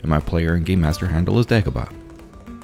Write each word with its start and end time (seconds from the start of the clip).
and 0.00 0.08
my 0.08 0.20
player 0.20 0.54
and 0.54 0.64
game 0.64 0.80
master 0.80 1.06
handle 1.06 1.38
is 1.38 1.46
Dagobah. 1.46 1.92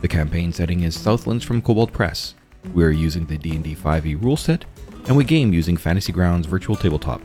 The 0.01 0.09
campaign 0.09 0.53
setting 0.53 0.83
is 0.83 0.99
Southlands 0.99 1.45
from 1.45 1.63
Kobold 1.63 1.93
Press. 1.93 2.35
We 2.73 2.85
are 2.85 2.91
using 2.91 3.27
the 3.27 3.39
D&D 3.39 3.75
5e 3.75 4.23
rule 4.23 4.37
set, 4.37 4.65
and 5.07 5.17
we 5.17 5.25
game 5.25 5.53
using 5.53 5.77
Fantasy 5.77 6.13
Grounds 6.13 6.47
Virtual 6.47 6.77
Tabletop. 6.77 7.21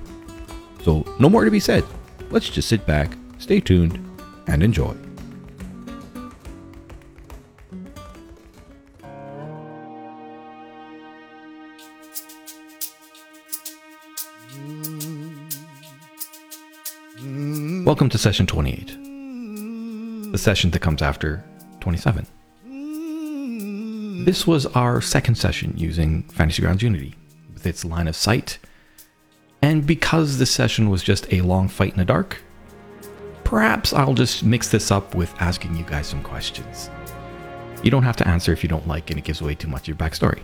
So, 0.83 1.05
no 1.19 1.29
more 1.29 1.45
to 1.45 1.51
be 1.51 1.59
said. 1.59 1.83
Let's 2.29 2.49
just 2.49 2.67
sit 2.67 2.85
back, 2.85 3.11
stay 3.37 3.59
tuned, 3.59 3.99
and 4.47 4.63
enjoy. 4.63 4.95
Welcome 17.85 18.09
to 18.09 18.17
session 18.17 18.45
28, 18.45 18.95
the 20.31 20.37
session 20.37 20.71
that 20.71 20.79
comes 20.79 21.01
after 21.01 21.43
27. 21.79 22.25
This 24.25 24.45
was 24.45 24.65
our 24.67 25.01
second 25.01 25.35
session 25.35 25.73
using 25.75 26.23
Fantasy 26.23 26.61
Grounds 26.61 26.83
Unity 26.83 27.15
with 27.53 27.65
its 27.65 27.83
line 27.83 28.07
of 28.07 28.15
sight. 28.15 28.59
And 29.61 29.87
because 29.87 30.37
this 30.37 30.51
session 30.51 30.89
was 30.89 31.03
just 31.03 31.31
a 31.33 31.41
long 31.41 31.67
fight 31.67 31.93
in 31.93 31.97
the 31.97 32.05
dark, 32.05 32.41
perhaps 33.43 33.91
I'll 33.91 34.13
just 34.13 34.43
mix 34.43 34.69
this 34.69 34.91
up 34.91 35.15
with 35.15 35.33
asking 35.41 35.75
you 35.75 35.83
guys 35.83 36.07
some 36.07 36.21
questions. 36.21 36.89
You 37.81 37.89
don't 37.89 38.03
have 38.03 38.17
to 38.17 38.27
answer 38.27 38.51
if 38.51 38.61
you 38.61 38.69
don't 38.69 38.87
like, 38.87 39.09
and 39.09 39.17
it 39.17 39.25
gives 39.25 39.41
away 39.41 39.55
too 39.55 39.67
much 39.67 39.83
of 39.83 39.87
your 39.87 39.97
backstory. 39.97 40.41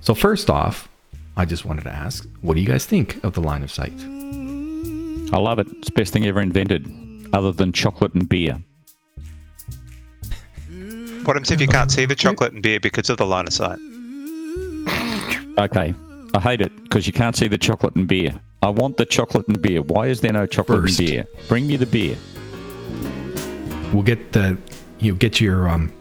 So, 0.00 0.14
first 0.14 0.50
off, 0.50 0.88
I 1.36 1.44
just 1.46 1.64
wanted 1.64 1.84
to 1.84 1.92
ask 1.92 2.28
what 2.42 2.54
do 2.54 2.60
you 2.60 2.66
guys 2.66 2.84
think 2.84 3.22
of 3.24 3.32
the 3.32 3.40
line 3.40 3.62
of 3.62 3.72
sight? 3.72 3.98
I 5.32 5.38
love 5.38 5.58
it. 5.58 5.66
It's 5.78 5.88
the 5.88 5.94
best 5.94 6.12
thing 6.12 6.26
ever 6.26 6.40
invented, 6.40 6.86
other 7.32 7.52
than 7.52 7.72
chocolate 7.72 8.14
and 8.14 8.28
beer. 8.28 8.62
What 11.24 11.36
happens 11.36 11.50
if 11.50 11.60
you 11.60 11.68
can't 11.68 11.90
see 11.90 12.04
the 12.04 12.16
chocolate 12.16 12.52
and 12.52 12.62
beer 12.62 12.80
because 12.80 13.08
of 13.08 13.18
the 13.18 13.26
line 13.26 13.46
of 13.46 13.52
sight? 13.52 13.78
Okay. 15.58 15.94
I 16.34 16.40
hate 16.40 16.60
it 16.60 16.74
because 16.82 17.06
you 17.06 17.12
can't 17.12 17.36
see 17.36 17.46
the 17.46 17.58
chocolate 17.58 17.94
and 17.94 18.08
beer. 18.08 18.40
I 18.62 18.70
want 18.70 18.96
the 18.96 19.04
chocolate 19.04 19.46
and 19.48 19.60
beer. 19.60 19.82
Why 19.82 20.06
is 20.06 20.20
there 20.20 20.32
no 20.32 20.46
chocolate 20.46 20.82
First. 20.82 20.98
and 20.98 21.08
beer? 21.08 21.26
Bring 21.48 21.66
me 21.66 21.76
the 21.76 21.86
beer. 21.86 22.16
We'll 23.92 24.02
get 24.02 24.32
the 24.32 24.56
you 24.98 25.12
know, 25.12 25.18
get 25.18 25.40
your 25.40 25.68
um, 25.68 25.92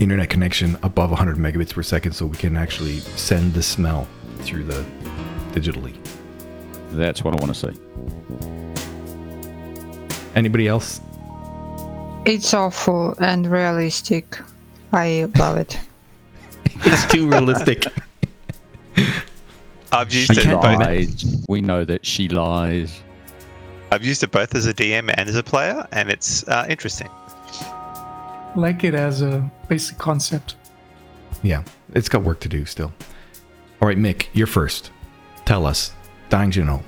internet 0.00 0.30
connection 0.30 0.78
above 0.82 1.10
100 1.10 1.36
megabits 1.36 1.74
per 1.74 1.82
second 1.82 2.12
so 2.12 2.26
we 2.26 2.36
can 2.36 2.56
actually 2.56 3.00
send 3.00 3.54
the 3.54 3.62
smell 3.62 4.06
through 4.40 4.64
the 4.64 4.84
digitally. 5.52 5.96
That's 6.90 7.24
what 7.24 7.34
I 7.34 7.44
want 7.44 7.54
to 7.54 7.72
see. 7.72 8.67
Anybody 10.34 10.68
else? 10.68 11.00
It's 12.24 12.52
awful 12.52 13.14
and 13.20 13.46
realistic. 13.46 14.38
I 14.92 15.28
love 15.36 15.56
it. 15.56 15.78
It's 16.84 17.06
too 17.06 17.28
realistic. 17.28 17.84
I've 19.92 20.12
used 20.12 20.30
I 20.30 20.40
it 20.40 20.44
can't 20.44 20.60
both. 20.62 21.44
We 21.48 21.60
know 21.60 21.84
that 21.84 22.06
she 22.06 22.28
lies. 22.28 23.00
I've 23.90 24.04
used 24.04 24.22
it 24.22 24.30
both 24.30 24.54
as 24.54 24.66
a 24.66 24.74
DM 24.74 25.12
and 25.16 25.28
as 25.28 25.34
a 25.34 25.42
player, 25.42 25.88
and 25.90 26.10
it's 26.10 26.46
uh, 26.46 26.66
interesting. 26.68 27.08
like 28.54 28.84
it 28.84 28.94
as 28.94 29.22
a 29.22 29.50
basic 29.68 29.98
concept. 29.98 30.54
yeah, 31.42 31.64
it's 31.94 32.08
got 32.08 32.22
work 32.22 32.38
to 32.40 32.48
do 32.48 32.64
still. 32.64 32.92
All 33.80 33.88
right, 33.88 33.98
Mick, 33.98 34.26
you're 34.34 34.46
first. 34.46 34.92
Tell 35.46 35.66
us, 35.66 35.92
dying 36.28 36.50
to 36.52 36.64
know, 36.64 36.82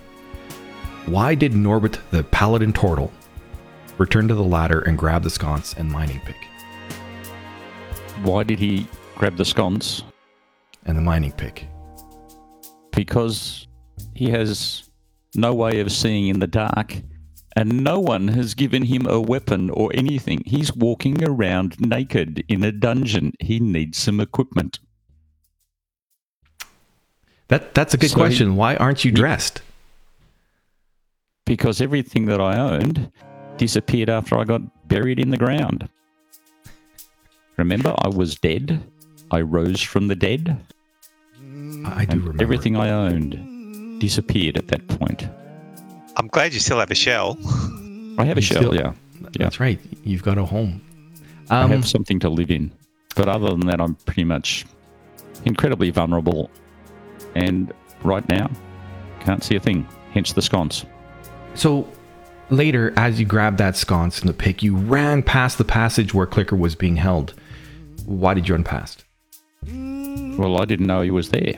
why 1.06 1.34
did 1.34 1.54
Norbert 1.54 1.98
the 2.10 2.22
Paladin 2.24 2.72
Turtle 2.72 3.10
return 4.00 4.26
to 4.26 4.34
the 4.34 4.42
ladder 4.42 4.80
and 4.80 4.96
grab 4.96 5.22
the 5.22 5.30
sconce 5.30 5.74
and 5.74 5.90
mining 5.90 6.20
pick? 6.24 6.48
Why 8.22 8.42
did 8.42 8.58
he 8.58 8.86
grab 9.14 9.36
the 9.36 9.44
sconce? 9.44 10.02
And 10.86 10.96
the 10.96 11.02
mining 11.02 11.32
pick. 11.32 11.66
Because 12.92 13.68
he 14.14 14.30
has 14.30 14.88
no 15.36 15.54
way 15.54 15.80
of 15.80 15.92
seeing 15.92 16.28
in 16.28 16.40
the 16.40 16.46
dark, 16.46 16.96
and 17.54 17.84
no 17.84 18.00
one 18.00 18.28
has 18.28 18.54
given 18.54 18.84
him 18.84 19.06
a 19.06 19.20
weapon 19.20 19.68
or 19.70 19.90
anything. 19.94 20.42
He's 20.46 20.74
walking 20.74 21.22
around 21.22 21.78
naked 21.78 22.42
in 22.48 22.64
a 22.64 22.72
dungeon. 22.72 23.34
He 23.38 23.60
needs 23.60 23.98
some 23.98 24.18
equipment. 24.20 24.78
That 27.48 27.74
that's 27.74 27.92
a 27.92 27.98
good 27.98 28.10
So 28.10 28.16
he- 28.16 28.20
question. 28.20 28.56
Why 28.56 28.76
aren't 28.76 29.04
you 29.04 29.12
dressed? 29.12 29.60
because 31.46 31.80
everything 31.80 32.26
that 32.26 32.40
I 32.40 32.56
owned 32.56 33.10
disappeared 33.64 34.08
after 34.08 34.38
I 34.38 34.44
got 34.44 34.62
buried 34.88 35.18
in 35.20 35.30
the 35.30 35.36
ground. 35.36 35.86
Remember, 37.58 37.94
I 37.98 38.08
was 38.08 38.34
dead. 38.36 38.82
I 39.30 39.42
rose 39.42 39.82
from 39.82 40.08
the 40.08 40.16
dead. 40.16 40.56
I 41.84 42.02
I 42.02 42.04
do 42.06 42.12
and 42.12 42.20
remember. 42.22 42.42
everything 42.42 42.74
I 42.76 42.88
owned 42.90 44.00
disappeared 44.00 44.56
at 44.56 44.68
that 44.68 44.88
point. 44.88 45.28
I'm 46.16 46.26
glad 46.28 46.54
you 46.54 46.60
still 46.60 46.78
have 46.80 46.90
a 46.90 46.94
shell. 46.94 47.38
I 48.18 48.24
have 48.24 48.38
a 48.38 48.40
You 48.40 48.46
shell, 48.46 48.62
still- 48.62 48.74
yeah. 48.74 48.92
That's 49.38 49.60
right. 49.60 49.78
You've 50.02 50.22
got 50.22 50.38
a 50.38 50.44
home. 50.44 50.80
I 51.50 51.62
Um, 51.62 51.70
have 51.70 51.86
something 51.86 52.18
to 52.20 52.30
live 52.30 52.50
in. 52.50 52.72
But 53.14 53.28
other 53.28 53.50
than 53.50 53.66
that, 53.66 53.80
I'm 53.80 53.94
pretty 54.06 54.24
much 54.24 54.64
incredibly 55.44 55.90
vulnerable. 55.90 56.50
And 57.34 57.72
right 58.02 58.26
now, 58.28 58.50
can't 59.20 59.44
see 59.44 59.56
a 59.56 59.60
thing. 59.60 59.86
Hence 60.14 60.32
the 60.32 60.40
sconce. 60.42 60.86
So 61.54 61.86
later, 62.50 62.92
as 62.96 63.18
you 63.18 63.26
grabbed 63.26 63.58
that 63.58 63.76
sconce 63.76 64.20
and 64.20 64.28
the 64.28 64.34
pick, 64.34 64.62
you 64.62 64.76
ran 64.76 65.22
past 65.22 65.58
the 65.58 65.64
passage 65.64 66.14
where 66.14 66.26
Clicker 66.26 66.56
was 66.56 66.74
being 66.74 66.96
held. 66.96 67.34
Why 68.06 68.34
did 68.34 68.48
you 68.48 68.54
run 68.54 68.64
past? 68.64 69.04
Well, 69.66 70.60
I 70.60 70.64
didn't 70.64 70.86
know 70.86 71.02
he 71.02 71.10
was 71.10 71.30
there. 71.30 71.54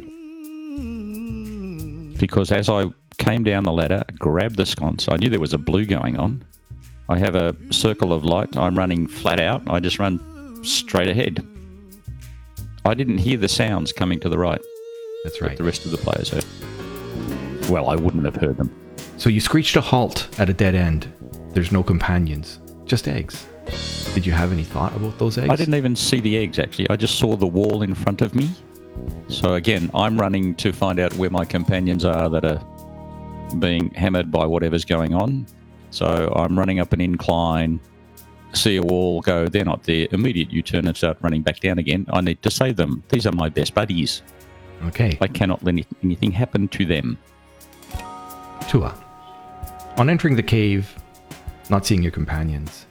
Because 2.18 2.52
as 2.52 2.68
I 2.68 2.86
came 3.18 3.44
down 3.44 3.64
the 3.64 3.72
ladder, 3.72 4.04
grabbed 4.18 4.56
the 4.56 4.66
sconce, 4.66 5.08
I 5.08 5.16
knew 5.16 5.28
there 5.28 5.40
was 5.40 5.52
a 5.52 5.58
blue 5.58 5.86
going 5.86 6.16
on. 6.16 6.44
I 7.08 7.18
have 7.18 7.34
a 7.34 7.56
circle 7.70 8.12
of 8.12 8.24
light. 8.24 8.56
I'm 8.56 8.78
running 8.78 9.06
flat 9.06 9.40
out. 9.40 9.62
I 9.66 9.80
just 9.80 9.98
run 9.98 10.20
straight 10.64 11.08
ahead. 11.08 11.46
I 12.84 12.94
didn't 12.94 13.18
hear 13.18 13.36
the 13.36 13.48
sounds 13.48 13.92
coming 13.92 14.18
to 14.20 14.28
the 14.28 14.38
right 14.38 14.60
That's 15.24 15.40
right. 15.40 15.56
the 15.56 15.64
rest 15.64 15.84
of 15.84 15.92
the 15.92 15.98
players 15.98 16.30
heard. 16.30 16.44
Well, 17.70 17.88
I 17.88 17.94
wouldn't 17.96 18.24
have 18.24 18.36
heard 18.36 18.56
them. 18.56 18.81
So 19.22 19.28
you 19.28 19.38
screeched 19.38 19.76
a 19.76 19.80
halt 19.80 20.26
at 20.40 20.50
a 20.50 20.52
dead 20.52 20.74
end. 20.74 21.06
There's 21.50 21.70
no 21.70 21.84
companions, 21.84 22.58
just 22.86 23.06
eggs. 23.06 23.46
Did 24.14 24.26
you 24.26 24.32
have 24.32 24.50
any 24.50 24.64
thought 24.64 24.96
about 24.96 25.16
those 25.20 25.38
eggs? 25.38 25.48
I 25.48 25.54
didn't 25.54 25.76
even 25.76 25.94
see 25.94 26.18
the 26.18 26.36
eggs, 26.38 26.58
actually. 26.58 26.90
I 26.90 26.96
just 26.96 27.20
saw 27.20 27.36
the 27.36 27.46
wall 27.46 27.82
in 27.82 27.94
front 27.94 28.20
of 28.20 28.34
me. 28.34 28.50
So 29.28 29.54
again, 29.54 29.92
I'm 29.94 30.20
running 30.20 30.56
to 30.56 30.72
find 30.72 30.98
out 30.98 31.14
where 31.14 31.30
my 31.30 31.44
companions 31.44 32.04
are 32.04 32.28
that 32.30 32.44
are 32.44 32.60
being 33.60 33.90
hammered 33.90 34.32
by 34.32 34.44
whatever's 34.44 34.84
going 34.84 35.14
on. 35.14 35.46
So 35.90 36.32
I'm 36.34 36.58
running 36.58 36.80
up 36.80 36.92
an 36.92 37.00
incline, 37.00 37.78
see 38.54 38.74
a 38.74 38.82
wall, 38.82 39.20
go, 39.20 39.46
they're 39.46 39.64
not 39.64 39.84
there. 39.84 40.08
Immediate 40.10 40.50
U 40.50 40.62
turn 40.62 40.88
and 40.88 40.96
start 40.96 41.16
running 41.20 41.42
back 41.42 41.60
down 41.60 41.78
again. 41.78 42.06
I 42.12 42.22
need 42.22 42.42
to 42.42 42.50
save 42.50 42.74
them. 42.74 43.04
These 43.10 43.28
are 43.28 43.32
my 43.32 43.50
best 43.50 43.72
buddies. 43.72 44.22
Okay. 44.86 45.16
I 45.20 45.28
cannot 45.28 45.62
let 45.62 45.86
anything 46.02 46.32
happen 46.32 46.66
to 46.66 46.84
them. 46.84 47.18
Tua. 48.66 48.92
On 49.96 50.08
entering 50.08 50.36
the 50.36 50.42
cave, 50.42 50.94
not 51.70 51.86
seeing 51.86 52.02
your 52.02 52.12
companions, 52.12 52.86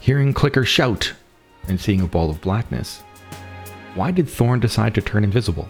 hearing 0.00 0.32
Clicker 0.32 0.64
shout, 0.64 1.12
and 1.68 1.80
seeing 1.80 2.00
a 2.00 2.06
ball 2.06 2.30
of 2.30 2.40
blackness, 2.40 3.00
why 3.94 4.10
did 4.10 4.28
Thorn 4.28 4.60
decide 4.60 4.94
to 4.94 5.00
turn 5.00 5.24
invisible? 5.24 5.68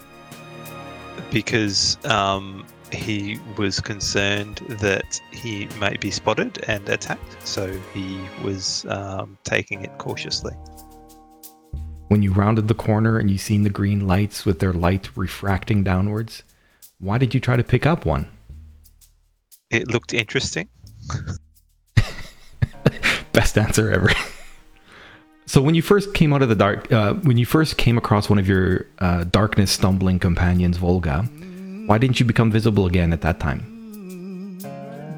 because 1.35 1.99
um, 2.05 2.65
he 2.93 3.39
was 3.59 3.81
concerned 3.81 4.59
that 4.69 5.21
he 5.33 5.67
might 5.79 6.01
be 6.01 6.11
spotted 6.11 6.65
and 6.69 6.89
attacked, 6.89 7.37
so 7.47 7.77
he 7.93 8.19
was 8.43 8.87
um, 8.89 9.37
taking 9.43 9.85
it 9.85 9.99
cautiously. 9.99 10.55
When 12.09 12.23
you 12.23 12.33
rounded 12.33 12.69
the 12.69 12.75
corner 12.75 13.19
and 13.19 13.29
you 13.29 13.37
seen 13.37 13.65
the 13.65 13.71
green 13.71 14.07
lights 14.07 14.47
with 14.47 14.61
their 14.61 14.73
light 14.73 15.11
refracting 15.17 15.83
downwards, 15.83 16.45
why 17.01 17.19
did 17.19 17.35
you 17.35 17.41
try 17.41 17.57
to 17.57 17.65
pick 17.65 17.85
up 17.85 18.07
one? 18.07 18.29
It 19.75 19.89
looked 19.89 20.15
interesting. 20.15 20.69
Best 23.33 23.59
answer 23.59 23.91
ever. 23.91 24.11
So 25.47 25.61
when 25.61 25.75
you 25.75 25.83
first 25.83 26.15
came 26.15 26.33
out 26.33 26.43
of 26.43 26.49
the 26.49 26.55
dark, 26.55 26.91
uh, 26.93 27.15
when 27.15 27.37
you 27.37 27.47
first 27.47 27.77
came 27.77 27.99
across 27.99 28.31
one 28.31 28.39
of 28.39 28.49
your 28.49 28.87
uh, 29.01 29.25
darkness 29.25 29.71
stumbling 29.71 30.19
companions, 30.19 30.79
Volga, 30.79 31.23
why 31.87 31.99
didn't 31.99 32.19
you 32.19 32.27
become 32.27 32.51
visible 32.51 32.87
again 32.87 33.13
at 33.13 33.21
that 33.23 33.41
time? 33.41 33.71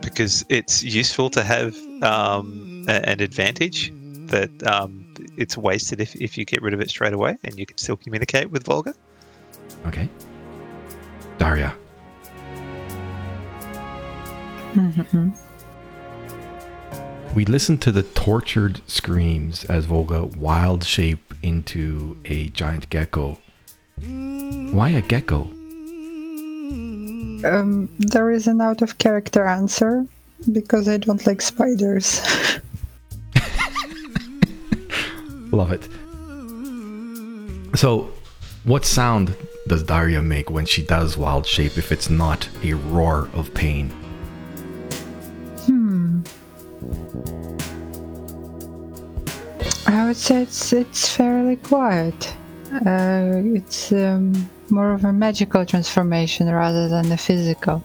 because 0.02 0.44
it's 0.48 0.82
useful 0.84 1.28
to 1.28 1.42
have 1.42 1.76
um, 2.02 2.84
a- 2.88 3.06
an 3.08 3.20
advantage 3.20 3.92
that 4.28 4.50
um, 4.66 5.04
it's 5.36 5.58
wasted 5.58 6.00
if, 6.00 6.14
if 6.16 6.38
you 6.38 6.44
get 6.44 6.62
rid 6.62 6.72
of 6.72 6.80
it 6.80 6.88
straight 6.88 7.12
away 7.12 7.36
and 7.44 7.58
you 7.58 7.66
can 7.66 7.76
still 7.76 7.96
communicate 7.96 8.50
with 8.50 8.64
Volga. 8.64 8.94
Okay. 9.86 10.08
Daria. 11.38 11.74
We 17.36 17.44
listened 17.44 17.82
to 17.82 17.92
the 17.92 18.02
tortured 18.02 18.80
screams 18.86 19.64
as 19.66 19.84
Volga 19.84 20.24
wild 20.24 20.84
shape 20.84 21.34
into 21.42 22.16
a 22.24 22.48
giant 22.48 22.88
gecko. 22.88 23.36
Why 24.00 24.88
a 24.88 25.02
gecko? 25.02 25.42
Um, 27.44 27.90
there 27.98 28.30
is 28.30 28.46
an 28.46 28.62
out 28.62 28.80
of 28.80 28.96
character 28.96 29.46
answer 29.46 30.06
because 30.50 30.88
I 30.88 30.96
don't 30.96 31.26
like 31.26 31.42
spiders. 31.42 32.22
Love 35.52 35.72
it. 35.72 35.88
So, 37.76 38.10
what 38.64 38.86
sound 38.86 39.36
does 39.66 39.82
Daria 39.82 40.22
make 40.22 40.48
when 40.48 40.64
she 40.64 40.82
does 40.82 41.18
wild 41.18 41.46
shape 41.46 41.76
if 41.76 41.92
it's 41.92 42.08
not 42.08 42.48
a 42.64 42.72
roar 42.72 43.28
of 43.34 43.52
pain? 43.52 43.92
I 50.16 50.18
would 50.18 50.22
say 50.24 50.42
it's 50.42 50.72
it's 50.72 51.08
fairly 51.14 51.56
quiet. 51.56 52.34
Uh, 52.72 53.42
it's 53.54 53.92
um, 53.92 54.32
more 54.70 54.94
of 54.94 55.04
a 55.04 55.12
magical 55.12 55.66
transformation 55.66 56.48
rather 56.50 56.88
than 56.88 57.12
a 57.12 57.18
physical. 57.18 57.82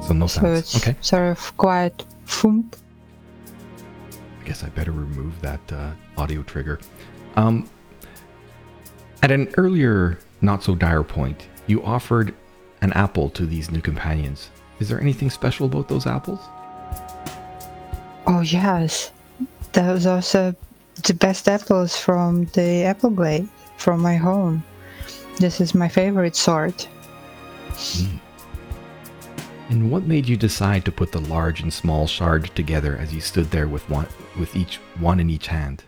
So 0.00 0.14
no 0.14 0.28
So 0.28 0.40
sounds. 0.40 0.58
it's 0.60 0.76
Okay. 0.76 0.96
sort 1.02 1.28
of 1.30 1.56
quiet. 1.58 2.06
Thump. 2.24 2.74
I 4.40 4.48
guess 4.48 4.64
I 4.64 4.70
better 4.70 4.92
remove 4.92 5.38
that 5.42 5.60
uh, 5.70 5.90
audio 6.16 6.42
trigger. 6.42 6.80
Um, 7.36 7.68
at 9.22 9.30
an 9.30 9.52
earlier, 9.58 10.18
not 10.40 10.62
so 10.64 10.74
dire 10.74 11.02
point, 11.04 11.48
you 11.66 11.84
offered 11.84 12.34
an 12.80 12.94
apple 12.94 13.28
to 13.28 13.44
these 13.44 13.70
new 13.70 13.82
companions. 13.82 14.48
Is 14.80 14.88
there 14.88 14.98
anything 15.02 15.28
special 15.28 15.66
about 15.66 15.86
those 15.88 16.06
apples? 16.06 16.40
Oh 18.26 18.40
yes, 18.40 19.10
those 19.74 20.06
are 20.06 20.14
also 20.16 20.54
the 20.96 21.14
best 21.14 21.48
apples 21.48 21.96
from 21.96 22.44
the 22.52 22.84
apple 22.84 23.10
glade 23.10 23.48
from 23.76 24.00
my 24.00 24.16
home. 24.16 24.62
This 25.38 25.60
is 25.60 25.74
my 25.74 25.88
favorite 25.88 26.36
sort. 26.36 26.88
Mm. 27.70 28.20
And 29.70 29.90
what 29.90 30.04
made 30.04 30.28
you 30.28 30.36
decide 30.36 30.84
to 30.84 30.92
put 30.92 31.12
the 31.12 31.20
large 31.20 31.62
and 31.62 31.72
small 31.72 32.06
shard 32.06 32.54
together 32.54 32.98
as 32.98 33.14
you 33.14 33.22
stood 33.22 33.50
there 33.50 33.66
with 33.66 33.88
one, 33.88 34.06
with 34.38 34.54
each 34.54 34.76
one 35.00 35.18
in 35.18 35.30
each 35.30 35.46
hand? 35.46 35.82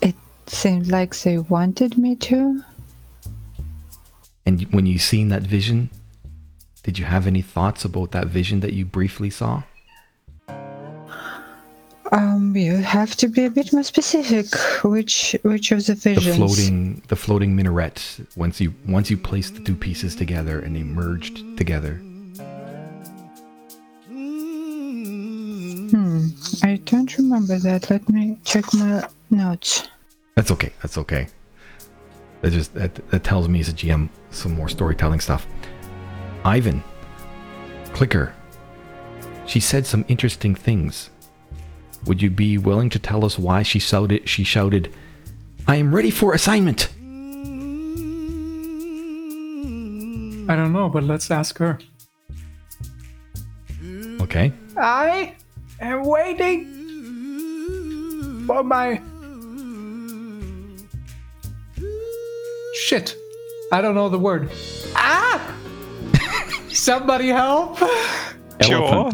It 0.00 0.14
seemed 0.46 0.86
like 0.86 1.18
they 1.18 1.38
wanted 1.38 1.98
me 1.98 2.14
to. 2.16 2.62
And 4.46 4.62
when 4.72 4.86
you 4.86 4.98
seen 4.98 5.28
that 5.30 5.42
vision, 5.42 5.90
did 6.84 6.98
you 6.98 7.04
have 7.04 7.26
any 7.26 7.42
thoughts 7.42 7.84
about 7.84 8.12
that 8.12 8.28
vision 8.28 8.60
that 8.60 8.72
you 8.72 8.84
briefly 8.84 9.30
saw? 9.30 9.64
Um, 12.12 12.56
you 12.56 12.76
have 12.76 13.14
to 13.16 13.28
be 13.28 13.44
a 13.44 13.50
bit 13.50 13.72
more 13.72 13.84
specific. 13.84 14.52
Which 14.82 15.36
which 15.42 15.70
of 15.70 15.86
the 15.86 15.94
visions? 15.94 16.26
The 16.26 16.32
floating, 16.34 17.02
the 17.06 17.16
floating 17.16 17.54
minaret. 17.54 18.26
Once 18.36 18.60
you 18.60 18.74
once 18.88 19.10
you 19.10 19.16
placed 19.16 19.54
the 19.54 19.60
two 19.60 19.76
pieces 19.76 20.16
together 20.16 20.58
and 20.58 20.74
they 20.74 20.82
merged 20.82 21.56
together. 21.56 22.00
Hmm, 25.90 26.26
I 26.64 26.80
don't 26.84 27.16
remember 27.16 27.58
that. 27.58 27.90
Let 27.90 28.08
me 28.08 28.38
check 28.44 28.64
my 28.74 29.06
notes. 29.30 29.88
That's 30.34 30.50
okay. 30.50 30.72
That's 30.82 30.98
okay. 30.98 31.28
That 32.40 32.50
just 32.50 32.74
that, 32.74 32.94
that 33.10 33.22
tells 33.22 33.48
me 33.48 33.60
as 33.60 33.68
a 33.68 33.72
GM 33.72 34.08
some 34.30 34.56
more 34.56 34.68
storytelling 34.68 35.20
stuff. 35.20 35.46
Ivan, 36.44 36.82
Clicker. 37.92 38.34
She 39.46 39.60
said 39.60 39.86
some 39.86 40.04
interesting 40.08 40.54
things. 40.56 41.10
Would 42.06 42.22
you 42.22 42.30
be 42.30 42.58
willing 42.58 42.90
to 42.90 42.98
tell 42.98 43.24
us 43.24 43.38
why 43.38 43.62
she 43.62 43.78
shouted? 43.78 44.28
She 44.28 44.44
shouted, 44.44 44.92
"I 45.66 45.76
am 45.76 45.94
ready 45.94 46.10
for 46.10 46.34
assignment." 46.34 46.88
I 50.50 50.56
don't 50.56 50.72
know, 50.72 50.88
but 50.88 51.04
let's 51.04 51.30
ask 51.30 51.58
her. 51.58 51.78
Okay. 54.20 54.52
I 54.76 55.34
am 55.80 56.04
waiting 56.04 56.66
for 58.46 58.64
my. 58.64 59.00
Shit. 62.74 63.14
I 63.72 63.80
don't 63.80 63.94
know 63.94 64.08
the 64.08 64.18
word. 64.18 64.50
Ah! 64.96 65.54
Somebody 66.68 67.28
help! 67.28 67.78
Sure. 68.60 69.12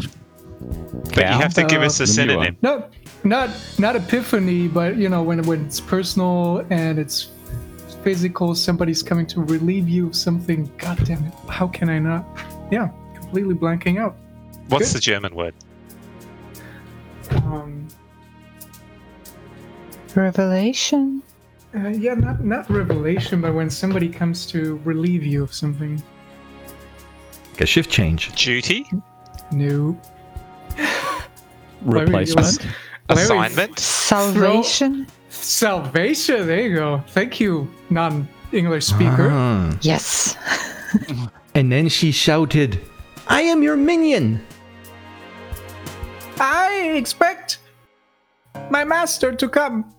Elephant. 1.16 1.26
But 1.26 1.36
you 1.36 1.42
have 1.42 1.54
to 1.54 1.64
give 1.64 1.82
Uh, 1.82 1.86
us 1.86 2.00
a 2.00 2.04
the 2.04 2.26
new 2.26 2.36
one. 2.36 2.46
synonym. 2.46 2.56
No, 2.62 2.84
not 3.24 3.50
not 3.78 3.96
epiphany, 3.96 4.68
but 4.68 4.96
you 4.96 5.08
know 5.08 5.22
when 5.22 5.42
when 5.44 5.64
it's 5.66 5.80
personal 5.80 6.64
and 6.70 6.98
it's 6.98 7.28
physical, 8.04 8.54
somebody's 8.54 9.02
coming 9.02 9.26
to 9.26 9.42
relieve 9.42 9.88
you 9.88 10.06
of 10.08 10.14
something. 10.16 10.70
God 10.78 11.04
damn 11.04 11.24
it! 11.24 11.32
How 11.48 11.66
can 11.66 11.88
I 11.88 11.98
not? 11.98 12.24
Yeah, 12.70 12.88
completely 13.14 13.54
blanking 13.54 13.98
out. 14.00 14.14
What's 14.68 14.92
Good. 14.92 14.96
the 14.98 15.00
German 15.00 15.34
word? 15.34 15.54
Um, 17.30 17.88
Revelation. 20.14 21.22
uh, 21.74 21.88
yeah, 21.88 22.14
not 22.14 22.44
not 22.44 22.68
revelation, 22.70 23.40
but 23.40 23.54
when 23.54 23.68
somebody 23.70 24.08
comes 24.08 24.46
to 24.46 24.80
relieve 24.84 25.24
you 25.24 25.42
of 25.42 25.52
something. 25.52 26.02
A 27.60 27.66
shift 27.66 27.90
change. 27.90 28.32
Duty? 28.34 28.86
new. 29.52 29.98
Larry, 31.86 32.00
you 32.00 32.06
Replacement. 32.06 32.46
want- 33.08 33.18
Assignment? 33.20 33.78
Salvation. 33.78 35.06
Salvation. 35.28 36.46
There 36.46 36.60
you 36.60 36.74
go. 36.74 37.04
Thank 37.08 37.38
you, 37.40 37.68
non-English 37.90 38.84
speaker. 38.86 39.28
Ah. 39.30 39.76
Yes. 39.82 40.36
And 41.54 41.72
then 41.72 41.88
she 41.88 42.12
shouted, 42.12 42.78
"I 43.28 43.40
am 43.42 43.62
your 43.62 43.76
minion." 43.78 44.44
I 46.38 46.92
expect 46.94 47.58
my 48.70 48.84
master 48.84 49.32
to 49.32 49.48
come 49.48 49.94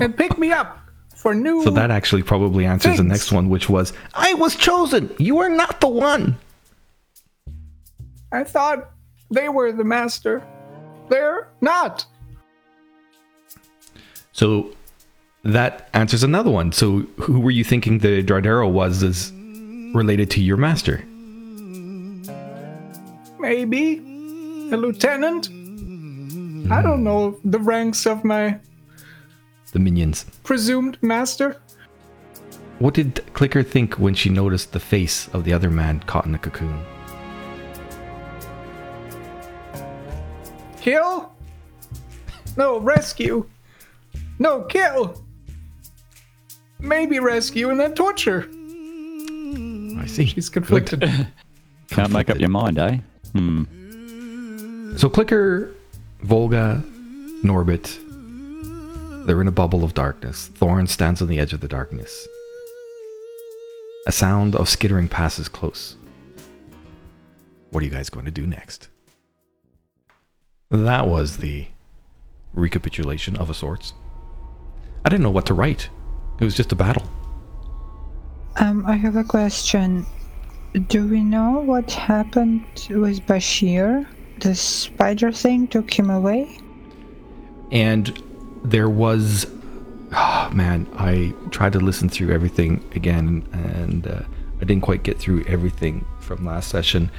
and 0.00 0.16
pick 0.16 0.38
me 0.38 0.50
up 0.50 0.78
for 1.14 1.34
new. 1.34 1.62
So 1.62 1.70
that 1.70 1.90
actually 1.90 2.22
probably 2.22 2.64
answers 2.64 2.96
the 2.96 3.02
next 3.04 3.32
one, 3.32 3.50
which 3.50 3.68
was, 3.68 3.92
"I 4.14 4.32
was 4.34 4.56
chosen. 4.56 5.14
You 5.18 5.38
are 5.40 5.50
not 5.50 5.80
the 5.82 5.88
one." 5.88 6.38
I 8.32 8.44
thought 8.44 8.90
they 9.30 9.48
were 9.50 9.72
the 9.72 9.84
master. 9.84 10.42
They're 11.10 11.48
not. 11.60 12.06
So 14.32 14.70
that 15.42 15.90
answers 15.92 16.22
another 16.22 16.50
one. 16.50 16.72
So 16.72 17.00
who 17.18 17.40
were 17.40 17.50
you 17.50 17.64
thinking 17.64 17.98
the 17.98 18.22
Dardero 18.22 18.70
was 18.70 19.02
as 19.02 19.32
related 19.94 20.30
to 20.30 20.40
your 20.40 20.56
master? 20.56 21.04
Maybe 23.38 23.98
a 24.72 24.76
lieutenant. 24.76 25.48
I 25.48 25.50
hmm. 25.50 26.82
don't 26.82 27.02
know 27.02 27.38
the 27.44 27.58
ranks 27.58 28.06
of 28.06 28.24
my 28.24 28.60
The 29.72 29.80
minions. 29.80 30.24
presumed 30.44 30.96
master. 31.02 31.60
What 32.78 32.94
did 32.94 33.20
Clicker 33.34 33.62
think 33.62 33.94
when 33.94 34.14
she 34.14 34.30
noticed 34.30 34.72
the 34.72 34.80
face 34.80 35.28
of 35.34 35.44
the 35.44 35.52
other 35.52 35.70
man 35.70 36.00
caught 36.00 36.26
in 36.26 36.34
a 36.34 36.38
cocoon? 36.38 36.84
Kill? 40.80 41.32
No, 42.56 42.78
rescue. 42.78 43.46
No, 44.38 44.62
kill. 44.62 45.22
Maybe 46.78 47.18
rescue 47.20 47.70
and 47.70 47.78
then 47.78 47.94
torture. 47.94 48.48
I 50.00 50.06
see. 50.06 50.24
He's 50.24 50.48
conflicted. 50.48 51.04
Can't 51.88 52.12
make 52.12 52.30
up 52.30 52.38
your 52.38 52.48
mind, 52.48 52.78
eh? 52.78 52.98
Hmm. 53.32 54.96
So 54.96 55.08
Clicker, 55.08 55.74
Volga, 56.22 56.82
Norbit, 57.44 57.96
they're 59.26 59.40
in 59.40 59.48
a 59.48 59.52
bubble 59.52 59.84
of 59.84 59.94
darkness. 59.94 60.48
Thorn 60.54 60.86
stands 60.86 61.20
on 61.20 61.28
the 61.28 61.38
edge 61.38 61.52
of 61.52 61.60
the 61.60 61.68
darkness. 61.68 62.26
A 64.06 64.12
sound 64.12 64.56
of 64.56 64.68
skittering 64.68 65.08
passes 65.08 65.48
close. 65.48 65.96
What 67.70 67.82
are 67.82 67.84
you 67.86 67.92
guys 67.92 68.08
going 68.08 68.24
to 68.24 68.30
do 68.30 68.46
next? 68.46 68.88
That 70.70 71.08
was 71.08 71.38
the 71.38 71.66
recapitulation 72.54 73.36
of 73.36 73.50
a 73.50 73.54
sorts. 73.54 73.94
I 75.04 75.08
didn't 75.08 75.22
know 75.22 75.30
what 75.30 75.46
to 75.46 75.54
write. 75.54 75.88
It 76.38 76.44
was 76.44 76.54
just 76.54 76.72
a 76.72 76.76
battle. 76.76 77.02
Um, 78.56 78.84
I 78.86 78.96
have 78.96 79.16
a 79.16 79.24
question. 79.24 80.06
Do 80.88 81.06
we 81.06 81.22
know 81.22 81.60
what 81.60 81.90
happened 81.90 82.64
with 82.90 83.26
Bashir? 83.26 84.06
The 84.38 84.54
spider 84.54 85.32
thing 85.32 85.66
took 85.68 85.92
him 85.92 86.10
away? 86.10 86.58
and 87.70 88.22
there 88.64 88.88
was 88.88 89.46
oh, 90.12 90.50
man 90.52 90.88
i 90.96 91.32
tried 91.50 91.72
to 91.72 91.80
listen 91.80 92.08
through 92.08 92.32
everything 92.32 92.84
again 92.94 93.46
and 93.52 94.06
uh, 94.06 94.22
i 94.56 94.64
didn't 94.64 94.82
quite 94.82 95.02
get 95.02 95.18
through 95.18 95.44
everything 95.44 96.04
from 96.20 96.44
last 96.44 96.68
session 96.68 97.10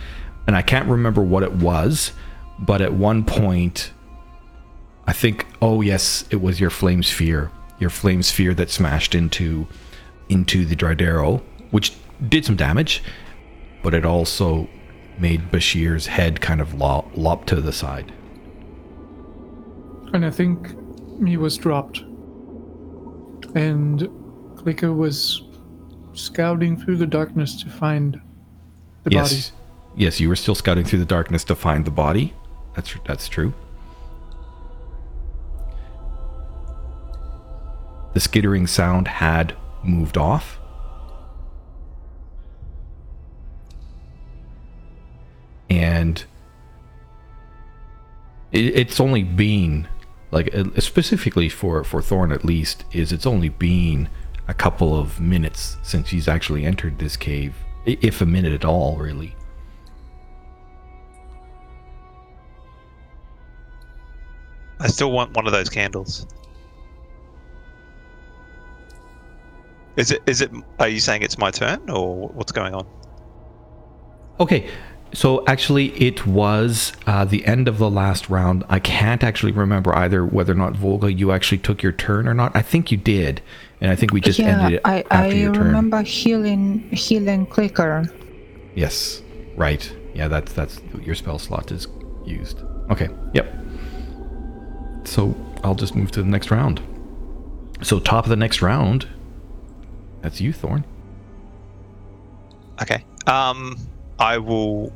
and 0.47 0.55
i 0.55 0.61
can't 0.61 0.87
remember 0.87 1.21
what 1.21 1.43
it 1.43 1.53
was 1.53 2.11
but 2.61 2.81
at 2.81 2.93
one 2.93 3.23
point 3.23 3.91
i 5.07 5.13
think 5.13 5.45
oh 5.61 5.81
yes 5.81 6.25
it 6.29 6.41
was 6.41 6.59
your 6.59 6.69
flame 6.69 7.03
sphere 7.03 7.51
your 7.79 7.89
flame 7.89 8.23
sphere 8.23 8.53
that 8.53 8.69
smashed 8.69 9.15
into 9.15 9.67
into 10.29 10.65
the 10.65 10.75
dridero 10.75 11.41
which 11.71 11.93
did 12.29 12.45
some 12.45 12.55
damage 12.55 13.03
but 13.83 13.93
it 13.93 14.05
also 14.05 14.67
made 15.17 15.51
bashir's 15.51 16.07
head 16.07 16.39
kind 16.39 16.61
of 16.61 16.73
lop, 16.75 17.05
lop 17.15 17.45
to 17.45 17.59
the 17.59 17.73
side 17.73 18.11
And 20.13 20.25
I 20.25 20.29
think 20.29 20.75
he 21.25 21.37
was 21.37 21.57
dropped. 21.57 21.99
And 23.55 24.07
Clicker 24.57 24.93
was 24.93 25.43
scouting 26.13 26.77
through 26.77 26.97
the 26.97 27.07
darkness 27.07 27.61
to 27.63 27.69
find 27.69 28.19
the 29.03 29.11
yes. 29.11 29.49
body. 29.51 29.57
Yes, 29.95 30.19
you 30.19 30.29
were 30.29 30.35
still 30.35 30.55
scouting 30.55 30.85
through 30.85 30.99
the 30.99 31.05
darkness 31.05 31.43
to 31.45 31.55
find 31.55 31.85
the 31.85 31.91
body. 31.91 32.33
That's 32.75 32.95
that's 33.05 33.27
true. 33.27 33.53
The 38.13 38.19
skittering 38.19 38.67
sound 38.67 39.07
had 39.07 39.55
moved 39.83 40.17
off. 40.17 40.59
And 45.69 46.23
it, 48.51 48.65
it's 48.75 48.99
only 48.99 49.23
been 49.23 49.87
like 50.31 50.53
uh, 50.53 50.65
specifically 50.79 51.49
for 51.49 51.83
for 51.83 52.01
Thorn 52.01 52.31
at 52.31 52.43
least 52.43 52.83
is 52.91 53.11
it's 53.11 53.25
only 53.25 53.49
been 53.49 54.09
a 54.47 54.53
couple 54.53 54.99
of 54.99 55.19
minutes 55.19 55.77
since 55.81 56.09
he's 56.09 56.27
actually 56.27 56.65
entered 56.65 56.99
this 56.99 57.15
cave, 57.15 57.55
if 57.85 58.21
a 58.21 58.25
minute 58.25 58.53
at 58.53 58.65
all, 58.65 58.97
really. 58.97 59.33
I 64.81 64.87
still 64.87 65.11
want 65.11 65.35
one 65.35 65.45
of 65.45 65.53
those 65.53 65.69
candles. 65.69 66.25
Is 69.95 70.11
it? 70.11 70.21
Is 70.25 70.41
it? 70.41 70.51
Are 70.79 70.87
you 70.87 70.99
saying 70.99 71.21
it's 71.21 71.37
my 71.37 71.51
turn, 71.51 71.89
or 71.89 72.29
what's 72.29 72.51
going 72.51 72.73
on? 72.73 72.87
Okay, 74.39 74.69
so 75.13 75.45
actually, 75.45 75.89
it 76.01 76.25
was 76.25 76.93
uh, 77.05 77.25
the 77.25 77.45
end 77.45 77.67
of 77.67 77.77
the 77.77 77.89
last 77.89 78.29
round. 78.29 78.63
I 78.69 78.79
can't 78.79 79.23
actually 79.23 79.51
remember 79.51 79.93
either 79.95 80.25
whether 80.25 80.53
or 80.53 80.55
not 80.55 80.75
Volga 80.75 81.11
you 81.11 81.31
actually 81.31 81.57
took 81.59 81.83
your 81.83 81.91
turn 81.91 82.27
or 82.27 82.33
not. 82.33 82.55
I 82.55 82.61
think 82.61 82.91
you 82.91 82.97
did, 82.97 83.41
and 83.81 83.91
I 83.91 83.95
think 83.95 84.13
we 84.13 84.21
just 84.21 84.39
yeah, 84.39 84.47
ended 84.47 84.73
it 84.75 84.81
I, 84.85 85.03
after 85.11 85.35
I 85.35 85.39
your 85.39 85.53
turn. 85.53 85.63
I 85.63 85.65
remember 85.67 86.01
healing 86.01 86.89
healing 86.91 87.45
clicker. 87.45 88.05
Yes, 88.73 89.21
right. 89.55 89.93
Yeah, 90.13 90.29
that's 90.29 90.53
that's 90.53 90.79
your 91.01 91.15
spell 91.15 91.37
slot 91.37 91.71
is 91.71 91.87
used. 92.25 92.61
Okay. 92.89 93.09
Yep. 93.33 93.60
So 95.03 95.35
I'll 95.63 95.75
just 95.75 95.95
move 95.95 96.11
to 96.11 96.23
the 96.23 96.29
next 96.29 96.51
round. 96.51 96.81
So 97.81 97.99
top 97.99 98.25
of 98.25 98.29
the 98.29 98.35
next 98.35 98.61
round. 98.61 99.07
That's 100.21 100.39
you, 100.39 100.53
Thorn. 100.53 100.85
Okay. 102.81 103.03
Um, 103.27 103.77
I 104.19 104.37
will. 104.37 104.91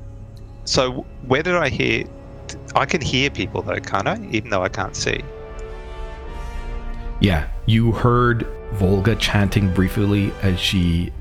So 0.66 1.06
where 1.28 1.44
did 1.44 1.56
I 1.56 1.70
hear? 1.70 2.06
I 2.76 2.86
can 2.86 3.02
hear 3.02 3.30
people 3.30 3.62
though, 3.62 3.80
can't 3.80 4.08
I? 4.08 4.20
Even 4.32 4.50
though 4.50 4.64
I 4.64 4.70
can't 4.70 4.96
see. 4.96 5.22
Yeah, 7.20 7.48
you 7.66 7.92
heard 7.92 8.48
Volga 8.74 9.16
chanting 9.16 9.74
briefly 9.74 10.32
as 10.42 10.60
she 10.60 11.12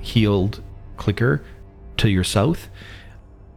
healed 0.00 0.62
Clicker 0.96 1.44
to 1.98 2.08
your 2.08 2.24
south. 2.24 2.68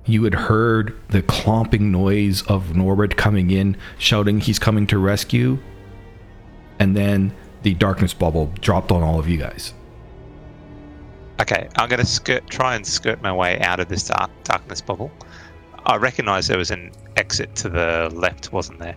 You 0.06 0.24
had 0.24 0.34
heard 0.36 0.96
the 1.10 1.22
clomping 1.24 1.92
noise 1.92 2.44
of 2.44 2.76
Norbert 2.76 3.18
coming 3.18 3.50
in, 3.52 3.76
shouting 3.98 4.40
he's 4.40 4.60
coming 4.60 4.86
to 4.88 4.98
rescue. 5.00 5.58
And 6.80 6.96
then 6.96 7.34
the 7.64 7.74
darkness 7.74 8.14
bubble 8.14 8.52
dropped 8.62 8.92
on 8.92 9.02
all 9.02 9.20
of 9.20 9.28
you 9.28 9.38
guys. 9.38 9.74
Okay, 11.42 11.68
I'm 11.78 11.90
gonna 11.90 12.06
skirt, 12.06 12.48
try 12.50 12.76
and 12.76 12.86
skirt 12.86 13.22
my 13.22 13.34
way 13.34 13.60
out 13.60 13.80
of 13.80 13.88
this 13.90 14.06
dark, 14.08 14.30
darkness 14.44 14.80
bubble. 14.82 15.12
I 15.86 15.98
recognise 15.98 16.48
there 16.48 16.58
was 16.58 16.72
an 16.72 16.92
exit 17.18 17.56
to 17.58 17.70
the 17.70 18.10
left, 18.14 18.54
wasn't 18.54 18.80
there, 18.80 18.96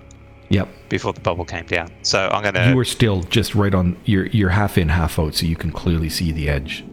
Yep. 0.51 0.69
before 0.89 1.13
the 1.13 1.21
bubble 1.21 1.45
came 1.45 1.67
down? 1.67 1.91
So 2.03 2.29
I'm 2.33 2.43
gonna. 2.43 2.69
You 2.71 2.77
were 2.77 2.85
still 2.85 3.23
just 3.25 3.55
right 3.55 3.75
on 3.75 3.97
you're 4.05 4.27
you're 4.27 4.51
half 4.51 4.79
in, 4.79 4.89
half 4.89 5.19
out, 5.19 5.35
so 5.35 5.47
you 5.47 5.57
can 5.57 5.73
clearly 5.73 6.09
see 6.11 6.31
the 6.33 6.49
edge. 6.49 6.85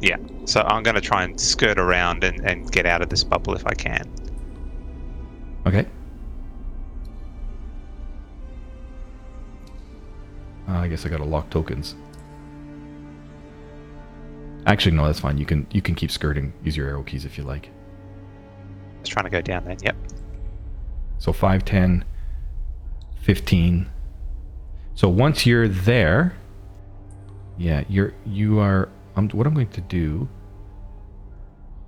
Yeah. 0.00 0.16
So 0.44 0.60
I'm 0.62 0.82
gonna 0.82 1.00
try 1.00 1.24
and 1.24 1.40
skirt 1.40 1.78
around 1.78 2.24
and, 2.24 2.44
and 2.44 2.70
get 2.70 2.86
out 2.86 3.02
of 3.02 3.08
this 3.08 3.24
bubble 3.24 3.54
if 3.54 3.66
I 3.66 3.74
can. 3.74 4.10
Okay. 5.66 5.86
Uh, 10.68 10.78
I 10.78 10.88
guess 10.88 11.06
I 11.06 11.08
gotta 11.08 11.24
lock 11.24 11.50
tokens. 11.50 11.94
Actually, 14.66 14.96
no, 14.96 15.06
that's 15.06 15.20
fine. 15.20 15.38
You 15.38 15.46
can 15.46 15.66
you 15.70 15.82
can 15.82 15.94
keep 15.94 16.10
skirting. 16.10 16.52
Use 16.62 16.76
your 16.76 16.88
arrow 16.88 17.02
keys 17.02 17.24
if 17.24 17.36
you 17.36 17.44
like. 17.44 17.70
Just 19.02 19.12
trying 19.12 19.24
to 19.24 19.30
go 19.30 19.40
down 19.40 19.64
then. 19.64 19.76
Yep. 19.82 19.96
So 21.18 21.32
5, 21.32 21.64
10, 21.64 22.04
15. 23.20 23.90
So 24.94 25.08
once 25.08 25.46
you're 25.46 25.68
there, 25.68 26.36
yeah, 27.58 27.84
you're 27.88 28.14
you 28.24 28.58
are. 28.58 28.88
Um, 29.16 29.28
what 29.30 29.46
I'm 29.46 29.54
going 29.54 29.68
to 29.68 29.80
do 29.80 30.28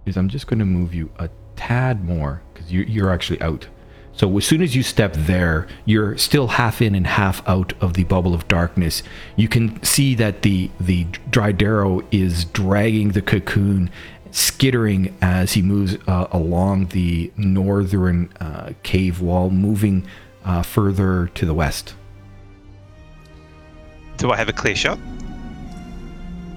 is 0.06 0.16
I'm 0.16 0.28
just 0.28 0.46
going 0.46 0.58
to 0.58 0.64
move 0.64 0.94
you 0.94 1.10
a 1.18 1.30
tad 1.56 2.04
more 2.04 2.42
because 2.52 2.70
you, 2.70 2.82
you're 2.82 3.10
actually 3.10 3.40
out. 3.40 3.68
So 4.16 4.36
as 4.38 4.46
soon 4.46 4.62
as 4.62 4.76
you 4.76 4.82
step 4.84 5.14
there, 5.14 5.66
you're 5.86 6.16
still 6.18 6.46
half 6.46 6.80
in 6.80 6.94
and 6.94 7.06
half 7.06 7.46
out 7.48 7.72
of 7.80 7.94
the 7.94 8.04
bubble 8.04 8.32
of 8.32 8.46
darkness. 8.46 9.02
You 9.34 9.48
can 9.48 9.82
see 9.82 10.14
that 10.14 10.42
the 10.42 10.70
the 10.78 11.04
Drydero 11.30 12.06
is 12.12 12.44
dragging 12.44 13.08
the 13.08 13.22
cocoon, 13.22 13.90
skittering 14.30 15.16
as 15.20 15.54
he 15.54 15.62
moves 15.62 15.96
uh, 16.06 16.28
along 16.30 16.88
the 16.88 17.32
northern 17.36 18.32
uh, 18.40 18.72
cave 18.84 19.20
wall, 19.20 19.50
moving 19.50 20.06
uh, 20.44 20.62
further 20.62 21.28
to 21.34 21.44
the 21.44 21.54
west. 21.54 21.94
Do 24.18 24.30
I 24.30 24.36
have 24.36 24.48
a 24.48 24.52
clear 24.52 24.76
shot? 24.76 25.00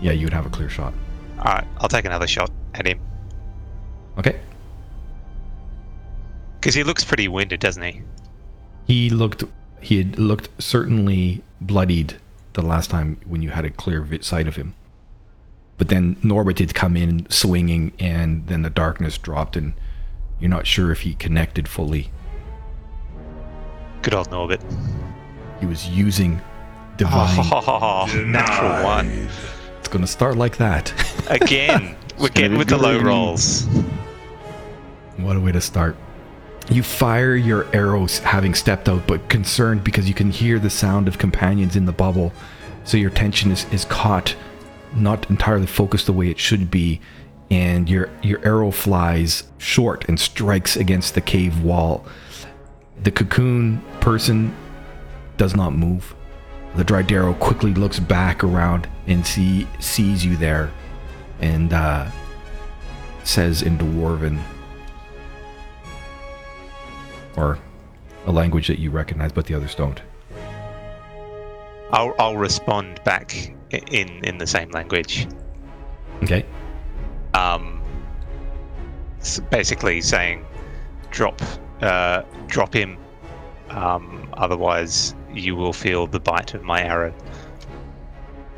Yeah, 0.02 0.12
you 0.12 0.26
would 0.26 0.34
have 0.34 0.46
a 0.46 0.50
clear 0.50 0.70
shot. 0.70 0.94
All 1.40 1.46
right. 1.46 1.68
I'll 1.78 1.90
take 1.90 2.06
another 2.06 2.28
shot 2.28 2.52
at 2.74 2.86
him 2.88 3.00
Okay. 4.18 4.40
because 6.60 6.74
he 6.76 6.84
looks 6.84 7.04
pretty 7.04 7.28
wounded, 7.28 7.60
doesn't 7.60 7.84
he? 7.84 8.02
He 8.88 9.10
looked. 9.10 9.44
He 9.80 9.98
had 9.98 10.18
looked 10.18 10.50
certainly 10.62 11.44
bloodied 11.62 12.18
the 12.54 12.62
last 12.64 12.90
time 12.90 13.20
when 13.26 13.42
you 13.42 13.52
had 13.52 13.64
a 13.66 13.70
clear 13.70 14.02
vi- 14.02 14.22
sight 14.22 14.48
of 14.48 14.56
him. 14.56 14.74
But 15.78 15.90
then 15.90 16.18
Norbert 16.24 16.56
did 16.56 16.74
come 16.74 16.98
in 16.98 17.30
swinging, 17.30 17.92
and 18.00 18.48
then 18.48 18.64
the 18.64 18.70
darkness 18.72 19.18
dropped, 19.20 19.56
and 19.56 19.74
you're 20.40 20.50
not 20.50 20.66
sure 20.66 20.92
if 20.92 21.02
he 21.02 21.14
connected 21.14 21.68
fully. 21.68 22.10
Good 24.02 24.16
old 24.16 24.32
Norbert. 24.32 24.62
He 25.60 25.68
was 25.68 25.88
using 25.90 26.42
divine. 26.98 27.38
Oh, 27.52 28.06
natural 28.26 28.84
one 28.84 29.30
It's 29.88 29.94
gonna 29.94 30.06
start 30.06 30.36
like 30.36 30.58
that. 30.58 30.94
again. 31.30 31.96
We're 32.20 32.28
getting 32.28 32.58
with 32.58 32.68
the 32.68 32.76
low 32.76 33.00
rolls. 33.00 33.64
What 35.16 35.38
a 35.38 35.40
way 35.40 35.54
to 35.54 35.62
start. 35.62 35.96
You 36.70 36.84
fire 36.84 37.38
your 37.38 37.74
arrows 37.74 38.20
having 38.20 38.54
stepped 38.54 38.90
out, 38.90 39.08
but 39.08 39.30
concerned 39.30 39.86
because 39.86 40.06
you 40.10 40.14
can 40.14 40.30
hear 40.30 40.60
the 40.60 40.70
sound 40.70 41.08
of 41.08 41.20
companions 41.20 41.78
in 41.78 41.86
the 41.86 41.94
bubble. 41.94 42.34
So 42.84 42.98
your 42.98 43.10
attention 43.10 43.50
is, 43.50 43.66
is 43.72 43.86
caught, 43.86 44.36
not 44.94 45.30
entirely 45.30 45.68
focused 45.68 46.08
the 46.08 46.12
way 46.12 46.30
it 46.30 46.38
should 46.38 46.70
be, 46.70 47.00
and 47.50 47.90
your 47.90 48.10
your 48.22 48.46
arrow 48.46 48.72
flies 48.72 49.46
short 49.58 50.04
and 50.10 50.20
strikes 50.20 50.76
against 50.76 51.16
the 51.16 51.22
cave 51.22 51.64
wall. 51.64 52.06
The 53.02 53.12
cocoon 53.12 53.82
person 54.02 54.54
does 55.38 55.56
not 55.56 55.74
move. 55.74 56.14
The 56.78 56.86
Drydero 56.86 57.38
quickly 57.40 57.74
looks 57.74 58.00
back 58.00 58.44
around 58.44 58.88
and 59.08 59.26
see 59.26 59.68
sees 59.80 60.24
you 60.24 60.38
there, 60.38 60.72
and 61.42 61.74
uh, 61.74 62.12
says 63.24 63.64
in 63.64 63.80
Dwarven, 63.80 64.40
or 67.36 67.58
a 68.28 68.32
language 68.32 68.68
that 68.68 68.78
you 68.78 68.92
recognize, 68.92 69.32
but 69.32 69.48
the 69.48 69.56
others 69.56 69.74
don't. 69.74 70.00
I'll, 71.92 72.14
I'll 72.20 72.38
respond 72.38 73.04
back 73.04 73.56
in 73.72 74.24
in 74.24 74.38
the 74.38 74.46
same 74.46 74.70
language. 74.70 75.28
Okay. 76.22 76.46
Um, 77.34 77.82
basically 79.50 80.02
saying, 80.02 80.46
drop, 81.10 81.42
uh, 81.82 82.22
drop 82.46 82.72
him. 82.72 83.00
Um, 83.70 84.30
otherwise, 84.34 85.16
you 85.40 85.56
will 85.56 85.74
feel 85.74 86.08
the 86.08 86.20
bite 86.20 86.54
of 86.54 86.64
my 86.64 86.82
arrow, 86.82 87.14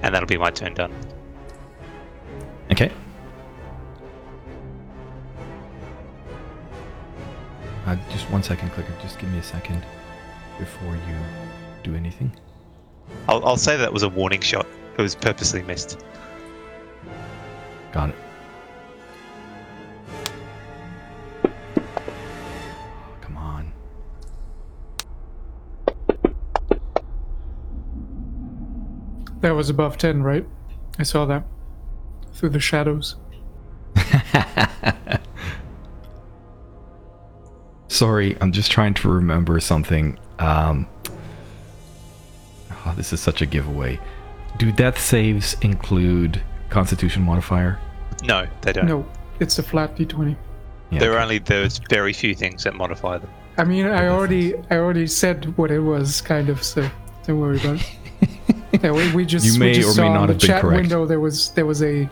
and 0.02 0.14
that'll 0.14 0.28
be 0.28 0.38
my 0.38 0.52
turn 0.52 0.74
done. 0.74 0.94
Okay. 2.72 2.92
Uh, 7.86 7.96
just 8.12 8.30
one 8.30 8.44
second, 8.44 8.70
clicker. 8.72 8.94
Just 9.02 9.20
give 9.20 9.32
me 9.32 9.40
a 9.40 9.44
second 9.44 9.84
before 10.60 10.94
you 10.94 11.16
do 11.84 11.96
anything. 11.96 12.32
I'll, 13.28 13.44
I'll 13.46 13.58
say 13.58 13.78
that 13.78 13.92
was 13.92 14.04
a 14.04 14.10
warning 14.10 14.42
shot. 14.42 14.68
It 14.98 15.02
was 15.02 15.16
purposely 15.16 15.64
missed. 15.64 16.04
Got 17.92 18.10
it. 18.10 18.16
That 29.42 29.52
was 29.52 29.70
above 29.70 29.98
10, 29.98 30.24
right? 30.24 30.46
I 30.98 31.04
saw 31.04 31.26
that. 31.26 31.44
Through 32.34 32.50
the 32.50 32.60
shadows. 32.60 33.16
Sorry, 37.88 38.38
I'm 38.40 38.52
just 38.52 38.72
trying 38.72 38.94
to 38.96 39.10
remember 39.10 39.60
something. 39.60 40.20
Um, 40.40 40.88
oh, 42.86 42.94
this 42.96 43.14
is 43.14 43.22
such 43.22 43.42
a 43.42 43.46
giveaway. 43.46 44.00
Do 44.58 44.72
death 44.72 45.00
saves 45.00 45.56
include 45.62 46.42
Constitution 46.70 47.24
modifier? 47.24 47.80
No, 48.24 48.48
they 48.62 48.74
don't. 48.74 48.86
No, 48.88 49.06
it's 49.40 49.58
a 49.60 49.64
flat 49.64 49.96
d20. 49.96 50.36
Yeah, 50.92 51.00
There 51.00 51.14
are 51.14 51.20
only 51.20 51.40
there's 51.40 51.80
very 51.90 52.14
few 52.14 52.34
things 52.36 52.64
that 52.64 52.76
modify 52.76 53.18
them. 53.18 53.30
I 53.58 53.64
mean, 53.64 53.86
I 53.86 54.08
already, 54.08 54.56
I 54.70 54.78
already 54.78 55.08
said 55.08 55.58
what 55.58 55.72
it 55.72 55.80
was, 55.80 56.22
kind 56.22 56.50
of. 56.50 56.64
So 56.64 56.90
don't 57.26 57.40
worry 57.40 57.58
about 57.58 57.76
it. 57.76 57.90
yeah, 58.84 58.92
we, 58.92 59.12
we 59.14 59.26
just 59.26 59.46
You 59.46 59.60
we 59.60 59.74
just 59.74 59.98
or 59.98 60.02
may 60.02 60.08
saw 60.08 60.14
not 60.14 60.22
on 60.22 60.28
the 60.28 60.34
have 60.34 60.40
been 60.40 60.48
chat 60.48 60.62
correct. 60.62 60.82
window 60.82 61.06
there 61.06 61.20
was 61.20 61.50
there 61.52 61.66
was 61.66 61.82
a 61.82 62.10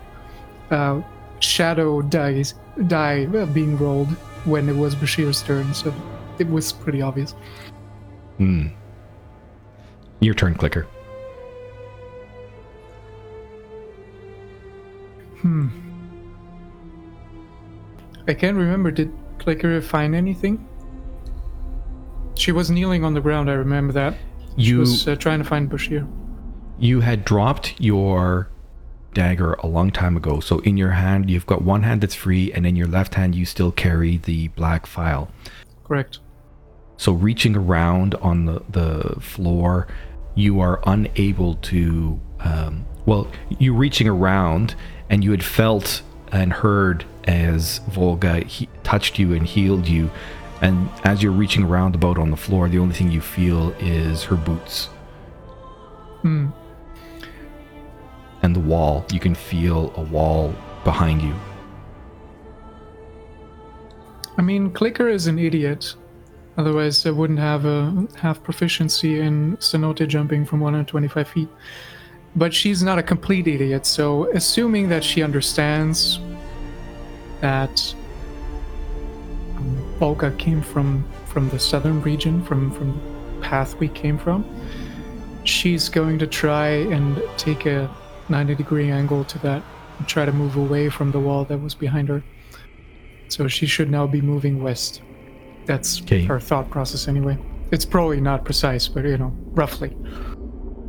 uh, 0.71 1.01
shadow 1.39 2.01
dice 2.01 2.55
die 2.87 3.25
uh, 3.25 3.45
being 3.47 3.77
rolled 3.77 4.09
when 4.45 4.69
it 4.69 4.75
was 4.75 4.95
Bashir's 4.95 5.41
turn, 5.43 5.73
so 5.73 5.93
it 6.39 6.47
was 6.49 6.71
pretty 6.71 7.01
obvious. 7.01 7.35
Hmm. 8.37 8.67
Your 10.19 10.33
turn, 10.33 10.55
clicker. 10.55 10.87
Hmm. 15.41 15.67
I 18.27 18.33
can't 18.33 18.57
remember. 18.57 18.91
Did 18.91 19.11
Clicker 19.37 19.81
find 19.81 20.15
anything? 20.15 20.67
She 22.35 22.51
was 22.51 22.69
kneeling 22.69 23.03
on 23.03 23.13
the 23.13 23.21
ground. 23.21 23.49
I 23.49 23.53
remember 23.53 23.93
that. 23.93 24.15
She 24.57 24.71
You 24.71 24.79
was 24.79 25.07
uh, 25.07 25.15
trying 25.15 25.39
to 25.39 25.45
find 25.45 25.69
Bashir. 25.69 26.07
You 26.79 27.01
had 27.01 27.25
dropped 27.25 27.79
your 27.79 28.49
dagger 29.13 29.53
a 29.53 29.67
long 29.67 29.91
time 29.91 30.15
ago. 30.15 30.39
So 30.39 30.59
in 30.59 30.77
your 30.77 30.91
hand, 30.91 31.29
you've 31.29 31.45
got 31.45 31.61
one 31.61 31.83
hand 31.83 32.01
that's 32.01 32.15
free, 32.15 32.51
and 32.53 32.65
in 32.65 32.75
your 32.75 32.87
left 32.87 33.15
hand, 33.15 33.35
you 33.35 33.45
still 33.45 33.71
carry 33.71 34.17
the 34.17 34.49
black 34.49 34.85
file. 34.85 35.29
Correct. 35.83 36.19
So 36.97 37.11
reaching 37.11 37.55
around 37.55 38.15
on 38.15 38.45
the, 38.45 38.63
the 38.69 39.19
floor, 39.19 39.87
you 40.35 40.59
are 40.59 40.79
unable 40.85 41.55
to. 41.55 42.19
Um, 42.39 42.85
well, 43.05 43.31
you 43.57 43.73
reaching 43.73 44.07
around, 44.07 44.75
and 45.09 45.23
you 45.23 45.31
had 45.31 45.43
felt 45.43 46.01
and 46.31 46.51
heard 46.51 47.05
as 47.23 47.79
Volga 47.89 48.41
he- 48.41 48.69
touched 48.83 49.17
you 49.17 49.33
and 49.33 49.47
healed 49.47 49.87
you. 49.87 50.11
And 50.61 50.89
as 51.03 51.23
you're 51.23 51.31
reaching 51.31 51.63
around 51.63 51.93
the 51.93 51.97
boat 51.99 52.17
on 52.17 52.31
the 52.31 52.37
floor, 52.37 52.67
the 52.67 52.79
only 52.79 52.93
thing 52.95 53.11
you 53.11 53.21
feel 53.21 53.71
is 53.79 54.23
her 54.23 54.35
boots 54.35 54.89
Hmm. 56.21 56.47
And 58.41 58.55
the 58.55 58.59
wall. 58.59 59.05
You 59.11 59.19
can 59.19 59.35
feel 59.35 59.93
a 59.95 60.01
wall 60.01 60.53
behind 60.83 61.21
you. 61.21 61.35
I 64.37 64.41
mean, 64.41 64.71
Clicker 64.71 65.09
is 65.09 65.27
an 65.27 65.39
idiot. 65.39 65.95
Otherwise, 66.57 67.05
I 67.05 67.11
wouldn't 67.11 67.39
have 67.39 67.65
a 67.65 68.07
half 68.15 68.41
proficiency 68.43 69.19
in 69.19 69.57
cenote 69.57 70.07
jumping 70.07 70.45
from 70.45 70.59
125 70.59 71.27
feet. 71.27 71.49
But 72.35 72.53
she's 72.53 72.83
not 72.83 72.99
a 72.99 73.03
complete 73.03 73.47
idiot, 73.47 73.85
so 73.85 74.31
assuming 74.31 74.89
that 74.89 75.03
she 75.03 75.23
understands 75.23 76.19
that 77.41 77.95
um, 79.55 79.95
Volga 79.97 80.31
came 80.31 80.61
from 80.61 81.03
from 81.25 81.49
the 81.49 81.59
southern 81.59 82.01
region, 82.01 82.43
from 82.43 82.71
from 82.71 82.93
the 82.93 83.41
path 83.41 83.75
we 83.75 83.87
came 83.87 84.17
from, 84.17 84.45
she's 85.43 85.89
going 85.89 86.19
to 86.19 86.27
try 86.27 86.67
and 86.67 87.21
take 87.37 87.65
a 87.65 87.89
90 88.29 88.55
degree 88.55 88.91
angle 88.91 89.23
to 89.25 89.39
that 89.39 89.63
and 89.97 90.07
try 90.07 90.25
to 90.25 90.31
move 90.31 90.55
away 90.55 90.89
from 90.89 91.11
the 91.11 91.19
wall 91.19 91.45
that 91.45 91.57
was 91.61 91.73
behind 91.75 92.09
her. 92.09 92.23
So 93.29 93.47
she 93.47 93.65
should 93.65 93.89
now 93.89 94.07
be 94.07 94.21
moving 94.21 94.61
west. 94.63 95.01
That's 95.65 96.01
Okay. 96.01 96.23
her 96.23 96.39
thought 96.39 96.69
process 96.69 97.07
anyway. 97.07 97.37
It's 97.71 97.85
probably 97.85 98.21
not 98.21 98.45
precise, 98.45 98.87
but 98.87 99.03
you 99.03 99.17
know, 99.17 99.33
roughly. 99.51 99.95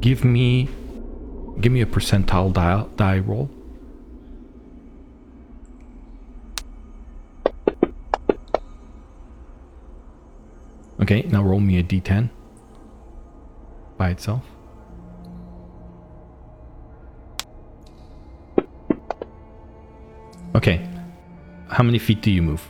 Give 0.01 0.25
me, 0.25 0.69
give 1.61 1.73
me 1.73 1.81
a 1.81 1.87
percentile 1.87 2.53
die, 2.53 2.85
die 2.97 3.19
roll. 3.19 3.51
Okay, 11.01 11.23
now 11.31 11.43
roll 11.43 11.61
me 11.61 11.79
a 11.79 11.83
d10 11.83 12.31
by 13.97 14.11
itself. 14.11 14.45
Okay, 20.59 20.85
how 21.69 21.85
many 21.85 22.01
feet 22.01 22.21
do 22.21 22.33
you 22.33 22.43
move? 22.43 22.61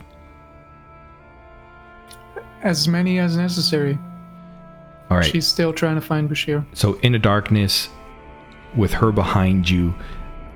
As 2.61 2.87
many 2.87 3.17
as 3.17 3.35
necessary. 3.35 3.97
All 5.09 5.17
right. 5.17 5.25
She's 5.25 5.47
still 5.47 5.73
trying 5.73 5.95
to 5.95 6.01
find 6.01 6.29
Bashir. 6.29 6.63
So 6.77 6.99
in 6.99 7.13
the 7.13 7.17
darkness, 7.17 7.89
with 8.77 8.93
her 8.93 9.11
behind 9.11 9.67
you, 9.67 9.95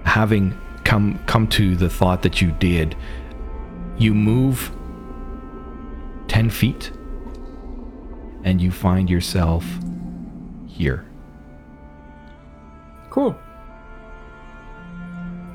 having 0.04 0.56
come 0.84 1.18
come 1.26 1.48
to 1.48 1.76
the 1.76 1.90
thought 1.90 2.22
that 2.22 2.40
you 2.40 2.52
did, 2.52 2.96
you 3.98 4.14
move 4.14 4.72
ten 6.28 6.52
feet, 6.52 6.92
and 8.44 8.62
you 8.62 8.70
find 8.70 9.10
yourself 9.10 9.66
here. 10.68 11.04
Cool. 13.10 13.36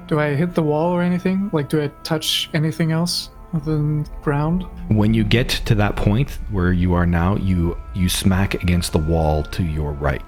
Do 0.08 0.18
I 0.18 0.34
hit 0.34 0.54
the 0.54 0.62
wall 0.62 0.90
or 0.92 1.02
anything? 1.02 1.50
Like, 1.52 1.68
do 1.68 1.80
I 1.82 1.88
touch 2.02 2.48
anything 2.54 2.92
else 2.92 3.30
other 3.54 3.72
than 3.76 4.04
ground? 4.22 4.64
When 4.88 5.12
you 5.14 5.22
get 5.22 5.48
to 5.66 5.74
that 5.76 5.96
point 5.96 6.30
where 6.50 6.72
you 6.72 6.94
are 6.94 7.06
now, 7.06 7.36
you 7.36 7.76
you 7.94 8.08
smack 8.08 8.54
against 8.54 8.92
the 8.92 8.98
wall 8.98 9.42
to 9.44 9.62
your 9.62 9.92
right. 9.92 10.22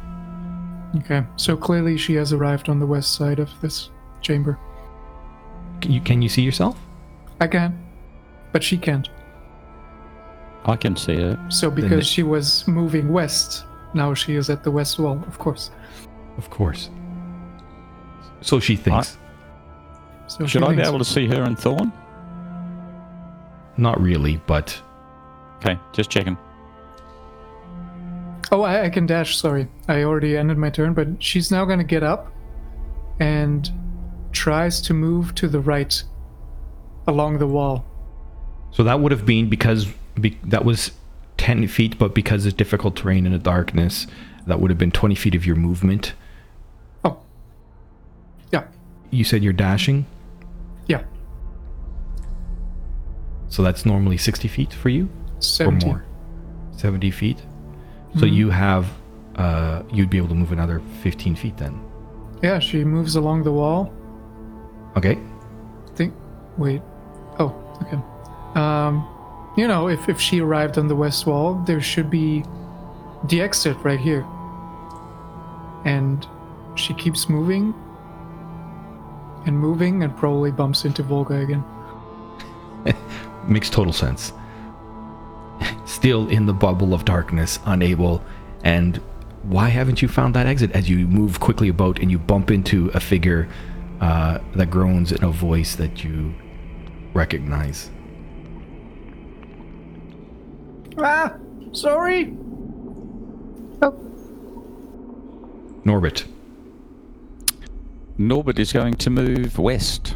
Okay, 0.97 1.25
so 1.37 1.57
clearly 1.57 1.97
she 1.97 2.15
has 2.15 2.33
arrived 2.33 2.69
on 2.69 2.79
the 2.79 2.87
west 2.87 3.15
side 3.15 3.39
of 3.39 3.49
this 3.63 3.91
chamber. 4.21 4.59
Can 5.81 5.93
you 5.93 6.01
can 6.01 6.21
you 6.23 6.29
see 6.29 6.43
yourself? 6.43 6.77
I 7.41 7.47
can, 7.47 7.79
but 8.53 8.63
she 8.63 8.77
can't. 8.77 9.09
I 10.67 10.77
can 10.77 10.95
see 10.95 11.15
it. 11.15 11.39
So 11.49 11.71
because 11.71 12.01
it- 12.07 12.07
she 12.07 12.23
was 12.23 12.69
moving 12.69 13.11
west, 13.13 13.65
now 13.95 14.13
she 14.13 14.35
is 14.35 14.51
at 14.51 14.63
the 14.63 14.71
west 14.71 14.99
wall, 14.99 15.23
of 15.27 15.39
course. 15.39 15.71
Of 16.37 16.51
course. 16.51 16.91
So 18.43 18.61
she 18.61 18.77
thinks. 18.77 19.17
So 20.31 20.47
Should 20.47 20.63
I 20.63 20.75
be 20.75 20.83
able 20.83 20.99
to 20.99 21.05
see 21.05 21.27
her 21.27 21.43
and 21.43 21.59
Thorn? 21.59 21.93
Not 23.77 24.01
really, 24.01 24.41
but 24.47 24.81
Okay, 25.61 25.79
just 25.93 26.11
checking. 26.11 26.39
Oh, 28.51 28.63
I, 28.63 28.85
I 28.85 28.89
can 28.89 29.07
dash. 29.07 29.37
Sorry, 29.37 29.69
I 29.89 30.03
already 30.03 30.37
ended 30.37 30.57
my 30.57 30.71
turn, 30.71 30.95
but 30.95 31.23
she's 31.23 31.51
now 31.51 31.65
gonna 31.65 31.85
get 31.85 32.03
up 32.03 32.33
and 33.21 33.71
tries 34.33 34.81
to 34.83 34.95
move 34.95 35.35
to 35.37 35.49
the 35.49 35.61
right 35.61 36.03
along 37.07 37.39
the 37.39 37.47
wall. 37.47 37.85
So 38.71 38.83
that 38.85 39.01
would 39.01 39.13
have 39.13 39.27
been 39.27 39.49
because 39.49 39.87
be, 40.19 40.39
that 40.45 40.65
was 40.65 40.93
10 41.37 41.69
feet, 41.69 41.99
but 41.99 42.15
because 42.15 42.47
it's 42.47 42.57
difficult 42.57 42.97
terrain 42.97 43.27
in 43.27 43.33
the 43.33 43.39
darkness, 43.39 44.07
that 44.47 44.61
would 44.61 44.71
have 44.71 44.79
been 44.79 44.91
20 44.91 45.15
feet 45.15 45.35
of 45.35 45.45
your 45.45 45.57
movement. 45.57 46.15
Oh, 47.05 47.19
yeah, 48.53 48.65
You 49.11 49.25
said 49.25 49.43
you're 49.43 49.53
dashing, 49.53 50.07
yeah, 50.91 51.03
so 53.49 53.63
that's 53.63 53.85
normally 53.85 54.17
60 54.17 54.49
feet 54.49 54.73
for 54.73 54.89
you? 54.89 55.09
seventy. 55.39 55.87
Or 55.87 55.89
more? 55.91 56.05
70 56.77 57.11
feet? 57.11 57.39
So 58.19 58.27
you 58.27 58.51
have, 58.51 58.87
uh, 59.37 59.83
you'd 59.93 60.11
be 60.11 60.19
able 60.19 60.29
to 60.29 60.35
move 60.35 60.53
another 60.53 60.81
15 61.03 61.35
feet 61.37 61.57
then. 61.57 61.81
Yeah, 62.43 62.59
she 62.59 62.85
moves 62.85 63.17
along 63.17 63.43
the 63.45 63.53
wall. 63.53 63.93
Okay. 64.97 65.19
Think. 65.95 66.13
Wait. 66.59 66.83
Oh, 67.39 67.53
okay. 67.83 67.99
Um, 68.61 69.07
you 69.57 69.69
know, 69.69 69.89
if 69.89 70.09
if 70.09 70.21
she 70.21 70.41
arrived 70.41 70.79
on 70.79 70.89
the 70.89 70.97
west 70.97 71.27
wall, 71.27 71.55
there 71.67 71.81
should 71.81 72.11
be 72.11 72.43
the 73.29 73.41
exit 73.41 73.77
right 73.85 74.01
here. 74.01 74.25
And 75.85 76.27
she 76.75 76.95
keeps 76.95 77.29
moving 77.29 77.75
and 79.47 79.59
moving 79.59 80.03
and 80.03 80.17
probably 80.17 80.51
bumps 80.51 80.85
into 80.85 81.03
Volga 81.03 81.39
again. 81.39 81.65
Makes 83.47 83.71
total 83.71 83.93
sense. 83.93 84.33
Still 85.85 86.29
in 86.29 86.47
the 86.47 86.53
bubble 86.53 86.95
of 86.95 87.05
darkness, 87.05 87.59
unable, 87.67 88.23
and 88.65 88.97
why 89.43 89.69
haven't 89.69 90.03
you 90.03 90.09
found 90.09 90.35
that 90.35 90.47
exit 90.47 90.71
as 90.73 90.89
you 90.89 91.07
move 91.07 91.41
quickly 91.41 91.69
about 91.69 91.99
and 91.99 92.11
you 92.11 92.19
bump 92.19 92.51
into 92.51 92.89
a 92.91 93.01
figure 93.01 93.49
uh, 94.01 94.39
that 94.55 94.71
groans 94.71 95.13
in 95.13 95.25
a 95.25 95.31
voice 95.31 95.77
that 95.77 96.05
you 96.05 96.35
recognize? 97.15 97.91
Ah, 100.99 101.35
sorry. 101.73 102.37
Oh. 103.83 103.93
Norbit, 105.85 106.27
Norbert 108.21 108.59
is 108.59 108.71
going 108.71 108.93
to 108.95 109.09
move 109.09 109.59
west. 109.59 110.15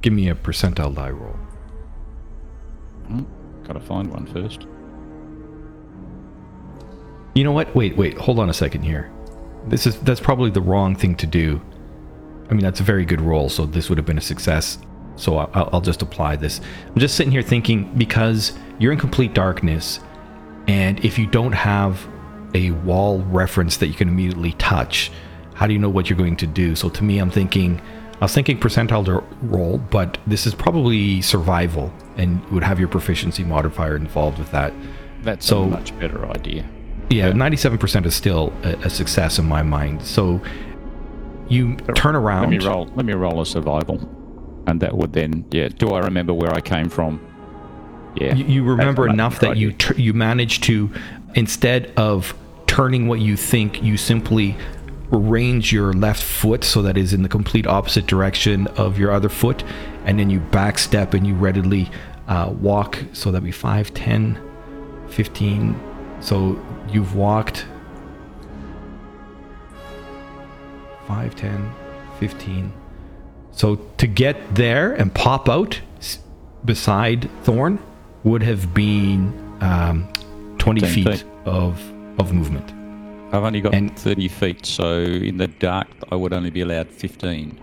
give 0.00 0.12
me 0.12 0.28
a 0.28 0.34
percentile 0.36 0.94
die 0.94 1.10
roll. 1.10 1.36
Hmm, 3.08 3.24
gotta 3.64 3.80
find 3.80 4.08
one 4.12 4.26
first. 4.26 4.68
You 7.34 7.42
know 7.42 7.50
what? 7.50 7.74
Wait, 7.74 7.96
wait. 7.96 8.16
Hold 8.16 8.38
on 8.38 8.48
a 8.48 8.54
second 8.54 8.82
here. 8.82 9.10
This 9.66 9.88
is 9.88 9.98
that's 10.02 10.20
probably 10.20 10.50
the 10.50 10.60
wrong 10.60 10.94
thing 10.94 11.16
to 11.16 11.26
do. 11.26 11.60
I 12.48 12.54
mean, 12.54 12.62
that's 12.62 12.78
a 12.78 12.84
very 12.84 13.04
good 13.04 13.20
roll, 13.20 13.48
so 13.48 13.66
this 13.66 13.88
would 13.88 13.98
have 13.98 14.06
been 14.06 14.18
a 14.18 14.22
success. 14.22 14.78
So 15.16 15.38
I'll, 15.38 15.68
I'll 15.72 15.80
just 15.80 16.02
apply 16.02 16.36
this. 16.36 16.60
I'm 16.86 17.00
just 17.00 17.16
sitting 17.16 17.32
here 17.32 17.42
thinking 17.42 17.92
because 17.98 18.52
you're 18.78 18.92
in 18.92 18.98
complete 19.00 19.34
darkness, 19.34 19.98
and 20.68 21.04
if 21.04 21.18
you 21.18 21.26
don't 21.26 21.52
have 21.52 22.08
a 22.54 22.70
wall 22.70 23.18
reference 23.22 23.78
that 23.78 23.88
you 23.88 23.94
can 23.94 24.08
immediately 24.08 24.52
touch, 24.52 25.10
how 25.60 25.66
do 25.66 25.74
you 25.74 25.78
know 25.78 25.90
what 25.90 26.08
you're 26.08 26.16
going 26.18 26.36
to 26.36 26.46
do? 26.46 26.74
So 26.74 26.88
to 26.88 27.04
me, 27.04 27.18
I'm 27.18 27.30
thinking, 27.30 27.82
I 28.14 28.24
was 28.24 28.32
thinking 28.32 28.58
percentile 28.58 29.04
to 29.04 29.22
roll, 29.42 29.76
but 29.76 30.16
this 30.26 30.46
is 30.46 30.54
probably 30.54 31.20
survival, 31.20 31.92
and 32.16 32.40
you 32.48 32.54
would 32.54 32.62
have 32.62 32.78
your 32.78 32.88
proficiency 32.88 33.44
modifier 33.44 33.94
involved 33.94 34.38
with 34.38 34.50
that. 34.52 34.72
That's 35.22 35.44
So- 35.44 35.64
a 35.64 35.66
much 35.68 35.96
better 36.00 36.26
idea. 36.30 36.64
Yeah, 37.10 37.32
ninety-seven 37.32 37.76
percent 37.76 38.06
is 38.06 38.14
still 38.14 38.52
a, 38.62 38.68
a 38.86 38.90
success 38.90 39.38
in 39.38 39.44
my 39.46 39.62
mind. 39.62 40.00
So 40.00 40.40
you 41.48 41.74
turn 41.96 42.14
around. 42.16 42.42
Let 42.42 42.50
me 42.50 42.66
roll. 42.66 42.86
Let 42.94 43.04
me 43.04 43.12
roll 43.14 43.40
a 43.42 43.46
survival, 43.46 43.98
and 44.68 44.80
that 44.80 44.96
would 44.96 45.12
then. 45.12 45.44
Yeah. 45.50 45.68
Do 45.68 45.90
I 45.90 45.98
remember 45.98 46.32
where 46.32 46.54
I 46.54 46.60
came 46.60 46.88
from? 46.88 47.20
Yeah. 48.14 48.34
You, 48.36 48.44
you 48.44 48.62
remember 48.64 49.08
enough 49.08 49.40
that 49.40 49.56
you 49.56 49.72
tr- 49.72 49.94
you 50.00 50.14
manage 50.14 50.60
to 50.62 50.88
instead 51.34 51.92
of 51.96 52.32
turning 52.68 53.08
what 53.08 53.18
you 53.18 53.36
think, 53.36 53.82
you 53.82 53.96
simply 53.96 54.56
arrange 55.12 55.72
your 55.72 55.92
left 55.92 56.22
foot 56.22 56.64
so 56.64 56.82
that 56.82 56.96
is 56.96 57.12
in 57.12 57.22
the 57.22 57.28
complete 57.28 57.66
opposite 57.66 58.06
direction 58.06 58.66
of 58.68 58.98
your 58.98 59.12
other 59.12 59.28
foot, 59.28 59.64
and 60.04 60.18
then 60.18 60.30
you 60.30 60.40
back 60.40 60.78
step 60.78 61.14
and 61.14 61.26
you 61.26 61.34
readily 61.34 61.90
uh, 62.28 62.52
walk. 62.60 62.98
So 63.12 63.30
that'd 63.30 63.44
be 63.44 63.52
5, 63.52 63.92
10, 63.92 64.40
15. 65.08 65.80
So 66.20 66.60
you've 66.88 67.14
walked 67.14 67.66
5, 71.06 71.34
10, 71.34 71.72
15. 72.18 72.72
So 73.52 73.76
to 73.98 74.06
get 74.06 74.54
there 74.54 74.92
and 74.92 75.12
pop 75.12 75.48
out 75.48 75.80
beside 76.64 77.28
Thorn 77.42 77.78
would 78.22 78.42
have 78.42 78.72
been 78.74 79.32
um, 79.60 80.08
20 80.58 80.80
10 80.80 80.90
feet, 80.90 81.08
feet. 81.08 81.24
of 81.44 81.82
of 82.18 82.32
movement. 82.32 82.79
I've 83.32 83.44
only 83.44 83.60
got 83.60 83.74
and- 83.74 83.96
30 83.98 84.28
feet, 84.28 84.66
so 84.66 84.92
in 85.02 85.36
the 85.36 85.46
dark, 85.46 85.86
I 86.10 86.16
would 86.16 86.32
only 86.32 86.50
be 86.50 86.62
allowed 86.62 86.88
15. 86.88 87.58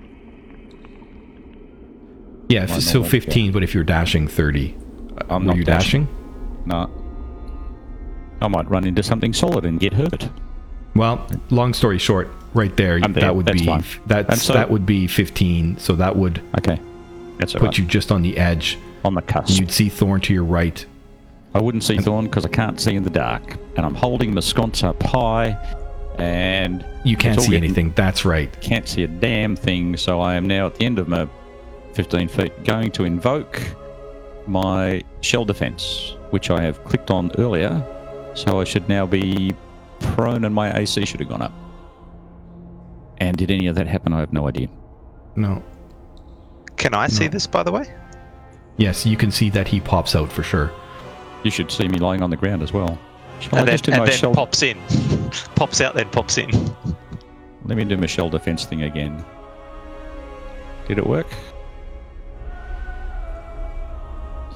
Yeah, 2.50 2.62
f- 2.64 2.80
so 2.82 3.04
15, 3.04 3.52
but 3.52 3.64
if 3.64 3.74
you're 3.76 3.84
dashing 3.84 4.28
30. 4.28 4.76
I'm 5.30 5.42
Were 5.44 5.48
not 5.48 5.58
you 5.58 5.64
dashing? 5.66 6.08
No. 6.66 6.90
I 8.42 8.48
might 8.48 8.70
run 8.70 8.86
into 8.86 9.04
something 9.04 9.34
solid 9.34 9.66
and 9.66 9.80
get 9.80 9.94
hurt. 9.94 10.30
Well, 10.96 11.28
long 11.50 11.74
story 11.74 11.98
short, 11.98 12.30
right 12.54 12.76
there, 12.78 13.00
there. 13.02 13.10
that 13.10 13.36
would 13.36 13.46
That's 13.48 13.60
be 13.62 13.66
fine. 13.68 13.84
that's 14.06 14.44
so- 14.44 14.54
that 14.54 14.70
would 14.72 14.86
be 14.86 15.08
15. 15.08 15.78
So 15.80 15.96
that 15.96 16.16
would 16.16 16.42
Okay. 16.58 16.80
That's 17.40 17.54
put 17.54 17.62
right. 17.62 17.78
you 17.78 17.86
just 17.86 18.12
on 18.12 18.22
the 18.22 18.38
edge. 18.38 18.78
on 19.06 19.14
the 19.14 19.22
cusp. 19.22 19.60
You'd 19.60 19.72
see 19.72 19.90
Thorn 19.90 20.22
to 20.22 20.34
your 20.34 20.44
right. 20.44 20.86
I 21.58 21.62
wouldn't 21.62 21.84
see 21.84 21.98
Thorn 21.98 22.26
because 22.26 22.46
I 22.46 22.50
can't 22.50 22.80
see 22.80 22.96
in 22.96 23.04
the 23.04 23.10
dark. 23.10 23.58
And 23.76 23.86
I'm 23.86 23.96
holding 23.96 24.36
the 24.36 24.42
sconce 24.44 24.84
up 24.84 25.02
high 25.02 25.58
and 26.20 26.86
You 27.04 27.18
can't 27.18 27.40
see 27.42 27.48
getting- 27.50 27.64
anything. 27.64 27.94
That's 27.96 28.26
right. 28.26 28.50
Can't 28.62 28.88
see 28.88 29.04
a 29.04 29.08
damn 29.08 29.56
thing. 29.56 29.98
So 29.98 30.22
I 30.22 30.36
am 30.36 30.46
now 30.48 30.68
at 30.68 30.76
the 30.76 30.86
end 30.86 31.00
of 31.00 31.08
my 31.08 31.28
15 31.94 32.28
feet 32.28 32.64
going 32.64 32.92
to 32.92 33.06
invoke 33.06 33.60
my 34.46 35.02
shell 35.22 35.46
defense, 35.46 36.16
which 36.30 36.52
I 36.52 36.62
have 36.62 36.84
clicked 36.84 37.10
on 37.10 37.32
earlier. 37.40 37.84
So 38.36 38.62
I 38.62 38.64
should 38.64 38.88
now 38.88 39.08
be 39.08 39.56
prone 40.00 40.46
and 40.46 40.54
my 40.54 40.72
AC 40.78 41.06
should 41.06 41.20
have 41.22 41.30
gone 41.30 41.42
up. 41.42 41.54
And 43.18 43.36
did 43.36 43.50
any 43.50 43.66
of 43.66 43.76
that 43.76 43.88
happen? 43.88 44.14
I 44.14 44.20
have 44.20 44.32
no 44.32 44.48
idea. 44.48 44.68
No. 45.36 45.64
Can 46.76 46.94
I 46.94 47.08
see 47.08 47.28
this, 47.28 47.48
by 47.48 47.64
the 47.64 47.72
way? 47.72 47.86
Yes, 48.78 49.08
you 49.08 49.18
can 49.18 49.32
see 49.32 49.50
that 49.50 49.68
he 49.68 49.80
pops 49.80 50.16
out 50.16 50.32
for 50.32 50.44
sure. 50.44 50.72
You 51.48 51.52
should 51.52 51.72
see 51.72 51.88
me 51.88 51.98
lying 51.98 52.22
on 52.22 52.30
the 52.30 52.36
ground 52.36 52.62
as 52.62 52.74
well. 52.74 53.00
Shall 53.40 53.56
I 53.56 53.60
and 53.60 53.68
then, 53.70 53.74
just 53.76 53.86
do 53.86 53.92
and 53.94 54.00
my 54.02 54.06
then 54.08 54.18
shell? 54.18 54.34
pops 54.34 54.64
in. 54.64 54.78
pops 55.56 55.80
out, 55.80 55.96
then 55.96 56.10
pops 56.10 56.38
in. 56.38 56.50
Let 57.64 57.78
me 57.78 57.86
do 57.86 57.96
my 57.96 58.06
shell 58.06 58.30
defense 58.30 58.66
thing 58.66 58.82
again. 58.84 59.24
Did 60.90 60.98
it 60.98 61.08
work? 61.08 61.28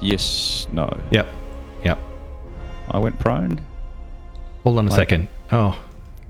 Yes, 0.02 0.66
no. 0.70 0.94
Yep. 1.12 1.26
Yep. 1.82 1.98
I 2.90 2.98
went 2.98 3.18
prone. 3.18 3.58
Hold 4.64 4.76
on 4.76 4.86
a 4.86 4.90
Like- 4.90 4.98
second. 4.98 5.28
Oh, 5.50 5.78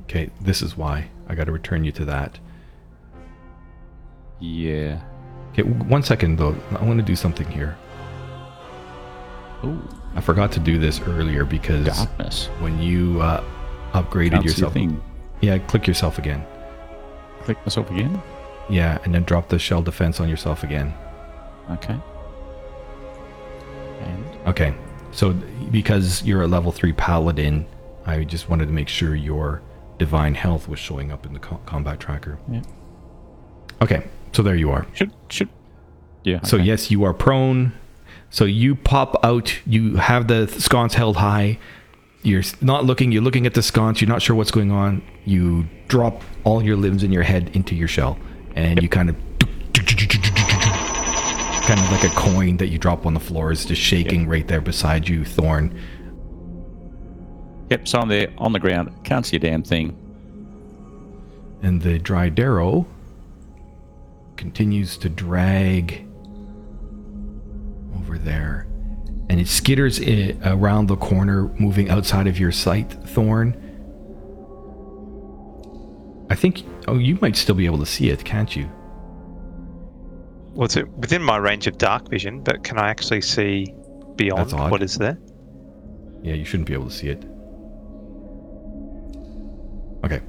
okay. 0.05 0.31
This 0.41 0.63
is 0.63 0.77
why 0.77 1.09
I 1.29 1.35
got 1.35 1.45
to 1.47 1.53
return 1.53 1.83
you 1.83 1.91
to 1.91 2.05
that. 2.05 2.39
Yeah. 4.39 5.01
Okay, 5.55 5.63
one 5.63 6.05
second 6.05 6.37
though. 6.39 6.55
I 6.79 6.85
want 6.85 6.99
to 7.01 7.05
do 7.05 7.17
something 7.17 7.51
here. 7.51 7.77
Ooh, 9.65 9.83
I 10.15 10.21
forgot 10.21 10.53
to 10.53 10.61
do 10.61 10.79
this 10.79 11.01
earlier 11.01 11.45
because 11.45 12.07
when 12.61 12.81
you 12.81 13.21
uh, 13.21 13.43
upgraded 13.93 14.45
yourself, 14.45 14.77
yeah, 15.41 15.59
click 15.59 15.87
yourself 15.87 16.19
again. 16.19 16.45
Click 17.41 17.59
myself 17.65 17.91
again. 17.91 18.23
Yeah, 18.69 18.99
and 19.05 19.15
then 19.15 19.25
drop 19.25 19.49
the 19.49 19.59
shell 19.59 19.83
defense 19.83 20.21
on 20.21 20.29
yourself 20.29 20.63
again. 20.63 20.95
Okay. 21.71 21.97
And 24.01 24.25
Okay, 24.47 24.75
so 25.13 25.33
because 25.71 26.23
you're 26.25 26.43
a 26.43 26.47
level 26.47 26.73
three 26.73 26.93
paladin, 26.93 27.67
I 28.07 28.25
just 28.25 28.49
wanted 28.49 28.67
to 28.67 28.73
make 28.73 28.89
sure 28.89 29.15
your 29.15 29.63
divine 29.99 30.35
health 30.35 30.69
was 30.69 30.79
showing 30.79 31.13
up 31.13 31.27
in 31.27 31.33
the 31.33 31.39
co- 31.39 31.61
combat 31.67 32.01
tracker. 32.01 32.39
Yeah. 32.51 32.63
Okay, 33.81 34.07
so 34.33 34.43
there 34.43 34.57
you 34.57 34.71
are. 34.71 34.87
should 34.93 35.13
should. 35.29 35.49
Yeah. 36.25 36.43
So 36.43 36.57
okay. 36.57 36.67
yes, 36.67 36.91
you 36.91 37.05
are 37.05 37.15
prone. 37.15 37.73
So 38.33 38.47
you 38.47 38.75
pop 38.75 39.23
out. 39.23 39.55
You 39.67 39.97
have 39.97 40.27
the 40.27 40.49
sconce 40.49 40.95
held 40.95 41.19
high. 41.19 41.59
You're 42.23 42.43
not 42.63 42.87
looking. 42.87 43.13
You're 43.13 43.23
looking 43.23 43.45
at 43.47 43.53
the 43.53 43.63
sconce. 43.63 44.01
You're 44.01 44.09
not 44.09 44.23
sure 44.23 44.35
what's 44.35 44.51
going 44.51 44.71
on. 44.71 45.03
You 45.27 45.69
drop 45.87 46.23
all 46.45 46.63
your 46.63 46.77
limbs 46.77 47.03
and 47.03 47.13
your 47.13 47.25
head 47.25 47.51
into 47.55 47.75
your 47.75 47.89
shell, 47.89 48.19
and 48.57 48.83
you 48.83 48.89
kind 48.89 49.11
of 49.11 49.17
kind 51.67 51.79
of 51.79 51.93
like 51.93 52.05
a 52.05 52.15
coin 52.17 52.57
that 52.57 52.69
you 52.69 52.79
drop 52.79 53.05
on 53.05 53.13
the 53.13 53.21
floor 53.21 53.53
is 53.53 53.67
just 53.67 53.83
shaking 53.83 54.27
right 54.27 54.49
there 54.49 54.63
beside 54.63 55.07
you, 55.09 55.27
Thorn. 55.27 55.79
Yep. 57.69 57.87
So 57.87 58.01
I'm 58.01 58.09
there 58.09 58.33
on 58.39 58.53
the 58.53 58.59
ground. 58.59 59.05
Can't 59.05 59.27
see 59.27 59.37
a 59.37 59.41
damn 59.41 59.63
thing. 59.63 59.95
And 61.63 61.83
the 61.83 61.99
dry 61.99 62.31
darrow 62.31 62.87
continues 64.37 64.97
to 64.97 65.11
drag 65.11 66.07
over 68.13 68.23
there. 68.23 68.67
And 69.29 69.41
it 69.41 69.47
skitters 69.47 69.99
i- 70.01 70.37
around 70.51 70.87
the 70.89 70.97
corner, 70.97 71.49
moving 71.59 71.89
outside 71.89 72.27
of 72.27 72.39
your 72.39 72.53
sight, 72.53 72.93
Thorn. 73.07 73.57
I 76.29 76.35
think. 76.35 76.63
Oh, 76.89 76.99
you 76.99 77.19
might 77.21 77.37
still 77.37 77.55
be 77.55 77.67
able 77.67 77.79
to 77.79 77.87
see 77.87 78.11
it, 78.11 78.25
can't 78.25 78.55
you? 78.55 78.69
Well, 80.55 80.65
it's 80.67 80.77
within 80.97 81.23
my 81.23 81.37
range 81.39 81.67
of 81.67 81.79
dark 81.79 82.09
vision, 82.11 82.41
but 82.43 82.63
can 82.63 82.79
I 82.79 82.89
actually 82.91 83.23
see 83.23 83.75
beyond 84.17 84.53
what 84.53 84.83
is 84.83 84.97
there? 84.99 85.19
Yeah, 86.23 86.35
you 86.35 86.45
shouldn't 86.45 86.67
be 86.69 86.75
able 86.75 86.87
to 86.87 86.93
see 86.93 87.09
it. 87.09 87.25
Okay. 90.05 90.21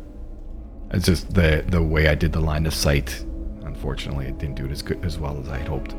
It's 0.91 1.05
just 1.05 1.33
the 1.33 1.63
the 1.67 1.81
way 1.81 2.07
I 2.07 2.15
did 2.15 2.31
the 2.31 2.39
line 2.39 2.65
of 2.65 2.73
sight. 2.73 3.25
Unfortunately, 3.63 4.27
it 4.27 4.37
didn't 4.37 4.55
do 4.55 4.65
it 4.65 4.71
as 4.71 4.81
good 4.81 5.03
as 5.03 5.17
well 5.19 5.37
as 5.41 5.49
I 5.49 5.57
had 5.57 5.67
hoped. 5.67 5.95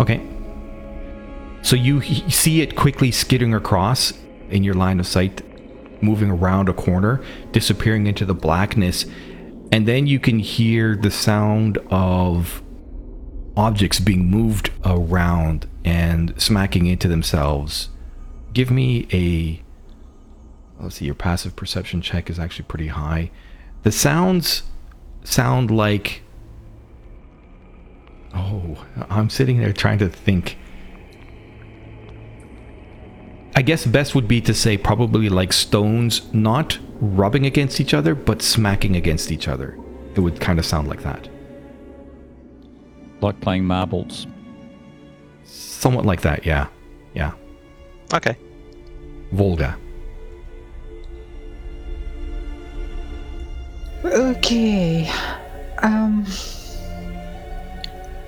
Okay. 0.00 0.20
So 1.62 1.76
you 1.76 2.02
see 2.30 2.60
it 2.60 2.76
quickly 2.76 3.10
skidding 3.10 3.54
across 3.54 4.12
in 4.50 4.64
your 4.64 4.74
line 4.74 5.00
of 5.00 5.06
sight, 5.06 5.42
moving 6.02 6.30
around 6.30 6.68
a 6.68 6.72
corner, 6.72 7.22
disappearing 7.52 8.06
into 8.06 8.24
the 8.24 8.34
blackness, 8.34 9.06
and 9.70 9.86
then 9.86 10.06
you 10.06 10.20
can 10.20 10.38
hear 10.38 10.96
the 10.96 11.10
sound 11.10 11.78
of 11.90 12.62
objects 13.56 14.00
being 14.00 14.30
moved 14.30 14.70
around 14.84 15.66
and 15.84 16.40
smacking 16.40 16.86
into 16.86 17.08
themselves. 17.08 17.88
Give 18.52 18.70
me 18.70 19.06
a 19.12 19.62
let's 20.82 20.96
see, 20.96 21.06
your 21.06 21.14
passive 21.14 21.54
perception 21.56 22.02
check 22.02 22.28
is 22.28 22.38
actually 22.38 22.64
pretty 22.64 22.88
high. 22.88 23.30
The 23.82 23.92
sounds 23.92 24.64
sound 25.24 25.70
like. 25.70 26.22
Oh, 28.34 28.84
I'm 29.10 29.30
sitting 29.30 29.58
there 29.58 29.72
trying 29.72 29.98
to 29.98 30.08
think. 30.08 30.58
I 33.54 33.62
guess 33.62 33.84
best 33.84 34.14
would 34.14 34.26
be 34.26 34.40
to 34.42 34.54
say 34.54 34.78
probably 34.78 35.28
like 35.28 35.52
stones 35.52 36.22
not 36.32 36.78
rubbing 37.00 37.44
against 37.46 37.80
each 37.80 37.92
other, 37.92 38.14
but 38.14 38.40
smacking 38.40 38.96
against 38.96 39.30
each 39.30 39.46
other. 39.48 39.78
It 40.14 40.20
would 40.20 40.40
kind 40.40 40.58
of 40.58 40.64
sound 40.64 40.88
like 40.88 41.02
that. 41.02 41.28
Like 43.20 43.40
playing 43.40 43.64
marbles. 43.64 44.26
Somewhat 45.44 46.06
like 46.06 46.22
that, 46.22 46.46
yeah. 46.46 46.68
Yeah. 47.14 47.32
Okay. 48.14 48.36
Volga. 49.32 49.76
Okay. 54.04 55.10
Um. 55.78 56.26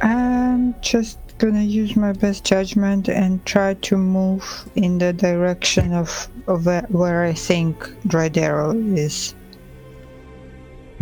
I'm 0.01 0.75
just 0.83 1.19
gonna 1.45 1.63
use 1.63 1.95
my 1.95 2.13
best 2.13 2.43
judgment 2.43 3.07
and 3.07 3.45
try 3.45 3.75
to 3.75 3.99
move 3.99 4.65
in 4.77 4.97
the 4.97 5.13
direction 5.13 5.93
of, 5.93 6.27
of 6.47 6.65
where, 6.91 7.23
I 7.23 7.35
think 7.35 7.77
Dradero 8.09 8.73
is. 8.97 9.35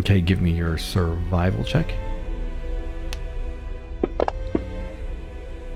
Okay, 0.00 0.20
give 0.20 0.42
me 0.42 0.50
your 0.50 0.78
survival 0.78 1.62
check. 1.62 1.94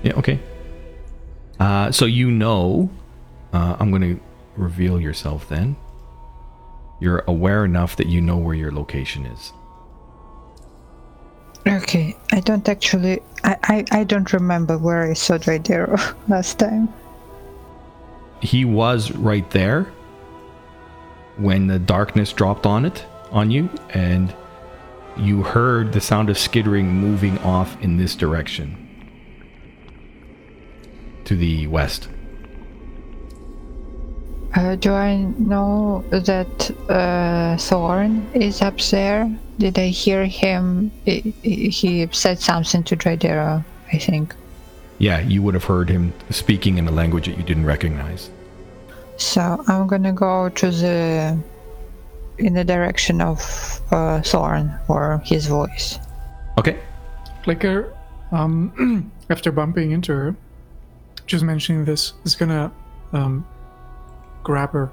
Yeah, 0.03 0.13
okay. 0.17 0.37
Uh, 1.61 1.89
so 1.93 2.05
you 2.05 2.29
know, 2.29 2.89
uh, 3.53 3.77
I'm 3.79 3.89
going 3.89 4.01
to 4.01 4.19
reveal 4.57 4.99
yourself 4.99 5.47
then. 5.47 5.77
You're 6.99 7.23
aware 7.27 7.63
enough 7.63 7.95
that 7.95 8.07
you 8.07 8.19
know 8.19 8.37
where 8.37 8.55
your 8.55 8.73
location 8.73 9.25
is. 9.27 9.53
Okay, 11.67 12.15
I 12.31 12.39
don't 12.39 12.67
actually. 12.69 13.21
I, 13.43 13.57
I, 13.63 13.99
I 13.99 14.03
don't 14.05 14.31
remember 14.31 14.77
where 14.77 15.03
I 15.03 15.13
saw 15.13 15.37
Dradero 15.37 15.99
last 16.29 16.59
time. 16.59 16.93
He 18.41 18.63
was 18.63 19.11
right 19.11 19.49
there 19.51 19.91
when 21.35 21.67
the 21.67 21.79
darkness 21.79 22.31
dropped 22.31 22.65
on 22.65 22.85
it, 22.85 23.05
on 23.31 23.51
you, 23.51 23.69
and 23.89 24.33
you 25.17 25.43
heard 25.43 25.91
the 25.91 25.99
sound 25.99 26.29
of 26.29 26.37
skittering 26.37 26.87
moving 26.87 27.37
off 27.39 27.81
in 27.81 27.97
this 27.97 28.15
direction 28.15 28.83
to 31.25 31.35
the 31.35 31.67
west. 31.67 32.07
Uh, 34.55 34.75
do 34.75 34.93
I 34.93 35.17
know 35.17 36.03
that 36.09 36.71
uh, 36.89 37.57
Thorn 37.57 38.25
is 38.33 38.61
up 38.61 38.79
there? 38.79 39.29
Did 39.59 39.79
I 39.79 39.87
hear 39.87 40.25
him? 40.25 40.91
He, 41.05 41.33
he 41.69 42.07
said 42.11 42.39
something 42.39 42.83
to 42.83 42.95
Dradero, 42.95 43.63
I 43.91 43.97
think. 43.97 44.35
Yeah, 44.99 45.19
you 45.19 45.41
would 45.41 45.53
have 45.53 45.63
heard 45.63 45.89
him 45.89 46.13
speaking 46.29 46.77
in 46.77 46.87
a 46.87 46.91
language 46.91 47.25
that 47.25 47.37
you 47.37 47.43
didn't 47.43 47.65
recognize. 47.65 48.29
So 49.17 49.63
I'm 49.67 49.87
gonna 49.87 50.13
go 50.13 50.49
to 50.49 50.71
the 50.71 51.37
in 52.37 52.53
the 52.53 52.63
direction 52.63 53.19
of 53.19 53.81
uh, 53.91 54.21
Thorn 54.21 54.73
or 54.87 55.21
his 55.25 55.47
voice. 55.47 55.97
Okay. 56.57 56.79
Flicker, 57.43 57.97
um, 58.31 59.11
after 59.29 59.51
bumping 59.51 59.91
into 59.91 60.13
her, 60.13 60.35
just 61.25 61.43
mentioning 61.43 61.85
this, 61.85 62.13
is 62.25 62.35
gonna 62.35 62.71
um, 63.13 63.47
grab 64.43 64.71
her 64.71 64.91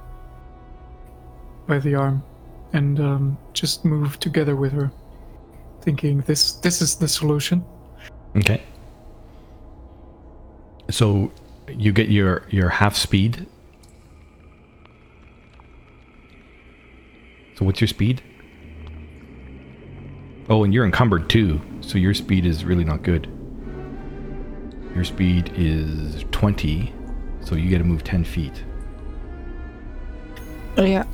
by 1.67 1.79
the 1.79 1.95
arm 1.95 2.23
and 2.75 3.01
um, 3.01 3.39
just 3.53 3.85
move 3.85 4.19
together 4.21 4.57
with 4.57 4.73
her, 4.73 4.93
thinking 5.81 6.21
this 6.23 6.53
this 6.55 6.83
is 6.83 6.97
the 6.97 7.09
solution. 7.09 7.65
Okay. 8.37 8.63
So 10.91 11.33
you 11.69 11.93
get 11.93 12.09
your 12.09 12.47
your 12.51 12.69
half 12.69 12.97
speed. 12.97 13.47
So 17.57 17.65
what's 17.65 17.81
your 17.81 17.89
speed? 17.89 18.21
Oh, 20.51 20.65
and 20.65 20.75
you're 20.75 20.85
encumbered 20.85 21.31
too, 21.31 21.61
so 21.81 21.97
your 21.97 22.13
speed 22.13 22.45
is 22.45 22.65
really 22.65 22.85
not 22.85 23.03
good. 23.03 23.29
Your 24.95 25.05
speed 25.05 25.53
is 25.57 26.25
20, 26.33 26.93
so 27.41 27.55
you 27.55 27.71
get 27.71 27.79
to 27.79 27.85
move 27.85 28.05
10 28.05 28.25
feet. 28.25 28.65
Yeah. 30.77 31.05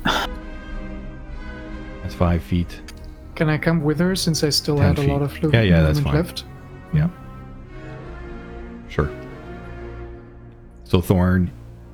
That's 2.11 2.19
5 2.19 2.43
feet. 2.43 2.81
Can 3.35 3.47
I 3.49 3.57
come 3.57 3.81
with 3.83 3.97
her 3.99 4.17
since 4.17 4.43
I 4.43 4.49
still 4.49 4.75
10 4.77 4.95
had 4.95 4.99
a 4.99 5.13
lot 5.13 5.21
of 5.21 5.31
fluid 5.31 5.53
Yeah, 5.55 5.61
yeah, 5.61 5.81
that's 5.81 5.99
movement 5.99 6.13
fine. 6.13 6.15
left? 6.25 6.43
Yeah. 6.93 7.09
Sure. 8.89 9.09
So 10.83 10.99
Thorn, 10.99 11.49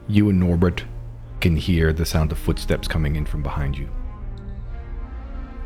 you 0.08 0.30
and 0.30 0.40
Norbert 0.40 0.84
can 1.40 1.56
hear 1.56 1.94
the 1.94 2.04
sound 2.04 2.32
of 2.32 2.40
footsteps 2.40 2.88
coming 2.88 3.16
in 3.16 3.28
from 3.28 3.44
behind 3.44 3.78
you. 3.78 3.88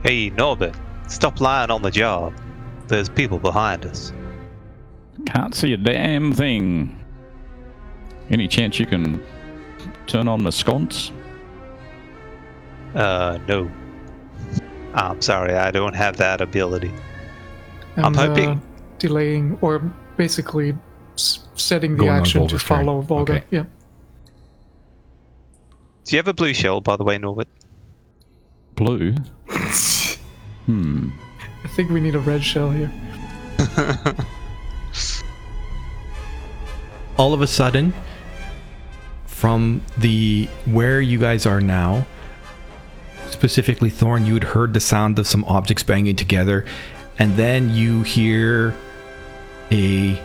Hey, 0.04 0.30
Norbert, 0.32 0.76
stop 1.08 1.40
lying 1.40 1.72
on 1.72 1.82
the 1.82 1.92
job. 1.92 2.34
There's 2.88 3.08
people 3.08 3.40
behind 3.40 3.86
us. 3.86 4.12
Can't 5.28 5.56
see 5.56 5.72
a 5.72 5.78
damn 5.78 6.34
thing. 6.34 7.00
Any 8.30 8.50
chance 8.50 8.80
you 8.82 8.86
can 8.86 9.24
turn 10.08 10.28
on 10.28 10.44
the 10.44 10.52
sconce? 10.52 11.14
Uh, 12.94 13.40
no. 13.48 13.72
I'm 14.94 15.22
sorry, 15.22 15.54
I 15.54 15.72
don't 15.72 15.96
have 15.96 16.18
that 16.18 16.42
ability. 16.42 16.92
And, 17.96 18.06
I'm 18.06 18.14
hoping- 18.14 18.50
uh, 18.50 18.60
delaying 19.00 19.58
or 19.62 19.80
basically 20.18 20.76
s- 21.16 21.40
setting 21.56 21.92
the 21.94 22.06
Going 22.06 22.10
action 22.10 22.34
to 22.42 22.48
Volga's 22.48 22.64
turn. 22.64 22.86
follow 22.86 23.02
Volga. 23.02 23.34
Okay. 23.34 23.44
Yeah. 23.52 23.64
Do 26.06 26.16
you 26.16 26.18
have 26.18 26.28
a 26.28 26.34
blue 26.34 26.54
shell, 26.54 26.82
by 26.82 26.96
the 26.98 27.04
way, 27.04 27.18
Norbert? 27.18 27.48
Blue? 28.76 29.14
hmm. 30.66 31.10
I 31.64 31.68
think 31.76 31.90
we 31.92 32.00
need 32.02 32.16
a 32.16 32.20
red 32.20 32.44
shell 32.44 32.70
here. 32.72 32.92
all 37.18 37.34
of 37.34 37.42
a 37.42 37.48
sudden 37.48 37.94
from 39.26 39.82
the 39.98 40.48
where 40.66 41.02
you 41.02 41.20
guys 41.20 41.46
are 41.46 41.62
now 41.62 42.06
specifically 43.32 43.90
thorn 43.90 44.26
you 44.26 44.34
had 44.36 44.44
heard 44.44 44.74
the 44.74 44.80
sound 44.80 45.18
of 45.18 45.28
some 45.28 45.44
objects 45.46 45.84
banging 45.84 46.16
together 46.16 46.66
and 47.18 47.36
then 47.36 47.74
you 47.74 48.04
hear 48.04 48.76
a 49.72 50.20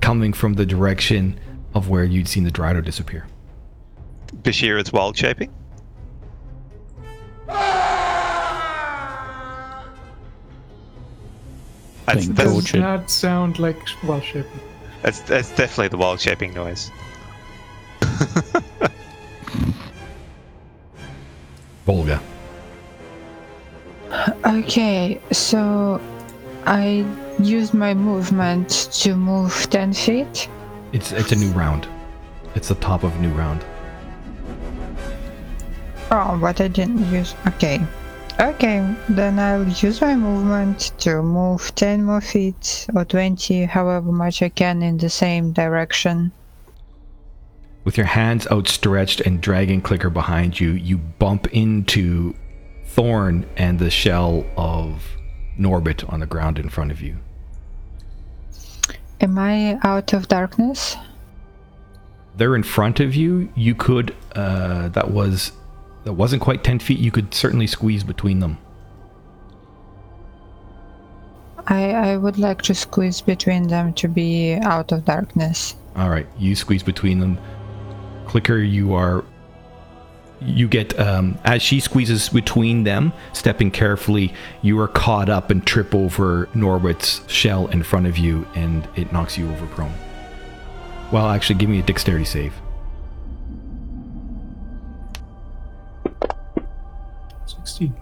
coming 0.00 0.32
from 0.32 0.54
the 0.54 0.66
direction 0.66 1.38
of 1.74 1.88
where 1.88 2.04
you'd 2.04 2.28
seen 2.28 2.44
the 2.44 2.50
Drido 2.50 2.84
disappear 2.84 3.26
Bashir 4.42 4.80
is 4.80 4.92
wild 4.92 5.16
shaping? 5.16 5.52
That's, 12.06 12.26
that's, 12.26 12.38
Does 12.38 12.52
Bullshit. 12.52 12.80
not 12.80 13.10
sound 13.10 13.58
like 13.58 13.78
well 14.04 14.20
shaping. 14.20 14.60
That's, 15.02 15.20
that's 15.20 15.50
definitely 15.50 15.88
the 15.88 15.96
wild 15.98 16.20
shaping 16.20 16.54
noise. 16.54 16.90
Volga 21.86 22.20
Okay, 24.44 25.20
so 25.32 26.00
I 26.66 27.04
used 27.40 27.74
my 27.74 27.94
movement 27.94 28.68
to 28.92 29.16
move 29.16 29.68
10 29.70 29.92
feet. 29.94 30.48
it's 30.92 31.10
it's 31.12 31.32
a 31.32 31.36
new 31.36 31.50
round 31.52 31.88
it's 32.54 32.68
the 32.68 32.74
top 32.76 33.02
of 33.04 33.14
a 33.16 33.18
new 33.20 33.30
round 33.32 33.64
Oh, 36.14 36.36
but 36.38 36.60
I 36.60 36.68
didn't 36.68 37.10
use. 37.10 37.34
Okay. 37.46 37.80
Okay, 38.40 38.94
then 39.08 39.38
I'll 39.38 39.68
use 39.68 40.00
my 40.00 40.16
movement 40.16 40.92
to 40.98 41.22
move 41.22 41.74
10 41.74 42.04
more 42.04 42.20
feet 42.20 42.86
or 42.94 43.04
20, 43.04 43.64
however 43.66 44.10
much 44.10 44.42
I 44.42 44.48
can 44.48 44.82
in 44.82 44.96
the 44.96 45.10
same 45.10 45.52
direction. 45.52 46.32
With 47.84 47.96
your 47.96 48.06
hands 48.06 48.46
outstretched 48.46 49.20
and 49.20 49.40
dragging 49.40 49.80
Clicker 49.80 50.10
behind 50.10 50.58
you, 50.58 50.72
you 50.72 50.98
bump 50.98 51.48
into 51.48 52.34
Thorn 52.86 53.46
and 53.56 53.78
the 53.78 53.90
shell 53.90 54.46
of 54.56 55.04
Norbit 55.58 56.10
on 56.12 56.20
the 56.20 56.26
ground 56.26 56.58
in 56.58 56.68
front 56.68 56.90
of 56.90 57.00
you. 57.00 57.18
Am 59.20 59.38
I 59.38 59.78
out 59.82 60.12
of 60.12 60.28
darkness? 60.28 60.96
They're 62.36 62.56
in 62.56 62.62
front 62.62 63.00
of 63.00 63.14
you. 63.14 63.52
You 63.54 63.74
could, 63.74 64.14
uh, 64.34 64.88
that 64.88 65.10
was, 65.10 65.52
that 66.04 66.12
wasn't 66.12 66.42
quite 66.42 66.64
10 66.64 66.78
feet. 66.78 66.98
You 66.98 67.10
could 67.10 67.34
certainly 67.34 67.66
squeeze 67.66 68.04
between 68.04 68.40
them. 68.40 68.58
I, 71.66 71.90
I 71.92 72.16
would 72.16 72.38
like 72.38 72.62
to 72.62 72.74
squeeze 72.74 73.20
between 73.20 73.68
them 73.68 73.92
to 73.94 74.08
be 74.08 74.54
out 74.54 74.90
of 74.92 75.04
darkness. 75.04 75.76
All 75.94 76.08
right, 76.08 76.26
you 76.38 76.56
squeeze 76.56 76.82
between 76.82 77.20
them. 77.20 77.38
Clicker, 78.26 78.58
you 78.58 78.94
are. 78.94 79.24
You 80.40 80.66
get 80.66 80.98
um, 80.98 81.38
as 81.44 81.62
she 81.62 81.78
squeezes 81.78 82.28
between 82.28 82.82
them, 82.82 83.12
stepping 83.32 83.70
carefully. 83.70 84.34
You 84.60 84.80
are 84.80 84.88
caught 84.88 85.28
up 85.28 85.50
and 85.50 85.64
trip 85.64 85.94
over 85.94 86.46
Norbit's 86.52 87.20
shell 87.30 87.68
in 87.68 87.84
front 87.84 88.06
of 88.08 88.18
you, 88.18 88.46
and 88.56 88.88
it 88.96 89.12
knocks 89.12 89.38
you 89.38 89.48
over 89.48 89.66
prone. 89.66 89.94
Well, 91.12 91.28
actually, 91.28 91.56
give 91.56 91.70
me 91.70 91.78
a 91.78 91.82
dexterity 91.82 92.24
save. 92.24 92.61
Sixteen. 97.64 97.94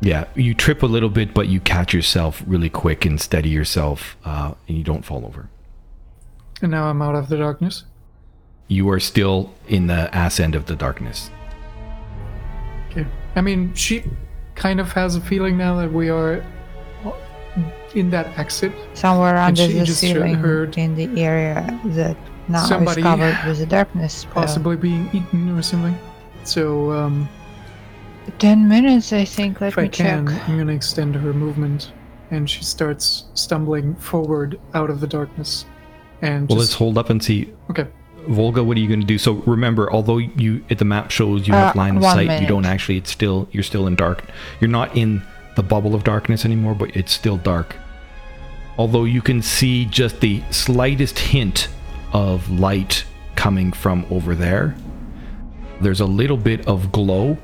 Yeah, 0.00 0.24
you 0.34 0.54
trip 0.54 0.82
a 0.82 0.86
little 0.86 1.10
bit, 1.10 1.34
but 1.34 1.48
you 1.48 1.60
catch 1.60 1.92
yourself 1.92 2.42
really 2.46 2.70
quick 2.70 3.04
and 3.04 3.20
steady 3.20 3.50
yourself, 3.50 4.16
uh, 4.24 4.54
and 4.66 4.78
you 4.78 4.84
don't 4.84 5.04
fall 5.04 5.26
over. 5.26 5.50
And 6.62 6.70
now 6.70 6.84
I'm 6.84 7.02
out 7.02 7.14
of 7.14 7.28
the 7.28 7.36
darkness. 7.36 7.84
You 8.68 8.88
are 8.90 9.00
still 9.00 9.52
in 9.68 9.88
the 9.88 10.14
ass 10.14 10.40
end 10.40 10.54
of 10.54 10.66
the 10.66 10.76
darkness. 10.76 11.30
Okay. 12.90 13.06
I 13.36 13.40
mean, 13.40 13.74
she 13.74 14.04
kind 14.54 14.80
of 14.80 14.90
has 14.92 15.16
a 15.16 15.20
feeling 15.20 15.58
now 15.58 15.76
that 15.76 15.92
we 15.92 16.08
are 16.08 16.44
in 17.94 18.10
that 18.10 18.38
exit. 18.38 18.72
Somewhere 18.94 19.36
under 19.36 19.66
the 19.66 19.84
just 19.84 20.00
ceiling 20.00 20.34
heard 20.34 20.78
in 20.78 20.94
the 20.94 21.20
area 21.20 21.80
that 21.86 22.16
now 22.48 22.64
somebody 22.64 23.00
is 23.00 23.04
covered 23.04 23.38
with 23.46 23.58
the 23.58 23.66
darkness. 23.66 24.24
possibly 24.30 24.76
being 24.76 25.10
eaten 25.12 25.50
or 25.50 25.62
something. 25.62 25.96
So, 26.44 26.92
um, 26.92 27.28
Ten 28.38 28.68
minutes, 28.68 29.12
I 29.12 29.24
think. 29.24 29.60
Let 29.60 29.68
if 29.68 29.78
I 29.78 29.82
me 29.82 29.88
can, 29.88 30.26
check. 30.26 30.48
I'm 30.48 30.58
gonna 30.58 30.72
extend 30.72 31.14
her 31.16 31.32
movement, 31.32 31.92
and 32.30 32.48
she 32.48 32.62
starts 32.62 33.24
stumbling 33.34 33.94
forward 33.96 34.58
out 34.74 34.90
of 34.90 35.00
the 35.00 35.06
darkness. 35.06 35.64
And 36.22 36.48
Well, 36.48 36.58
let's 36.58 36.74
hold 36.74 36.98
up 36.98 37.10
and 37.10 37.22
see 37.22 37.52
okay, 37.70 37.86
Volga, 38.28 38.62
what 38.62 38.76
are 38.76 38.80
you 38.80 38.88
going 38.88 39.00
to 39.00 39.06
do? 39.06 39.16
So 39.16 39.34
remember, 39.46 39.90
although 39.90 40.18
you 40.18 40.62
at 40.70 40.78
the 40.78 40.84
map 40.84 41.10
shows 41.10 41.48
you 41.48 41.54
have 41.54 41.74
Uh, 41.74 41.78
line 41.78 41.96
of 41.96 42.02
one 42.02 42.14
sight, 42.14 42.42
you 42.42 42.46
don't 42.46 42.66
actually. 42.66 42.98
It's 42.98 43.10
still 43.10 43.48
you're 43.52 43.62
still 43.62 43.86
in 43.86 43.96
dark. 43.96 44.24
You're 44.60 44.68
not 44.70 44.94
in 44.96 45.22
the 45.56 45.62
bubble 45.62 45.94
of 45.94 46.04
darkness 46.04 46.44
anymore, 46.44 46.74
but 46.74 46.94
it's 46.94 47.12
still 47.12 47.38
dark. 47.38 47.74
Although 48.78 49.04
you 49.04 49.22
can 49.22 49.42
see 49.42 49.86
just 49.86 50.20
the 50.20 50.42
slightest 50.50 51.18
hint 51.18 51.68
of 52.12 52.48
light 52.50 53.04
coming 53.34 53.72
from 53.72 54.04
over 54.10 54.34
there. 54.34 54.74
There's 55.80 56.00
a 56.00 56.06
little 56.06 56.36
bit 56.36 56.66
of 56.68 56.92
glow, 56.92 57.38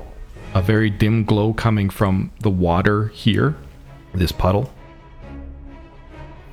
a 0.53 0.61
very 0.61 0.89
dim 0.89 1.23
glow 1.23 1.53
coming 1.53 1.89
from 1.89 2.31
the 2.41 2.49
water 2.49 3.07
here, 3.09 3.55
this 4.13 4.31
puddle. 4.31 4.71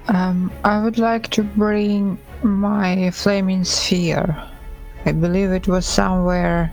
Um, 0.09 0.53
I 0.65 0.83
would 0.83 0.99
like 0.99 1.29
to 1.31 1.43
bring 1.43 2.19
my 2.43 3.11
flaming 3.11 3.65
sphere. 3.65 4.37
I 5.07 5.13
believe 5.13 5.51
it 5.51 5.67
was 5.69 5.87
somewhere, 5.87 6.73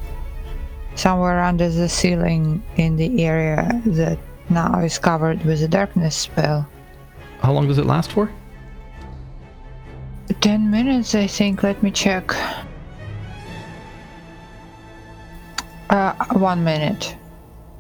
somewhere 0.96 1.40
under 1.40 1.70
the 1.70 1.88
ceiling 1.88 2.64
in 2.76 2.98
the 2.98 3.24
area 3.24 3.82
that 3.86 4.20
now 4.50 4.80
is 4.80 4.98
covered 4.98 5.44
with 5.46 5.64
a 5.64 5.68
darkness 5.68 6.16
spell. 6.16 6.68
How 7.42 7.54
long 7.54 7.68
does 7.68 7.78
it 7.78 7.86
last 7.86 8.12
for? 8.12 8.30
Ten 10.40 10.72
minutes, 10.72 11.16
I 11.16 11.28
think. 11.28 11.64
Let 11.64 11.82
me 11.84 11.92
check. 11.92 12.34
Uh, 15.92 16.14
one 16.32 16.64
minute. 16.64 17.16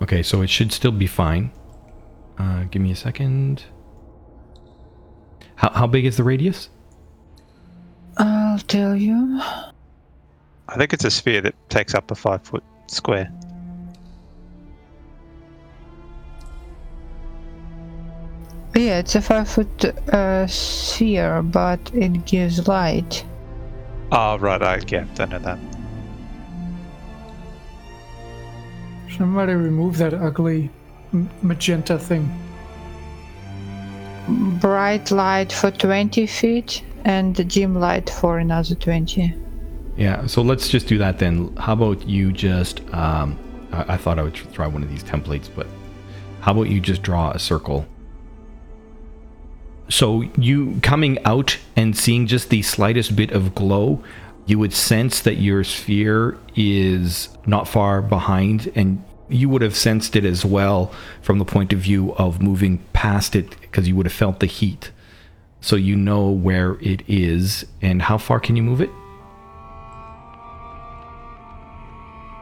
Okay, 0.02 0.22
so 0.22 0.42
it 0.42 0.50
should 0.50 0.74
still 0.74 0.92
be 0.92 1.08
fine. 1.08 1.50
Uh, 2.38 2.66
give 2.66 2.82
me 2.82 2.92
a 2.92 2.96
second. 2.96 3.64
How, 5.56 5.70
how 5.70 5.88
big 5.88 6.06
is 6.06 6.18
the 6.18 6.24
radius? 6.24 6.70
I'll 8.18 8.60
tell 8.60 8.98
you. 8.98 9.40
I 10.68 10.76
think 10.76 10.92
it's 10.92 11.06
a 11.06 11.12
sphere 11.12 11.40
that 11.42 11.56
takes 11.70 11.94
up 11.94 12.12
a 12.12 12.16
five 12.16 12.44
foot 12.44 12.64
square. 12.88 13.32
Yeah, 18.76 19.00
it's 19.00 19.16
a 19.16 19.22
five 19.22 19.48
foot 19.48 19.86
uh, 20.14 20.48
sphere, 20.48 21.42
but 21.44 21.80
it 21.94 22.26
gives 22.26 22.68
light. 22.68 23.24
Oh, 24.12 24.38
right. 24.38 24.62
I 24.62 24.82
yeah, 24.88 25.06
don't 25.16 25.30
know 25.30 25.40
that. 25.40 25.60
Somebody 29.22 29.54
remove 29.54 29.98
that 29.98 30.16
ugly 30.16 30.68
magenta 31.44 32.00
thing. 32.00 32.28
Bright 34.60 35.12
light 35.12 35.54
for 35.54 35.70
20 35.70 36.26
feet 36.26 36.84
and 37.06 37.36
the 37.36 37.44
dim 37.44 37.76
light 37.76 38.10
for 38.10 38.40
another 38.40 38.74
20. 38.74 39.32
Yeah, 39.96 40.26
so 40.26 40.42
let's 40.42 40.70
just 40.70 40.88
do 40.88 40.98
that 40.98 41.20
then. 41.20 41.56
How 41.58 41.74
about 41.74 42.10
you 42.10 42.32
just, 42.32 42.82
um, 42.96 43.38
I, 43.72 43.94
I 43.94 43.98
thought 43.98 44.18
I 44.18 44.24
would 44.24 44.34
try 44.34 44.66
one 44.66 44.82
of 44.82 44.90
these 44.90 45.04
templates, 45.04 45.50
but 45.56 45.68
how 46.40 46.54
about 46.54 46.70
you 46.70 46.80
just 46.80 47.04
draw 47.04 47.30
a 47.30 47.38
circle? 47.38 47.86
So 49.88 50.24
you 50.36 50.80
coming 50.82 51.24
out 51.26 51.60
and 51.76 51.96
seeing 51.96 52.26
just 52.26 52.50
the 52.50 52.64
slightest 52.64 53.16
bit 53.16 53.30
of 53.30 53.54
glow, 53.54 54.04
you 54.48 54.58
would 54.58 54.74
sense 54.74 55.22
that 55.22 55.36
your 55.36 55.64
sphere 55.64 56.40
is 56.56 57.30
not 57.46 57.68
far 57.68 58.02
behind, 58.02 58.72
and 58.74 59.04
you 59.32 59.50
would 59.50 59.62
have 59.62 59.76
sensed 59.76 60.16
it 60.16 60.26
as 60.26 60.44
well 60.46 60.92
from 61.22 61.40
the 61.40 61.46
point 61.46 61.74
of 61.74 61.80
view 61.80 62.14
of 62.16 62.42
moving 62.42 62.80
past 62.94 63.36
it 63.36 63.60
because 63.62 63.88
you 63.88 63.96
would 63.96 64.06
have 64.06 64.14
felt 64.14 64.40
the 64.40 64.46
heat. 64.46 64.92
So 65.62 65.76
you 65.76 65.96
know 65.96 66.30
where 66.30 66.78
it 66.82 67.04
is, 67.08 67.66
and 67.82 68.02
how 68.02 68.18
far 68.18 68.40
can 68.40 68.56
you 68.56 68.64
move 68.64 68.82
it? 68.82 68.90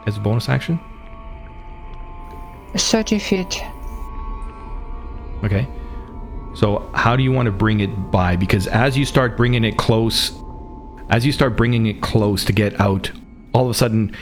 As 0.07 0.15
a 0.15 0.21
bonus 0.21 0.47
action? 0.47 0.79
30 2.75 3.19
feet. 3.19 3.61
Okay. 5.43 5.67
So 6.55 6.89
how 6.93 7.15
do 7.15 7.23
you 7.23 7.31
want 7.31 7.47
to 7.47 7.51
bring 7.51 7.81
it 7.81 8.11
by? 8.11 8.35
Because 8.35 8.67
as 8.67 8.97
you 8.97 9.05
start 9.05 9.35
bringing 9.35 9.63
it 9.63 9.77
close, 9.77 10.31
as 11.09 11.25
you 11.25 11.31
start 11.31 11.57
bringing 11.57 11.87
it 11.87 12.01
close 12.01 12.45
to 12.45 12.53
get 12.53 12.79
out, 12.79 13.11
all 13.53 13.65
of 13.65 13.71
a 13.71 13.73
sudden 13.73 14.15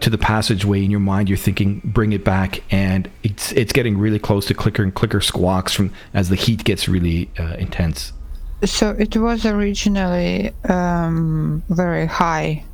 to 0.00 0.10
the 0.10 0.18
passageway 0.18 0.84
in 0.84 0.90
your 0.90 1.00
mind, 1.00 1.28
you're 1.28 1.38
thinking, 1.38 1.80
bring 1.84 2.12
it 2.12 2.24
back, 2.24 2.62
and 2.70 3.10
it's 3.22 3.52
it's 3.52 3.72
getting 3.72 3.98
really 3.98 4.18
close 4.18 4.46
to 4.46 4.54
clicker 4.54 4.82
and 4.82 4.94
clicker 4.94 5.20
squawks 5.20 5.72
from 5.72 5.92
as 6.14 6.28
the 6.28 6.36
heat 6.36 6.64
gets 6.64 6.88
really 6.88 7.30
uh, 7.38 7.54
intense. 7.58 8.12
So 8.64 8.90
it 8.98 9.16
was 9.16 9.46
originally 9.46 10.52
um, 10.68 11.62
very 11.68 12.06
high. 12.06 12.64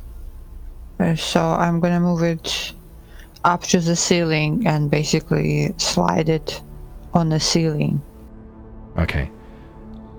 Uh, 0.99 1.15
So 1.15 1.41
I'm 1.41 1.79
gonna 1.79 1.99
move 1.99 2.23
it 2.23 2.73
up 3.43 3.63
to 3.63 3.79
the 3.79 3.95
ceiling 3.95 4.65
and 4.65 4.89
basically 4.89 5.73
slide 5.77 6.29
it 6.29 6.61
on 7.13 7.29
the 7.29 7.39
ceiling. 7.39 8.01
Okay. 8.97 9.29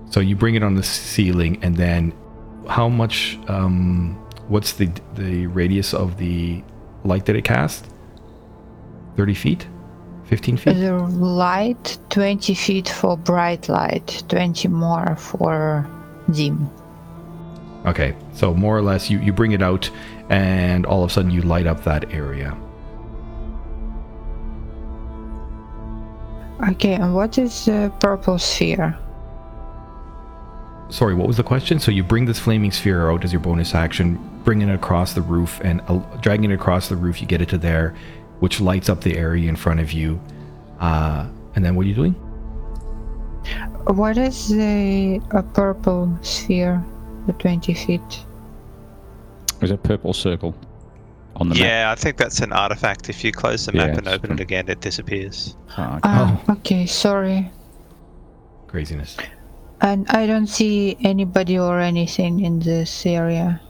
So 0.09 0.19
you 0.19 0.35
bring 0.35 0.55
it 0.55 0.63
on 0.63 0.75
the 0.75 0.83
ceiling, 0.83 1.59
and 1.63 1.75
then 1.75 2.13
how 2.69 2.89
much? 2.89 3.37
Um, 3.47 4.15
what's 4.47 4.73
the 4.73 4.89
the 5.15 5.47
radius 5.47 5.93
of 5.93 6.17
the 6.17 6.63
light 7.07 7.25
that 7.25 7.35
it 7.35 7.43
cast? 7.43 7.87
Thirty 9.15 9.33
feet, 9.33 9.67
fifteen 10.25 10.57
feet. 10.57 10.75
The 10.75 10.93
light 10.93 11.97
20 12.09 12.53
feet 12.53 12.89
for 12.89 13.17
bright 13.17 13.69
light, 13.69 14.23
20 14.29 14.67
more 14.67 15.15
for 15.15 15.87
dim. 16.31 16.69
Okay, 17.85 18.15
so 18.33 18.53
more 18.53 18.77
or 18.77 18.81
less, 18.81 19.09
you 19.09 19.19
you 19.19 19.31
bring 19.33 19.53
it 19.53 19.61
out, 19.61 19.89
and 20.29 20.85
all 20.85 21.03
of 21.03 21.09
a 21.09 21.13
sudden 21.13 21.31
you 21.31 21.41
light 21.41 21.67
up 21.67 21.83
that 21.83 22.11
area. 22.13 22.55
Okay, 26.71 26.95
and 26.95 27.15
what 27.15 27.37
is 27.37 27.65
the 27.65 27.91
purple 27.99 28.37
sphere? 28.39 28.97
Sorry, 30.89 31.13
what 31.13 31.27
was 31.27 31.37
the 31.37 31.43
question? 31.43 31.79
So 31.79 31.91
you 31.91 32.03
bring 32.03 32.25
this 32.25 32.39
flaming 32.39 32.71
sphere 32.71 33.11
out 33.11 33.23
as 33.25 33.33
your 33.33 33.41
bonus 33.41 33.75
action, 33.75 34.17
bringing 34.43 34.69
it 34.69 34.73
across 34.75 35.13
the 35.13 35.21
roof, 35.21 35.59
and 35.63 35.81
uh, 35.87 35.97
dragging 36.21 36.51
it 36.51 36.53
across 36.53 36.87
the 36.87 36.95
roof. 36.95 37.21
You 37.21 37.27
get 37.27 37.41
it 37.41 37.49
to 37.49 37.57
there, 37.57 37.93
which 38.39 38.61
lights 38.61 38.87
up 38.87 39.01
the 39.01 39.17
area 39.17 39.49
in 39.49 39.55
front 39.57 39.79
of 39.81 39.91
you. 39.91 40.19
Uh, 40.79 41.27
and 41.55 41.65
then 41.65 41.75
what 41.75 41.85
are 41.85 41.89
you 41.89 41.95
doing? 41.95 42.13
What 43.85 44.17
is 44.17 44.47
the 44.49 45.21
a 45.31 45.43
purple 45.43 46.17
sphere? 46.21 46.83
The 47.25 47.33
20 47.33 47.73
feet. 47.73 48.23
There's 49.59 49.71
a 49.71 49.77
purple 49.77 50.13
circle. 50.13 50.55
on 51.35 51.49
the 51.49 51.55
map? 51.55 51.63
yeah, 51.63 51.91
I 51.91 51.95
think 51.95 52.15
that's 52.17 52.39
an 52.39 52.53
artifact. 52.53 53.09
If 53.09 53.23
you 53.23 53.31
close 53.33 53.65
the 53.65 53.73
map 53.73 53.89
Yeah, 53.91 53.97
and 53.97 54.07
open 54.07 54.31
it's- 54.31 54.39
it 54.39 54.41
again, 54.41 54.69
it 54.69 54.79
disappears. 54.81 55.55
Oh, 55.77 55.83
okay. 55.83 55.99
Ah, 56.03 56.41
okay, 56.51 56.85
sorry. 56.85 57.51
Craziness. 58.67 59.17
And 59.81 60.07
I 60.09 60.25
don't 60.25 60.47
see 60.47 60.97
anybody 61.03 61.57
or 61.57 61.79
anything 61.79 62.39
in 62.39 62.59
this 62.59 63.05
area. 63.05 63.61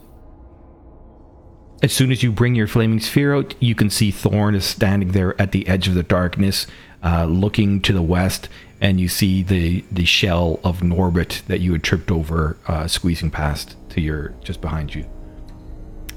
As 1.83 1.93
soon 1.93 2.11
as 2.11 2.23
you 2.23 2.31
bring 2.31 2.55
your 2.55 2.67
flaming 2.67 2.99
sphere 2.99 3.35
out, 3.35 3.53
you 3.59 3.75
can 3.75 3.89
see 3.89 4.09
Thorn 4.09 4.55
is 4.55 4.65
standing 4.65 5.11
there 5.11 5.39
at 5.39 5.51
the 5.51 5.67
edge 5.67 5.87
of 5.87 5.93
the 5.93 6.03
darkness, 6.03 6.65
uh, 7.03 7.25
looking 7.25 7.81
to 7.81 7.93
the 7.93 8.01
west, 8.01 8.49
and 8.81 8.99
you 8.99 9.07
see 9.07 9.43
the 9.43 9.83
the 9.91 10.05
shell 10.05 10.59
of 10.63 10.79
Norbit 10.79 11.45
that 11.45 11.59
you 11.59 11.73
had 11.73 11.83
tripped 11.83 12.09
over, 12.09 12.57
uh, 12.67 12.87
squeezing 12.87 13.29
past 13.29 13.75
to 13.89 14.01
your 14.01 14.29
just 14.43 14.59
behind 14.59 14.95
you, 14.95 15.05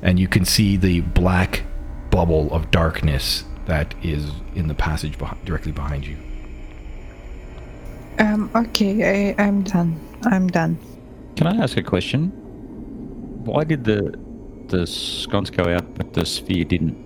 and 0.01 0.18
you 0.18 0.28
can 0.28 0.47
see 0.47 0.78
the 0.78 1.01
black 1.01 1.64
bubble 2.11 2.53
of 2.55 2.70
darkness 2.70 3.45
that 3.66 3.95
is 4.03 4.30
in 4.55 4.66
the 4.66 4.74
passage 4.74 5.18
beh- 5.18 5.45
directly 5.45 5.72
behind 5.72 6.07
you. 6.07 6.16
Um, 8.20 8.50
okay, 8.54 9.34
I, 9.38 9.42
I'm 9.42 9.62
done. 9.62 9.98
I'm 10.24 10.46
done. 10.46 10.78
Can 11.36 11.46
I 11.46 11.56
ask 11.56 11.78
a 11.78 11.82
question? 11.82 12.28
Why 13.44 13.64
did 13.64 13.84
the 13.84 14.14
the 14.68 14.86
sconce 14.86 15.48
go 15.48 15.64
out, 15.64 15.94
but 15.94 16.12
the 16.12 16.26
sphere 16.26 16.64
didn't? 16.64 16.96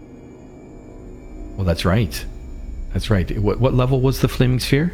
Well, 1.57 1.65
that's 1.65 1.85
right. 1.85 2.27
That's 2.93 3.11
right. 3.11 3.39
What 3.39 3.61
what 3.61 3.75
level 3.75 4.01
was 4.01 4.21
the 4.21 4.29
flaming 4.29 4.59
sphere? 4.59 4.93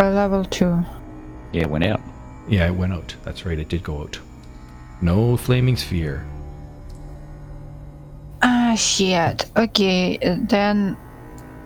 A 0.00 0.10
level 0.10 0.44
two. 0.44 0.84
Yeah, 1.52 1.62
it 1.62 1.70
went 1.70 1.84
out. 1.84 2.00
Yeah, 2.48 2.66
it 2.66 2.74
went 2.74 2.92
out. 2.92 3.14
That's 3.22 3.46
right. 3.46 3.58
It 3.58 3.68
did 3.68 3.84
go 3.84 4.00
out. 4.00 4.18
No 5.00 5.36
flaming 5.36 5.76
sphere. 5.76 6.26
Ah, 8.42 8.74
shit. 8.76 9.48
Okay, 9.56 10.18
uh, 10.18 10.38
then 10.40 10.96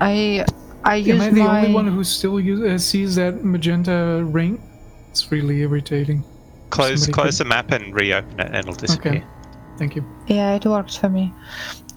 I 0.03 0.45
I 0.87 0.97
Am 0.99 1.20
I 1.20 1.30
the 1.30 1.43
my. 1.43 1.59
only 1.59 1.74
one 1.74 1.87
who 1.89 2.05
still 2.05 2.39
use, 2.39 2.61
uh, 2.61 2.78
sees 2.78 3.16
that 3.16 3.45
magenta 3.45 4.22
ring? 4.24 4.62
It's 5.11 5.30
really 5.32 5.61
irritating. 5.61 6.22
Close 6.70 7.01
Somebody 7.03 7.12
close 7.12 7.39
could- 7.39 7.47
the 7.47 7.49
map 7.49 7.72
and 7.72 7.93
reopen 7.95 8.39
it, 8.41 8.47
and 8.47 8.57
it'll 8.57 8.74
disappear. 8.74 9.12
Okay. 9.12 9.24
Thank 9.78 9.97
you. 9.97 10.05
Yeah, 10.26 10.55
it 10.55 10.64
works 10.64 10.97
for 10.97 11.09
me. 11.09 11.32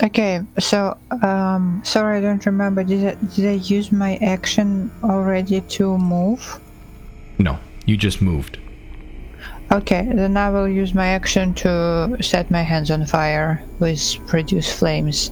Okay, 0.04 0.42
so 0.60 0.98
um, 1.22 1.82
sorry, 1.86 2.18
I 2.18 2.22
don't 2.22 2.46
remember. 2.46 2.84
Did 2.84 3.06
I, 3.08 3.14
did 3.36 3.46
I 3.48 3.54
use 3.76 3.92
my 3.92 4.16
action 4.18 4.92
already 5.04 5.62
to 5.62 5.98
move? 5.98 6.60
No, 7.38 7.58
you 7.86 7.96
just 7.96 8.22
moved. 8.22 8.58
Okay, 9.72 10.10
then 10.14 10.36
I 10.36 10.50
will 10.50 10.68
use 10.68 10.94
my 10.96 11.08
action 11.08 11.54
to 11.56 12.18
set 12.22 12.50
my 12.50 12.64
hands 12.64 12.90
on 12.92 13.06
fire 13.06 13.64
with 13.80 14.02
produce 14.28 14.72
flames. 14.78 15.32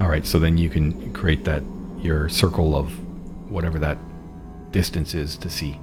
All 0.00 0.08
right, 0.08 0.26
so 0.26 0.38
then 0.38 0.58
you 0.58 0.68
can 0.68 1.12
create 1.14 1.44
that 1.44 1.62
your 2.02 2.28
circle 2.28 2.74
of 2.76 2.90
whatever 3.50 3.78
that 3.78 3.98
distance 4.72 5.14
is 5.14 5.36
to 5.38 5.48
see. 5.50 5.78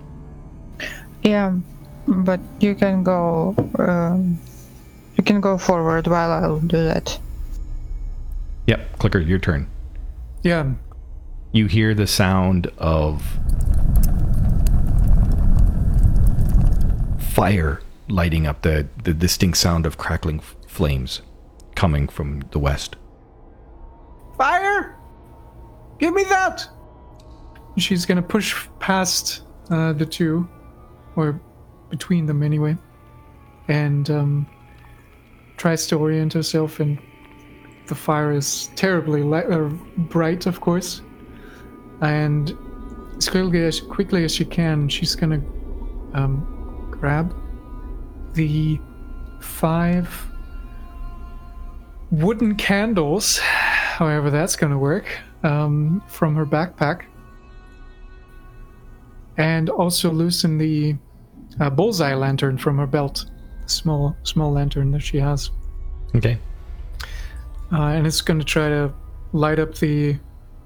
Yeah, 1.24 1.56
but 2.08 2.40
you 2.60 2.76
can 2.76 3.04
go. 3.04 3.56
Um, 3.78 4.40
you 5.16 5.24
can 5.24 5.42
go 5.42 5.58
forward 5.58 6.08
while 6.08 6.32
I'll 6.32 6.60
do 6.60 6.84
that. 6.86 7.20
Yep, 8.68 9.00
clicker, 9.00 9.20
your 9.20 9.40
turn. 9.40 9.68
Yeah, 10.44 10.74
You 11.52 11.66
hear 11.68 11.94
the 11.94 12.08
sound 12.08 12.68
of 12.78 13.22
fire 17.20 17.82
lighting 18.08 18.48
up 18.48 18.62
the 18.62 18.88
the 19.04 19.14
distinct 19.14 19.58
sound 19.58 19.86
of 19.86 19.98
crackling 19.98 20.40
f- 20.40 20.56
flames 20.68 21.22
coming 21.76 22.08
from 22.08 22.44
the 22.52 22.60
west. 22.60 22.96
Give 26.00 26.14
me 26.14 26.24
that! 26.24 26.68
She's 27.78 28.06
gonna 28.06 28.22
push 28.22 28.68
past 28.80 29.44
uh, 29.70 29.94
the 29.94 30.06
two, 30.06 30.48
or 31.16 31.40
between 31.90 32.26
them 32.26 32.42
anyway, 32.42 32.78
and 33.68 34.10
um, 34.10 34.48
tries 35.58 35.88
to 35.88 35.98
orient 35.98 36.34
herself. 36.34 36.80
And 36.80 37.00
the 37.88 37.96
fire 37.96 38.32
is 38.32 38.70
terribly 38.76 39.24
li- 39.24 39.44
uh, 39.50 39.70
bright, 39.98 40.46
of 40.46 40.62
course. 40.62 41.02
And 42.02 42.58
as 43.18 43.28
quickly 43.28 43.64
as 43.64 43.82
quickly 43.82 44.24
as 44.24 44.34
she 44.34 44.46
can, 44.46 44.88
she's 44.88 45.16
gonna 45.16 45.42
um, 46.14 46.88
grab 46.92 47.36
the 48.34 48.80
five 49.42 50.32
wooden 52.12 52.56
candles, 52.56 53.38
however 54.00 54.30
that's 54.30 54.56
to 54.72 54.78
work, 54.78 55.06
um, 55.44 56.02
from 56.08 56.36
her 56.36 56.46
backpack. 56.46 57.04
And 59.38 59.70
also 59.70 60.12
loosen 60.12 60.58
the 60.58 60.96
uh, 61.60 61.70
bullseye 61.70 62.14
lantern 62.14 62.58
from 62.58 62.78
her 62.78 62.88
belt. 62.88 63.26
Small, 63.68 64.16
small 64.24 64.52
lantern 64.52 64.92
that 64.92 65.02
she 65.02 65.18
has. 65.18 65.52
Okay. 66.16 66.38
Uh, 67.72 67.84
and 67.84 68.08
it's 68.08 68.22
going 68.22 68.40
to 68.40 68.46
try 68.46 68.68
to 68.68 68.92
light 69.32 69.60
up 69.60 69.76
the 69.76 70.18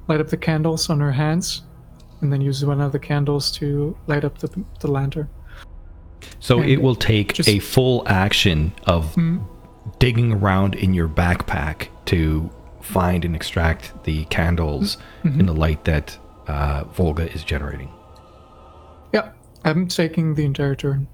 light 0.08 0.20
up 0.22 0.28
the 0.30 0.38
candles 0.38 0.90
on 0.90 1.00
her 1.00 1.12
hands, 1.12 1.64
and 2.22 2.32
then 2.32 2.42
use 2.42 2.64
one 2.66 2.82
of 2.82 2.92
the 2.92 3.00
candles 3.00 3.52
to 3.52 3.96
light 4.08 4.24
up 4.26 4.38
the, 4.40 4.50
the 4.82 4.90
lantern. 4.92 5.30
So 6.40 6.60
And 6.60 6.70
it 6.70 6.82
will 6.82 6.96
take 6.96 7.34
just- 7.34 7.48
a 7.50 7.60
full 7.60 8.04
action 8.08 8.74
of 8.86 9.14
Hmm. 9.16 9.40
digging 10.00 10.32
around 10.34 10.76
in 10.76 10.94
your 10.94 11.08
backpack 11.10 11.88
to 12.06 12.50
find 12.84 13.24
and 13.26 13.36
extract 13.36 14.04
the 14.04 14.26
candles 14.26 14.98
Mm-hmm. 15.24 15.40
in 15.40 15.46
the 15.46 15.54
light 15.54 15.84
that 15.86 16.18
uh, 16.48 16.84
Volga 16.94 17.32
is 17.34 17.44
generating. 17.46 17.90
Yeah, 19.14 19.32
I'm 19.64 19.88
taking 19.88 20.36
the 20.36 20.44
entire 20.44 20.76
turn. 20.76 21.08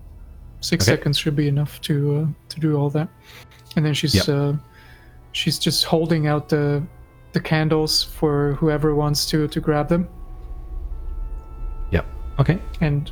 Six 0.61 0.87
Okay. 0.87 0.97
seconds 0.97 1.17
should 1.17 1.35
be 1.35 1.47
enough 1.47 1.79
to 1.81 1.95
uh, 2.17 2.25
to 2.49 2.59
do 2.59 2.75
all 2.75 2.89
that, 2.89 3.07
and 3.75 3.85
then 3.85 3.93
she's 3.93 4.15
Yep. 4.15 4.29
uh, 4.29 4.53
she's 5.31 5.59
just 5.59 5.83
holding 5.85 6.25
out 6.27 6.49
the 6.49 6.81
the 7.33 7.39
candles 7.39 8.03
for 8.03 8.53
whoever 8.59 8.95
wants 8.95 9.25
to 9.27 9.47
to 9.47 9.59
grab 9.61 9.87
them. 9.89 10.07
Yep. 11.91 12.05
Okay. 12.39 12.59
And 12.81 13.11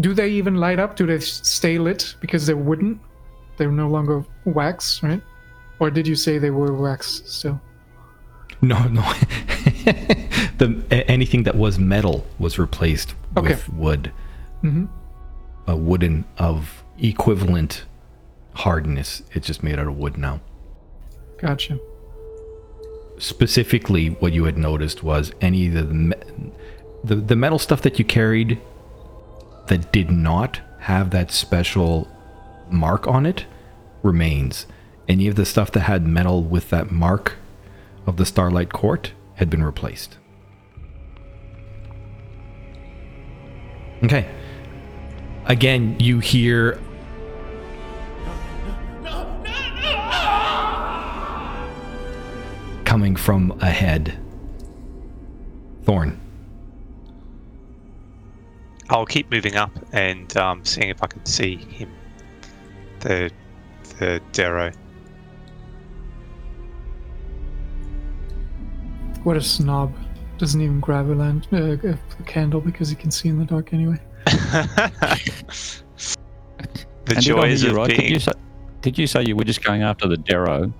do 0.00 0.14
they 0.14 0.28
even 0.30 0.56
light 0.56 0.78
up? 0.78 0.96
Do 0.96 1.06
they 1.06 1.20
stay 1.20 1.78
lit 1.78 2.14
because 2.20 2.46
they're 2.46 2.56
wooden? 2.56 3.00
They're 3.56 3.70
no 3.70 3.88
longer 3.88 4.24
wax, 4.44 5.02
right? 5.02 5.22
Or 5.78 5.90
did 5.90 6.06
you 6.06 6.14
say 6.16 6.38
they 6.38 6.50
were 6.50 6.72
wax 6.72 7.22
still? 7.26 7.60
No, 8.62 8.82
no. 8.88 9.02
the 10.58 10.82
anything 11.08 11.42
that 11.44 11.54
was 11.56 11.78
metal 11.78 12.26
was 12.38 12.58
replaced 12.58 13.14
Okay. 13.36 13.48
with 13.50 13.68
wood. 13.72 14.12
Mhm. 14.62 14.88
A 15.66 15.76
wooden 15.76 16.24
of 16.38 16.82
equivalent 16.98 17.84
hardness. 18.54 19.22
It's 19.32 19.46
just 19.46 19.62
made 19.62 19.78
out 19.78 19.86
of 19.86 19.96
wood 19.96 20.16
now. 20.16 20.40
Gotcha. 21.38 21.78
Specifically, 23.18 24.08
what 24.08 24.32
you 24.32 24.44
had 24.44 24.58
noticed 24.58 25.02
was 25.02 25.32
any 25.40 25.68
of 25.68 25.74
the 25.74 26.16
the, 27.04 27.16
the 27.16 27.36
metal 27.36 27.58
stuff 27.58 27.82
that 27.82 27.98
you 27.98 28.04
carried 28.04 28.58
that 29.66 29.92
did 29.92 30.10
not 30.10 30.60
have 30.80 31.10
that 31.10 31.30
special 31.30 32.08
mark 32.70 33.06
on 33.06 33.26
it 33.26 33.46
remains. 34.02 34.66
Any 35.08 35.28
of 35.28 35.34
the 35.36 35.44
stuff 35.44 35.70
that 35.72 35.80
had 35.80 36.06
metal 36.06 36.42
with 36.42 36.70
that 36.70 36.90
mark 36.90 37.36
of 38.06 38.16
the 38.16 38.26
Starlight 38.26 38.72
Court 38.72 39.12
had 39.34 39.50
been 39.50 39.62
replaced. 39.62 40.18
Okay. 44.02 44.28
Again, 45.46 45.96
you 46.00 46.18
hear 46.20 46.78
coming 52.84 53.16
from 53.16 53.50
ahead. 53.60 54.18
Thorn. 55.84 56.23
I'll 58.90 59.06
keep 59.06 59.30
moving 59.30 59.56
up 59.56 59.70
and 59.92 60.36
um, 60.36 60.64
seeing 60.64 60.90
if 60.90 61.02
I 61.02 61.06
can 61.06 61.24
see 61.24 61.56
him. 61.56 61.90
The 63.00 63.30
the 63.98 64.20
Darrow. 64.32 64.72
What 69.22 69.36
a 69.36 69.40
snob. 69.40 69.94
Doesn't 70.36 70.60
even 70.60 70.80
grab 70.80 71.08
a, 71.08 71.14
lamp, 71.14 71.46
uh, 71.52 71.76
a 71.82 71.98
candle 72.26 72.60
because 72.60 72.88
he 72.88 72.96
can 72.96 73.10
see 73.10 73.28
in 73.28 73.38
the 73.38 73.44
dark 73.44 73.72
anyway. 73.72 73.98
the 74.26 74.34
And 77.06 77.16
did 77.16 77.20
joys 77.20 77.62
of 77.62 77.74
right? 77.74 77.88
Did 77.88 77.98
being 77.98 78.12
you, 78.12 78.18
say, 78.18 78.32
did 78.82 78.98
you 78.98 79.06
say 79.06 79.22
you 79.22 79.36
were 79.36 79.44
just 79.44 79.62
going 79.62 79.82
after 79.82 80.08
the 80.08 80.16
Darrow? 80.16 80.72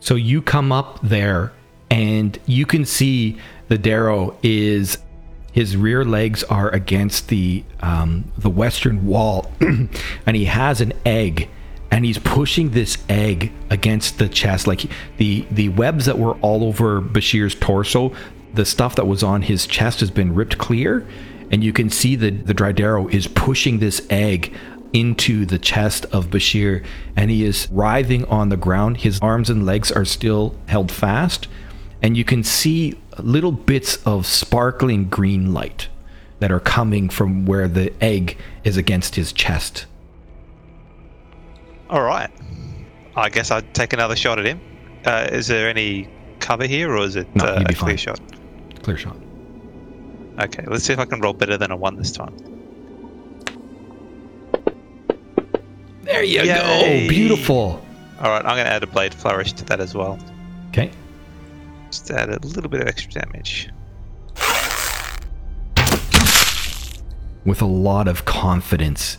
So 0.00 0.14
you 0.14 0.42
come 0.42 0.72
up 0.72 1.00
there 1.02 1.52
and 1.90 2.38
you 2.46 2.66
can 2.66 2.84
see 2.84 3.38
the 3.68 3.78
Darrow 3.78 4.36
is 4.42 4.98
His 5.56 5.74
rear 5.74 6.04
legs 6.04 6.44
are 6.44 6.68
against 6.68 7.28
the 7.28 7.64
um, 7.80 8.30
the 8.36 8.50
western 8.50 9.06
wall, 9.06 9.50
and 9.60 10.36
he 10.36 10.44
has 10.44 10.82
an 10.82 10.92
egg, 11.06 11.48
and 11.90 12.04
he's 12.04 12.18
pushing 12.18 12.72
this 12.72 12.98
egg 13.08 13.52
against 13.70 14.18
the 14.18 14.28
chest. 14.28 14.66
Like 14.66 14.84
the 15.16 15.46
the 15.50 15.70
webs 15.70 16.04
that 16.04 16.18
were 16.18 16.34
all 16.42 16.62
over 16.62 17.00
Bashir's 17.00 17.54
torso, 17.54 18.12
the 18.52 18.66
stuff 18.66 18.96
that 18.96 19.06
was 19.06 19.22
on 19.22 19.40
his 19.40 19.66
chest 19.66 20.00
has 20.00 20.10
been 20.10 20.34
ripped 20.34 20.58
clear, 20.58 21.06
and 21.50 21.64
you 21.64 21.72
can 21.72 21.88
see 21.88 22.16
that 22.16 22.46
the 22.46 22.52
Drydarrow 22.52 23.10
is 23.10 23.26
pushing 23.26 23.78
this 23.78 24.06
egg 24.10 24.54
into 24.92 25.46
the 25.46 25.58
chest 25.58 26.04
of 26.12 26.26
Bashir, 26.26 26.84
and 27.16 27.30
he 27.30 27.46
is 27.46 27.66
writhing 27.70 28.26
on 28.26 28.50
the 28.50 28.58
ground. 28.58 28.98
His 28.98 29.18
arms 29.20 29.48
and 29.48 29.64
legs 29.64 29.90
are 29.90 30.04
still 30.04 30.54
held 30.66 30.92
fast, 30.92 31.48
and 32.02 32.14
you 32.14 32.24
can 32.24 32.44
see 32.44 32.98
little 33.22 33.52
bits 33.52 33.96
of 34.06 34.26
sparkling 34.26 35.08
green 35.08 35.52
light 35.54 35.88
that 36.40 36.50
are 36.52 36.60
coming 36.60 37.08
from 37.08 37.46
where 37.46 37.66
the 37.68 37.92
egg 38.02 38.36
is 38.64 38.76
against 38.76 39.14
his 39.14 39.32
chest. 39.32 39.86
All 41.88 42.02
right. 42.02 42.30
I 43.14 43.28
guess 43.30 43.50
I'd 43.50 43.72
take 43.74 43.92
another 43.92 44.16
shot 44.16 44.38
at 44.38 44.44
him. 44.44 44.60
Uh, 45.04 45.28
is 45.30 45.46
there 45.46 45.68
any 45.68 46.08
cover 46.40 46.66
here, 46.66 46.90
or 46.92 46.98
is 47.04 47.16
it 47.16 47.26
No, 47.34 47.44
uh, 47.44 47.52
you'd 47.58 47.62
a 47.62 47.68
be 47.68 47.74
clear 47.74 47.90
fine. 47.90 47.96
shot? 47.96 48.20
Clear 48.82 48.96
shot. 48.98 49.16
Okay, 50.40 50.64
let's 50.66 50.84
see 50.84 50.92
if 50.92 50.98
I 50.98 51.06
can 51.06 51.20
roll 51.20 51.32
better 51.32 51.56
than 51.56 51.70
a 51.70 51.76
one 51.76 51.96
this 51.96 52.12
time. 52.12 52.36
There 56.02 56.22
you 56.22 56.42
Yay. 56.42 57.06
go. 57.06 57.08
Beautiful. 57.08 57.82
All 58.20 58.30
right, 58.30 58.44
I'm 58.44 58.54
going 58.56 58.64
to 58.66 58.70
add 58.72 58.82
a 58.82 58.86
blade 58.86 59.12
flourish 59.14 59.52
to 59.54 59.64
that 59.66 59.80
as 59.80 59.94
well. 59.94 60.18
Okay. 60.68 60.90
Just 61.90 62.10
add 62.10 62.30
a 62.30 62.38
little 62.46 62.70
bit 62.70 62.80
of 62.82 62.88
extra 62.88 63.12
damage. 63.12 63.70
with 67.46 67.62
a 67.62 67.66
lot 67.66 68.08
of 68.08 68.24
confidence, 68.24 69.16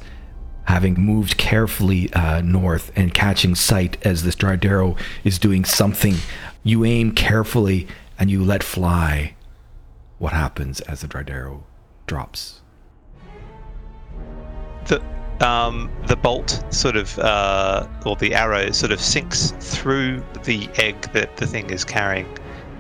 having 0.66 1.00
moved 1.00 1.38
carefully 1.38 2.12
uh, 2.14 2.42
north 2.42 2.92
and 2.96 3.14
catching 3.14 3.56
sight 3.56 3.98
as 4.06 4.24
this 4.24 4.36
Drydarrow 4.36 5.00
is 5.24 5.40
doing 5.40 5.64
something. 5.64 6.16
You 6.62 6.84
aim 6.84 7.14
carefully 7.14 7.88
and 8.20 8.30
you 8.30 8.44
let 8.44 8.64
fly. 8.64 9.34
What 10.20 10.34
happens 10.34 10.82
as 10.82 11.02
the 11.02 11.08
Drydarrow 11.08 11.64
drops? 12.06 12.62
The 14.86 15.02
um, 15.40 15.92
the 16.08 16.16
bolt 16.16 16.64
sort 16.72 16.96
of 16.96 17.18
uh, 17.20 17.88
or 18.06 18.16
the 18.16 18.34
arrow 18.34 18.72
sort 18.72 18.92
of 18.92 19.00
sinks 19.00 19.54
through 19.60 20.24
the 20.44 20.68
egg 20.78 21.00
that 21.14 21.38
the 21.38 21.46
thing 21.46 21.70
is 21.70 21.86
carrying 21.86 22.28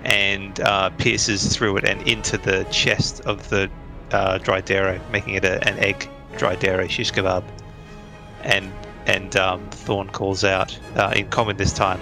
and 0.07 0.61
uh, 0.61 0.89
pierces 0.91 1.55
through 1.55 1.77
it 1.77 1.85
and 1.85 2.01
into 2.07 2.37
the 2.37 2.63
chest 2.71 3.19
of 3.25 3.49
the 3.49 3.69
uh, 4.11 4.39
Drydarrow, 4.39 4.99
making 5.11 5.35
it 5.35 5.43
a, 5.43 5.65
an 5.67 5.77
egg 5.79 6.09
Drydarrow 6.37 6.89
shish 6.89 7.11
kebab. 7.11 7.43
And 8.43 8.71
and 9.05 9.35
um, 9.35 9.69
Thorn 9.69 10.09
calls 10.09 10.43
out 10.43 10.77
uh, 10.95 11.13
in 11.15 11.29
common 11.29 11.57
this 11.57 11.73
time. 11.73 11.99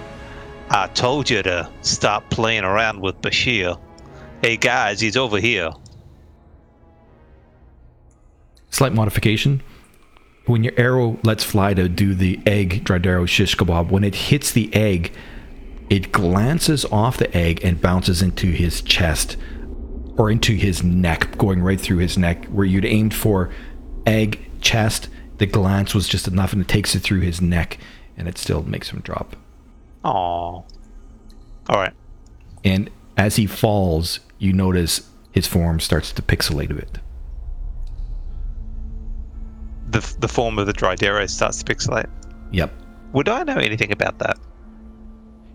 I 0.70 0.88
told 0.88 1.30
you 1.30 1.42
to 1.42 1.70
stop 1.82 2.28
playing 2.30 2.64
around 2.64 3.00
with 3.00 3.20
Bashir. 3.20 3.78
Hey 4.42 4.56
guys, 4.56 5.00
he's 5.00 5.16
over 5.16 5.38
here. 5.38 5.70
Slight 8.70 8.92
modification. 8.92 9.62
When 10.46 10.62
your 10.62 10.74
arrow 10.76 11.18
lets 11.24 11.42
fly 11.42 11.74
to 11.74 11.88
do 11.88 12.14
the 12.14 12.40
egg 12.46 12.84
Drydarrow 12.84 13.28
shish 13.28 13.56
kebab, 13.56 13.90
when 13.90 14.04
it 14.04 14.14
hits 14.14 14.52
the 14.52 14.72
egg, 14.74 15.12
it 15.88 16.12
glances 16.12 16.84
off 16.86 17.16
the 17.16 17.34
egg 17.36 17.60
and 17.62 17.80
bounces 17.80 18.22
into 18.22 18.48
his 18.48 18.82
chest 18.82 19.36
or 20.16 20.30
into 20.30 20.54
his 20.54 20.82
neck, 20.82 21.36
going 21.38 21.62
right 21.62 21.80
through 21.80 21.98
his 21.98 22.18
neck. 22.18 22.46
Where 22.46 22.64
you'd 22.64 22.84
aimed 22.84 23.14
for 23.14 23.50
egg 24.06 24.50
chest, 24.60 25.08
the 25.38 25.46
glance 25.46 25.94
was 25.94 26.08
just 26.08 26.26
enough 26.26 26.52
and 26.52 26.62
it 26.62 26.68
takes 26.68 26.94
it 26.94 27.00
through 27.00 27.20
his 27.20 27.40
neck 27.40 27.78
and 28.16 28.26
it 28.26 28.38
still 28.38 28.62
makes 28.62 28.90
him 28.90 29.00
drop. 29.00 29.36
Aww. 30.04 30.12
All 30.14 30.66
right. 31.68 31.92
And 32.64 32.90
as 33.16 33.36
he 33.36 33.46
falls, 33.46 34.20
you 34.38 34.52
notice 34.52 35.08
his 35.32 35.46
form 35.46 35.80
starts 35.80 36.12
to 36.12 36.22
pixelate 36.22 36.70
a 36.70 36.74
bit. 36.74 36.98
The, 39.90 40.16
the 40.18 40.28
form 40.28 40.58
of 40.58 40.66
the 40.66 40.72
Drydarrow 40.72 41.28
starts 41.28 41.62
to 41.62 41.74
pixelate. 41.74 42.08
Yep. 42.52 42.72
Would 43.12 43.28
I 43.28 43.44
know 43.44 43.56
anything 43.56 43.92
about 43.92 44.18
that? 44.18 44.38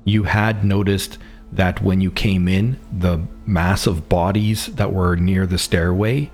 You 0.04 0.24
had 0.24 0.64
noticed 0.64 1.18
that 1.52 1.82
when 1.82 2.02
you 2.02 2.12
came 2.12 2.48
in, 2.48 2.80
the 2.92 3.22
mass 3.46 3.88
of 3.88 4.08
bodies 4.08 4.68
that 4.68 4.94
were 4.94 5.16
near 5.16 5.46
the 5.46 5.58
stairway, 5.58 6.32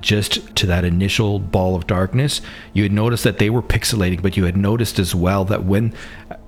just 0.00 0.54
to 0.56 0.66
that 0.66 0.84
initial 0.84 1.38
ball 1.38 1.76
of 1.76 1.86
darkness, 1.86 2.40
you 2.72 2.82
had 2.82 2.92
noticed 2.92 3.24
that 3.24 3.38
they 3.38 3.50
were 3.50 3.62
pixelating, 3.62 4.22
but 4.22 4.36
you 4.36 4.44
had 4.44 4.56
noticed 4.56 4.98
as 4.98 5.14
well 5.14 5.44
that 5.46 5.64
when 5.64 5.94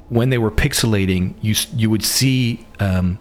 when 0.08 0.28
they 0.28 0.38
were 0.38 0.50
pixelating, 0.50 1.34
you 1.40 1.54
you 1.76 1.88
would 1.90 2.04
see 2.04 2.66
um, 2.80 3.18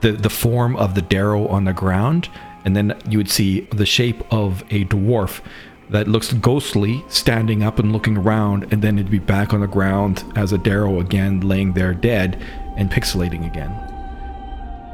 the 0.00 0.12
the 0.12 0.30
form 0.30 0.76
of 0.76 0.94
the 0.94 1.02
Darrow 1.02 1.46
on 1.48 1.64
the 1.64 1.72
ground, 1.72 2.28
and 2.64 2.76
then 2.76 2.98
you 3.08 3.18
would 3.18 3.30
see 3.30 3.62
the 3.72 3.86
shape 3.86 4.22
of 4.32 4.62
a 4.70 4.84
dwarf 4.86 5.40
that 5.90 6.06
looks 6.06 6.32
ghostly 6.34 7.02
standing 7.08 7.62
up 7.62 7.78
and 7.78 7.92
looking 7.92 8.16
around, 8.16 8.72
and 8.72 8.82
then 8.82 8.98
it'd 8.98 9.10
be 9.10 9.18
back 9.18 9.54
on 9.54 9.60
the 9.60 9.66
ground 9.66 10.24
as 10.36 10.52
a 10.52 10.58
Darrow 10.58 11.00
again 11.00 11.40
laying 11.40 11.72
there 11.72 11.94
dead 11.94 12.42
and 12.76 12.90
pixelating 12.90 13.46
again. 13.46 13.74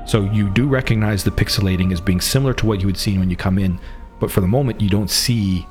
So 0.07 0.24
you 0.24 0.51
do 0.51 0.68
recognize 0.68 1.24
the 1.24 1.30
pixelating 1.30 1.92
as 1.92 2.01
being 2.01 2.20
similar 2.20 2.55
to 2.55 2.66
what 2.66 2.80
you 2.80 2.86
had 2.86 2.97
seen 2.97 3.20
when 3.20 3.30
you 3.30 3.36
come 3.36 3.59
in, 3.59 3.80
but 4.20 4.30
for 4.30 4.40
the 4.40 4.49
moment 4.49 4.80
you 4.80 4.88
don't 4.88 5.11
see 5.11 5.66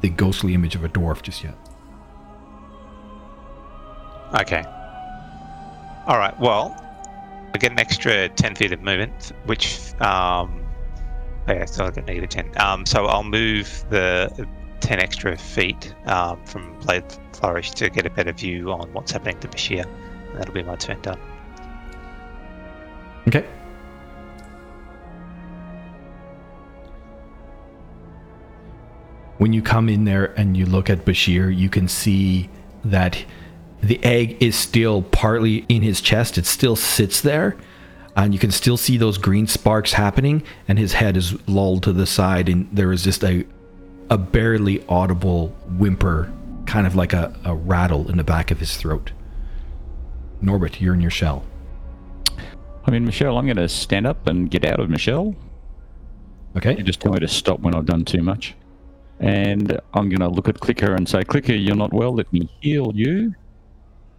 the 0.00 0.10
ghostly 0.10 0.54
image 0.54 0.74
of 0.74 0.84
a 0.84 0.88
dwarf 0.88 1.22
just 1.22 1.42
yet. 1.42 1.54
Okay. 4.34 4.64
All 6.06 6.18
right. 6.18 6.38
Well, 6.40 6.76
I 7.54 7.58
get 7.58 7.72
an 7.72 7.78
extra 7.78 8.28
ten 8.28 8.54
feet 8.54 8.72
of 8.72 8.82
movement, 8.82 9.32
which 9.44 9.94
um, 10.00 10.61
yeah, 11.48 11.64
so 11.64 11.84
I 11.86 11.90
got 11.90 12.06
negative 12.06 12.30
ten. 12.30 12.50
Um, 12.60 12.86
so 12.86 13.06
I'll 13.06 13.24
move 13.24 13.84
the 13.90 14.46
ten 14.80 15.00
extra 15.00 15.36
feet 15.36 15.94
um, 16.06 16.44
from 16.44 16.78
blade 16.80 17.04
flourish 17.32 17.70
to 17.72 17.90
get 17.90 18.06
a 18.06 18.10
better 18.10 18.32
view 18.32 18.72
on 18.72 18.92
what's 18.92 19.12
happening 19.12 19.38
to 19.40 19.48
Bashir. 19.48 19.84
And 19.84 20.38
that'll 20.38 20.54
be 20.54 20.62
my 20.62 20.76
turn 20.76 21.00
done. 21.02 21.18
Okay. 23.28 23.46
When 29.38 29.52
you 29.52 29.62
come 29.62 29.88
in 29.88 30.04
there 30.04 30.26
and 30.38 30.56
you 30.56 30.66
look 30.66 30.88
at 30.88 31.04
Bashir, 31.04 31.56
you 31.56 31.68
can 31.68 31.88
see 31.88 32.48
that 32.84 33.24
the 33.82 34.02
egg 34.04 34.40
is 34.40 34.54
still 34.54 35.02
partly 35.02 35.64
in 35.68 35.82
his 35.82 36.00
chest. 36.00 36.38
It 36.38 36.46
still 36.46 36.76
sits 36.76 37.20
there. 37.20 37.56
And 38.16 38.34
you 38.34 38.38
can 38.38 38.50
still 38.50 38.76
see 38.76 38.98
those 38.98 39.16
green 39.16 39.46
sparks 39.46 39.92
happening, 39.94 40.42
and 40.68 40.78
his 40.78 40.92
head 40.92 41.16
is 41.16 41.36
lulled 41.48 41.82
to 41.84 41.92
the 41.92 42.06
side, 42.06 42.48
and 42.48 42.68
there 42.72 42.92
is 42.92 43.04
just 43.04 43.24
a 43.24 43.46
a 44.10 44.18
barely 44.18 44.84
audible 44.88 45.48
whimper, 45.78 46.30
kind 46.66 46.86
of 46.86 46.94
like 46.94 47.14
a, 47.14 47.34
a 47.46 47.54
rattle 47.54 48.10
in 48.10 48.18
the 48.18 48.24
back 48.24 48.50
of 48.50 48.58
his 48.58 48.76
throat. 48.76 49.10
Norbert, 50.42 50.82
you're 50.82 50.92
in 50.92 51.00
your 51.00 51.10
shell. 51.10 51.44
I 52.84 52.90
mean, 52.90 53.06
Michelle, 53.06 53.38
I'm 53.38 53.46
going 53.46 53.56
to 53.56 53.68
stand 53.68 54.06
up 54.06 54.26
and 54.26 54.50
get 54.50 54.66
out 54.66 54.80
of 54.80 54.90
Michelle. 54.90 55.34
Okay. 56.56 56.76
You 56.76 56.82
just 56.82 57.00
tell 57.00 57.12
me 57.12 57.20
to 57.20 57.28
stop 57.28 57.60
when 57.60 57.74
I've 57.74 57.86
done 57.86 58.04
too 58.04 58.22
much. 58.22 58.54
And 59.20 59.80
I'm 59.94 60.10
going 60.10 60.20
to 60.20 60.28
look 60.28 60.48
at 60.48 60.60
Clicker 60.60 60.94
and 60.94 61.08
say, 61.08 61.22
Clicker, 61.22 61.54
you're 61.54 61.76
not 61.76 61.94
well. 61.94 62.12
Let 62.12 62.30
me 62.32 62.50
heal 62.60 62.92
you. 62.94 63.34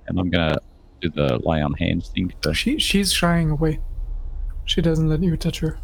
And 0.08 0.20
I'm 0.20 0.30
going 0.32 0.54
to 0.54 0.62
do 1.04 1.10
the 1.10 1.40
lay 1.44 1.62
on 1.62 1.74
hands 1.74 2.10
thing. 2.10 2.34
To, 2.42 2.54
She 2.54 2.80
she's 2.80 3.12
shying 3.14 3.50
away. 3.52 3.80
She 4.66 4.82
doesn't 4.82 5.10
let 5.10 5.22
you 5.22 5.36
touch 5.38 5.60
her. 5.60 5.78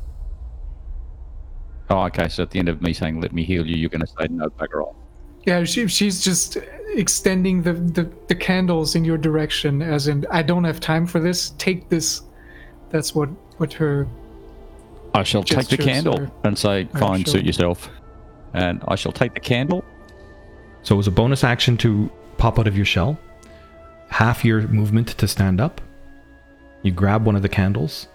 oh, 1.89 2.03
okay. 2.05 2.27
So 2.29 2.43
at 2.43 2.51
the 2.51 2.59
end 2.59 2.69
of 2.69 2.81
me 2.81 2.93
saying, 2.93 3.19
let 3.21 3.33
me 3.33 3.43
heal 3.43 3.65
you, 3.65 3.75
you're 3.75 3.89
going 3.89 4.01
to 4.01 4.07
say, 4.07 4.27
no, 4.29 4.47
bugger 4.49 4.85
off. 4.85 4.95
Yeah, 5.45 5.63
she 5.63 5.87
she's 5.87 6.21
just 6.23 6.57
extending 6.95 7.61
the, 7.63 7.73
the 7.73 8.11
the 8.27 8.35
candles 8.35 8.95
in 8.95 9.05
your 9.05 9.17
direction, 9.17 9.81
as 9.81 10.07
in 10.07 10.25
I 10.29 10.41
don't 10.43 10.63
have 10.65 10.79
time 10.79 11.05
for 11.05 11.19
this. 11.19 11.51
Take 11.57 11.89
this. 11.89 12.21
That's 12.89 13.15
what 13.15 13.29
what 13.57 13.73
her. 13.73 14.07
I 15.15 15.23
shall 15.23 15.43
take 15.43 15.67
the 15.69 15.77
candle 15.77 16.19
are- 16.21 16.31
and 16.43 16.57
say, 16.57 16.85
fine, 16.99 17.23
shown. 17.23 17.33
suit 17.33 17.45
yourself. 17.45 17.89
And 18.53 18.83
I 18.87 18.95
shall 18.95 19.11
take 19.11 19.33
the 19.33 19.39
candle. 19.39 19.83
So 20.83 20.95
it 20.95 20.97
was 20.97 21.07
a 21.07 21.11
bonus 21.11 21.43
action 21.43 21.77
to 21.77 22.11
pop 22.37 22.59
out 22.59 22.67
of 22.67 22.75
your 22.75 22.85
shell. 22.85 23.17
Half 24.09 24.43
your 24.43 24.67
movement 24.67 25.09
to 25.09 25.27
stand 25.27 25.61
up. 25.61 25.81
You 26.81 26.91
grab 26.91 27.25
one 27.25 27.35
of 27.35 27.41
the 27.41 27.49
candles 27.49 28.07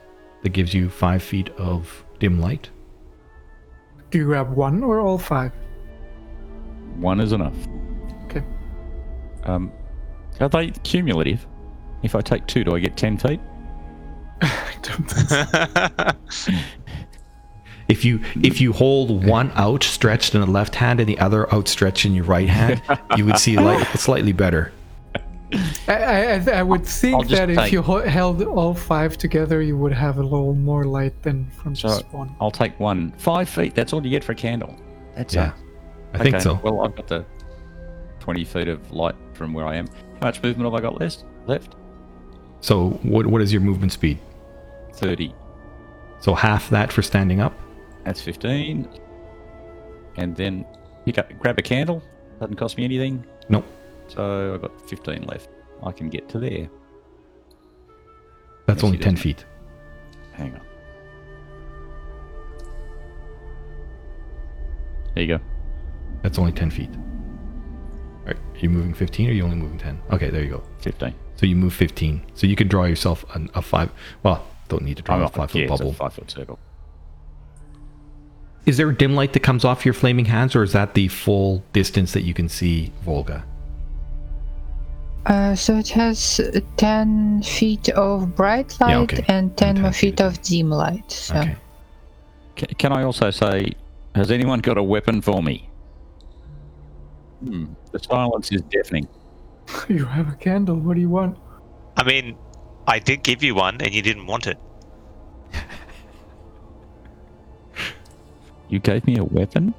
that 0.43 0.51
gives 0.51 0.75
you 0.75 0.91
five 0.91 1.23
feet 1.23 1.51
of 1.51 2.05
dim 2.19 2.41
light. 2.41 2.71
Do 4.11 4.19
you 4.19 4.25
grab 4.25 4.53
one 4.53 4.83
or 4.83 5.01
all 5.01 5.19
five? 5.19 5.53
One 6.97 7.21
is 7.21 7.33
enough. 7.33 7.57
Okay. 8.25 8.45
Um, 9.45 9.73
are 10.41 10.49
they 10.49 10.71
cumulative? 10.83 11.47
If 12.03 12.15
I 12.15 12.21
take 12.21 12.47
two, 12.47 12.65
do 12.65 12.75
I 12.75 12.81
get 12.81 12.97
10 12.97 13.19
feet? 13.19 13.41
I 14.43 14.75
don't 14.83 15.05
think 15.05 16.57
if 17.89 18.05
you 18.05 18.21
if 18.43 18.61
you 18.61 18.73
hold 18.73 19.27
one 19.27 19.51
outstretched 19.53 20.35
in 20.35 20.41
the 20.41 20.47
left 20.47 20.75
hand 20.75 21.01
and 21.01 21.09
the 21.09 21.19
other 21.19 21.53
outstretched 21.53 22.05
in 22.05 22.15
your 22.15 22.25
right 22.25 22.49
hand, 22.49 22.83
you 23.17 23.25
would 23.25 23.39
see 23.39 23.57
light 23.57 23.87
slightly 23.99 24.33
better. 24.33 24.73
I, 25.89 25.93
I, 25.93 26.33
I- 26.35 26.51
I 26.59 26.63
would 26.63 26.81
I'll 26.81 26.87
think 26.87 27.27
just 27.29 27.31
that 27.41 27.51
if 27.51 27.57
take- 27.59 27.73
you 27.73 27.83
ho- 27.83 28.03
held 28.07 28.43
all 28.43 28.75
five 28.75 29.17
together, 29.19 29.61
you 29.63 29.77
would 29.77 29.93
have 29.93 30.19
a 30.19 30.23
little 30.23 30.55
more 30.55 30.85
light 30.85 31.21
than 31.23 31.51
from 31.51 31.75
So 31.75 31.89
just 31.89 32.13
one. 32.13 32.35
I'll 32.41 32.51
take 32.51 32.79
one. 32.81 33.13
Five 33.19 33.49
feet. 33.49 33.75
That's 33.75 33.93
all 33.93 34.03
you 34.05 34.11
get 34.11 34.25
for 34.25 34.33
a 34.33 34.35
candle. 34.37 34.75
That's 35.17 35.35
Yeah, 35.35 35.49
it. 35.49 35.55
I 36.15 36.19
think 36.19 36.35
Okay, 36.37 36.43
so. 36.45 36.61
Well, 36.63 36.83
I've 36.83 36.95
got 36.97 37.07
the 37.09 37.25
20 38.21 38.45
feet 38.45 38.69
of 38.69 38.91
light 38.93 39.15
from 39.35 39.53
where 39.53 39.67
I 39.67 39.77
am. 39.77 39.87
How 40.21 40.27
much 40.29 40.43
movement 40.43 40.65
have 40.71 40.75
I 40.75 40.81
got 40.81 41.01
left? 41.01 41.25
Left? 41.47 41.75
So 42.61 42.91
what 43.03 43.27
what 43.27 43.43
is 43.43 43.53
your 43.53 43.61
movement 43.63 43.93
speed? 43.93 44.19
30. 44.95 45.35
So 46.21 46.35
half 46.35 46.71
that 46.71 46.91
for 46.93 47.03
standing 47.03 47.41
up. 47.41 47.53
That's 48.05 48.21
15. 48.21 48.89
And 50.17 50.35
then 50.37 50.65
pick 51.05 51.19
up, 51.19 51.31
grab 51.39 51.59
a 51.59 51.63
candle. 51.63 52.03
Doesn't 52.41 52.57
cost 52.57 52.77
me 52.79 52.85
anything. 52.85 53.25
Nope. 53.49 53.67
So 54.09 54.55
I've 54.55 54.63
got 54.63 54.89
15 54.89 55.23
left. 55.23 55.49
I 55.83 55.93
can 55.93 56.09
get 56.09 56.29
to 56.31 56.39
there. 56.39 56.69
That's 58.67 58.83
only 58.83 58.99
ten 58.99 59.17
feet. 59.17 59.45
Hang 60.33 60.55
on. 60.55 60.61
There 65.15 65.25
you 65.25 65.39
go. 65.39 65.45
That's 66.23 66.39
only 66.39 66.53
ten 66.53 66.71
feet. 66.71 66.91
All 66.91 68.29
right, 68.29 68.37
are 68.37 68.59
you 68.59 68.71
moving 68.71 68.95
fifteen 68.95 69.29
or 69.29 69.33
are 69.33 69.35
you 69.35 69.45
only 69.45 69.57
moving 69.57 69.79
ten? 69.79 70.01
Okay, 70.11 70.31
there 70.31 70.43
you 70.43 70.51
go. 70.51 70.63
15. 70.79 71.15
So 71.37 71.47
you 71.47 71.57
move 71.57 71.75
fifteen. 71.75 72.25
So 72.35 72.47
you 72.47 72.57
can 72.57 72.69
draw 72.69 72.85
yourself 72.85 73.25
an, 73.35 73.51
a 73.55 73.61
five. 73.61 73.91
Well, 74.23 74.47
don't 74.69 74.83
need 74.83 74.97
to 74.97 75.03
draw 75.03 75.23
a 75.23 75.29
five 75.29 75.51
foot 75.51 75.59
yeah, 75.59 75.65
it's 75.65 75.81
a 75.81 75.85
bubble. 75.85 75.93
five 75.93 76.15
foot 76.15 76.31
circle. 76.31 76.59
Is 78.65 78.79
there 78.79 78.89
a 78.89 78.97
dim 78.97 79.15
light 79.15 79.35
that 79.35 79.41
comes 79.41 79.63
off 79.63 79.85
your 79.85 79.93
flaming 79.93 80.25
hands, 80.25 80.57
or 80.57 80.63
is 80.63 80.73
that 80.73 80.95
the 80.95 81.09
full 81.09 81.63
distance 81.75 82.15
that 82.15 82.23
you 82.23 82.33
can 82.33 82.49
see 82.49 82.93
Volga? 83.03 83.45
Uh, 85.27 85.55
so 85.55 85.77
it 85.79 85.89
has 85.89 86.39
uh, 86.41 86.61
10 86.77 87.43
feet 87.43 87.89
of 87.91 88.37
bright 88.37 88.79
light 88.81 88.91
Yeah, 88.91 88.99
okay. 89.01 89.25
and 89.29 89.57
10 89.57 89.77
10 89.77 89.83
more 89.83 89.93
feet. 89.93 90.01
feet 90.19 90.21
of 90.21 90.43
dim 90.43 90.71
light. 90.71 91.11
So 91.11 91.37
Okay. 91.37 91.57
Ca 92.57 92.67
can 92.79 92.93
I 92.93 93.03
also 93.05 93.31
say, 93.31 93.73
has 94.15 94.31
anyone 94.31 94.61
got 94.61 94.77
a 94.79 94.83
weapon 94.83 95.23
for 95.23 95.43
me? 95.43 95.69
Hmm. 97.43 97.67
The 97.93 97.99
silence 97.99 98.53
is 98.53 98.63
deafening. 98.63 99.09
You 99.89 100.05
have 100.05 100.29
a 100.29 100.37
candle. 100.37 100.77
What 100.77 100.95
do 100.95 101.01
you 101.01 101.09
want? 101.09 101.39
I 101.97 102.05
mean, 102.05 102.37
I 102.87 102.99
did 102.99 103.23
give 103.23 103.43
you 103.43 103.55
one 103.55 103.81
and 103.81 103.95
you 103.95 104.03
didn't 104.03 104.27
want 104.27 104.47
it. 104.47 104.59
You 108.69 108.79
gave 108.81 109.07
me 109.07 109.17
a 109.19 109.25
weapon? 109.25 109.75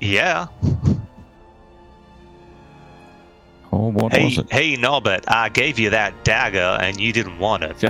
Yeah. 0.00 0.46
Or 3.72 3.90
what 3.90 4.12
Hey, 4.12 4.24
was 4.26 4.38
it? 4.38 4.52
hey, 4.52 4.76
Norbert, 4.76 5.24
I 5.28 5.48
gave 5.48 5.78
you 5.78 5.90
that 5.90 6.24
dagger 6.24 6.78
and 6.80 7.00
you 7.00 7.12
didn't 7.12 7.38
want 7.38 7.64
it. 7.64 7.82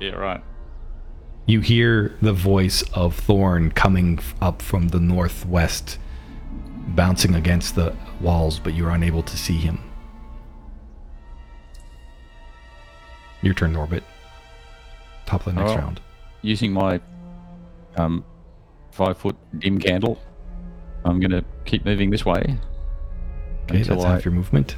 yeah, 0.00 0.10
right. 0.10 0.42
You 1.46 1.60
hear 1.60 2.14
the 2.22 2.32
voice 2.34 2.82
of 2.92 3.16
Thorn 3.16 3.72
coming 3.72 4.20
up 4.40 4.60
from 4.62 4.88
the 4.88 5.00
northwest, 5.00 5.98
bouncing 6.88 7.34
against 7.34 7.74
the 7.74 7.96
walls, 8.20 8.58
but 8.60 8.74
you're 8.74 8.90
unable 8.90 9.22
to 9.24 9.36
see 9.36 9.56
him. 9.56 9.80
Your 13.42 13.54
turn, 13.54 13.72
Norbit. 13.74 14.02
Top 15.26 15.46
of 15.46 15.54
the 15.54 15.60
next 15.60 15.72
Oh. 15.72 15.76
round. 15.76 16.00
Using 16.42 16.72
my 16.72 17.00
um, 17.96 18.24
five 18.92 19.16
foot 19.16 19.36
dim 19.58 19.78
candle, 19.78 20.20
I'm 21.04 21.20
going 21.20 21.30
to 21.30 21.44
keep 21.64 21.84
moving 21.84 22.10
this 22.10 22.24
way. 22.24 22.58
Okay, 23.64 23.78
until 23.78 23.96
that's 23.96 24.04
I- 24.04 24.10
half 24.12 24.24
your 24.24 24.34
movement. 24.34 24.76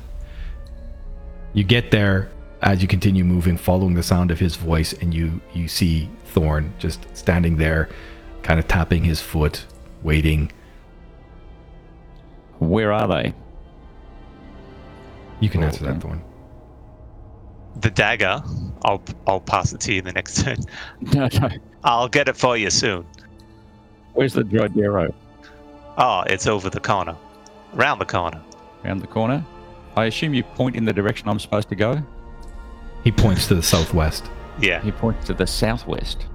You 1.55 1.65
get 1.65 1.91
there 1.91 2.31
as 2.63 2.81
you 2.81 2.89
continue 2.89 3.25
moving, 3.25 3.57
following 3.57 3.95
the 3.95 4.03
sound 4.03 4.31
of 4.31 4.39
his 4.39 4.57
voice, 4.57 4.93
and 4.95 5.13
you 5.13 5.41
you 5.53 5.69
see 5.69 6.09
Thorn 6.27 6.73
just 6.79 7.05
standing 7.17 7.57
there, 7.57 7.89
kind 8.43 8.59
of 8.59 8.69
tapping 8.69 9.05
his 9.05 9.21
foot, 9.21 9.67
waiting. 10.03 10.51
Where 12.59 12.93
are 12.93 13.09
they? 13.09 13.35
You 15.41 15.49
can 15.51 15.63
answer 15.63 15.85
that. 15.85 16.01
Thorn. 16.01 16.23
The 17.81 17.91
dagger, 17.91 18.43
I'll 18.85 19.03
I'll 19.27 19.41
pass 19.41 19.73
it 19.73 19.81
to 19.81 19.93
you 19.93 19.99
in 19.99 20.05
the 20.05 20.13
next 20.13 20.43
turn. 20.45 20.59
No, 21.15 21.29
no. 21.41 21.49
I'll 21.85 22.09
get 22.09 22.29
it 22.29 22.37
for 22.37 22.57
you 22.57 22.71
soon. 22.71 23.05
Where's 24.15 24.35
the 24.35 24.45
dried 24.45 24.79
arrow? 24.79 25.13
Oh, 25.99 26.23
it's 26.27 26.47
over 26.47 26.71
the 26.71 26.81
corner. 26.81 27.17
Round 27.73 28.01
the 28.01 28.05
corner. 28.05 28.41
Around 28.85 29.01
the 29.01 29.07
corner? 29.07 29.45
I 29.97 30.07
assume 30.07 30.35
you 30.35 30.43
point 30.43 30.77
in 30.77 30.85
the 30.85 30.93
direction 30.93 31.29
I'm 31.29 31.39
supposed 31.39 31.69
to 31.69 31.75
go? 31.75 32.03
He 33.05 33.13
points 33.13 33.49
to 33.49 33.55
the 33.55 33.63
southwest. 33.63 34.25
Yeah. 34.61 34.81
He 34.83 34.93
points 34.93 35.27
to 35.27 35.35
the 35.35 35.47
southwest. 35.47 36.27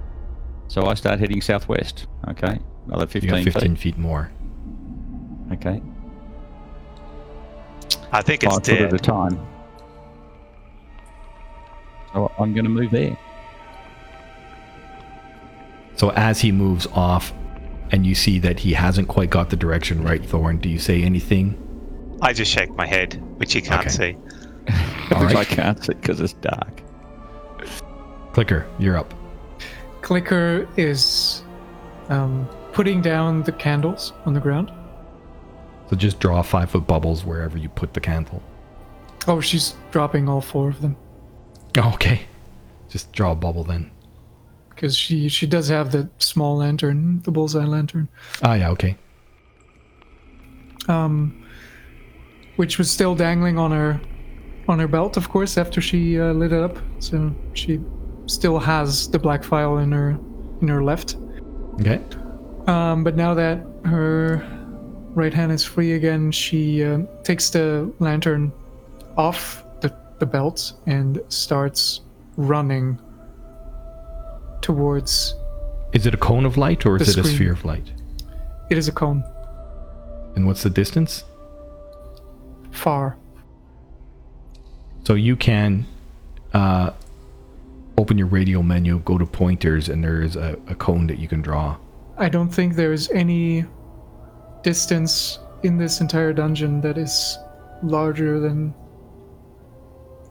So 0.68 0.86
I 0.86 0.94
start 0.94 1.18
heading 1.18 1.40
southwest. 1.40 2.06
Okay. 2.28 2.58
Another 2.86 3.04
You 3.04 3.20
15, 3.20 3.30
got 3.30 3.44
15 3.44 3.76
feet. 3.76 3.78
feet 3.80 3.98
more. 3.98 4.30
Okay. 5.52 5.80
I 8.12 8.22
think 8.22 8.42
it's 8.44 8.54
Five 8.54 8.64
foot 8.66 8.80
at 8.80 8.92
a 8.92 8.98
time. 8.98 9.38
So 12.12 12.30
I'm 12.38 12.52
going 12.54 12.64
to 12.64 12.70
move 12.70 12.90
there. 12.90 13.18
So 15.96 16.10
as 16.12 16.40
he 16.40 16.52
moves 16.52 16.86
off, 16.92 17.32
and 17.90 18.06
you 18.06 18.14
see 18.14 18.38
that 18.40 18.60
he 18.60 18.74
hasn't 18.74 19.08
quite 19.08 19.30
got 19.30 19.50
the 19.50 19.56
direction 19.56 20.02
right, 20.02 20.24
Thorn, 20.24 20.58
do 20.58 20.68
you 20.68 20.78
say 20.78 21.02
anything? 21.02 21.56
I 22.20 22.32
just 22.32 22.50
shake 22.50 22.70
my 22.74 22.86
head, 22.86 23.14
which 23.38 23.54
you 23.54 23.62
can't 23.62 23.80
Okay. 23.86 23.90
see. 23.90 24.16
All 25.14 25.24
Which 25.26 25.34
I 25.36 25.44
can't 25.44 25.82
see 25.82 25.94
because 25.94 26.20
it's 26.20 26.34
dark. 26.34 26.82
Clicker, 28.32 28.66
you're 28.78 28.96
up. 28.96 29.14
Clicker 30.02 30.68
is 30.76 31.42
um, 32.08 32.48
putting 32.72 33.00
down 33.00 33.42
the 33.42 33.52
candles 33.52 34.12
on 34.26 34.34
the 34.34 34.40
ground. 34.40 34.70
So 35.90 35.96
just 35.96 36.20
draw 36.20 36.42
five 36.42 36.70
foot 36.70 36.86
bubbles 36.86 37.24
wherever 37.24 37.56
you 37.56 37.68
put 37.70 37.94
the 37.94 38.00
candle. 38.00 38.42
Oh, 39.26 39.40
she's 39.40 39.74
dropping 39.90 40.28
all 40.28 40.40
four 40.40 40.68
of 40.68 40.80
them 40.80 40.96
Oh, 41.76 41.92
okay. 41.94 42.22
Just 42.88 43.12
draw 43.12 43.32
a 43.32 43.34
bubble 43.34 43.64
then. 43.64 43.90
because 44.70 44.96
she 44.96 45.28
she 45.28 45.46
does 45.46 45.68
have 45.68 45.92
the 45.92 46.08
small 46.18 46.56
lantern, 46.58 47.20
the 47.22 47.30
bullseye 47.30 47.64
lantern, 47.64 48.08
Ah, 48.42 48.54
yeah, 48.54 48.70
okay. 48.70 48.96
um, 50.88 51.37
which 52.58 52.76
was 52.76 52.90
still 52.90 53.14
dangling 53.14 53.56
on 53.56 53.70
her 53.70 54.00
on 54.66 54.80
her 54.80 54.88
belt, 54.88 55.16
of 55.16 55.28
course, 55.30 55.56
after 55.56 55.80
she 55.80 56.20
uh, 56.20 56.32
lit 56.32 56.52
it 56.52 56.60
up. 56.60 56.76
So 56.98 57.32
she 57.54 57.80
still 58.26 58.58
has 58.58 59.08
the 59.08 59.18
black 59.18 59.44
file 59.44 59.78
in 59.78 59.92
her 59.92 60.18
in 60.60 60.66
her 60.66 60.82
left. 60.82 61.16
Okay. 61.80 62.00
Um, 62.66 63.04
but 63.04 63.14
now 63.14 63.32
that 63.34 63.64
her 63.84 64.44
right 65.14 65.32
hand 65.32 65.52
is 65.52 65.64
free 65.64 65.92
again, 65.92 66.32
she 66.32 66.82
uh, 66.82 66.98
takes 67.22 67.48
the 67.48 67.92
lantern 68.00 68.52
off 69.16 69.62
the, 69.80 69.96
the 70.18 70.26
belt 70.26 70.72
and 70.86 71.20
starts 71.28 72.00
running 72.36 73.00
towards. 74.62 75.34
Is 75.92 76.06
it 76.06 76.12
a 76.12 76.18
cone 76.18 76.44
of 76.44 76.56
light 76.56 76.84
or 76.84 76.96
is 76.96 77.16
it 77.16 77.24
a 77.24 77.24
sphere 77.24 77.52
of 77.52 77.64
light? 77.64 77.92
It 78.68 78.76
is 78.76 78.88
a 78.88 78.92
cone, 78.92 79.24
And 80.34 80.46
what's 80.46 80.64
the 80.64 80.70
distance? 80.70 81.24
Far. 82.70 83.16
So 85.04 85.14
you 85.14 85.36
can 85.36 85.86
uh, 86.52 86.90
open 87.96 88.18
your 88.18 88.26
radio 88.26 88.62
menu, 88.62 89.00
go 89.00 89.18
to 89.18 89.26
pointers, 89.26 89.88
and 89.88 90.02
there 90.02 90.22
is 90.22 90.36
a, 90.36 90.58
a 90.68 90.74
cone 90.74 91.06
that 91.06 91.18
you 91.18 91.28
can 91.28 91.42
draw. 91.42 91.76
I 92.16 92.28
don't 92.28 92.48
think 92.48 92.74
there's 92.74 93.10
any 93.10 93.64
distance 94.62 95.38
in 95.62 95.78
this 95.78 96.00
entire 96.00 96.32
dungeon 96.32 96.80
that 96.82 96.98
is 96.98 97.38
larger 97.82 98.40
than 98.40 98.74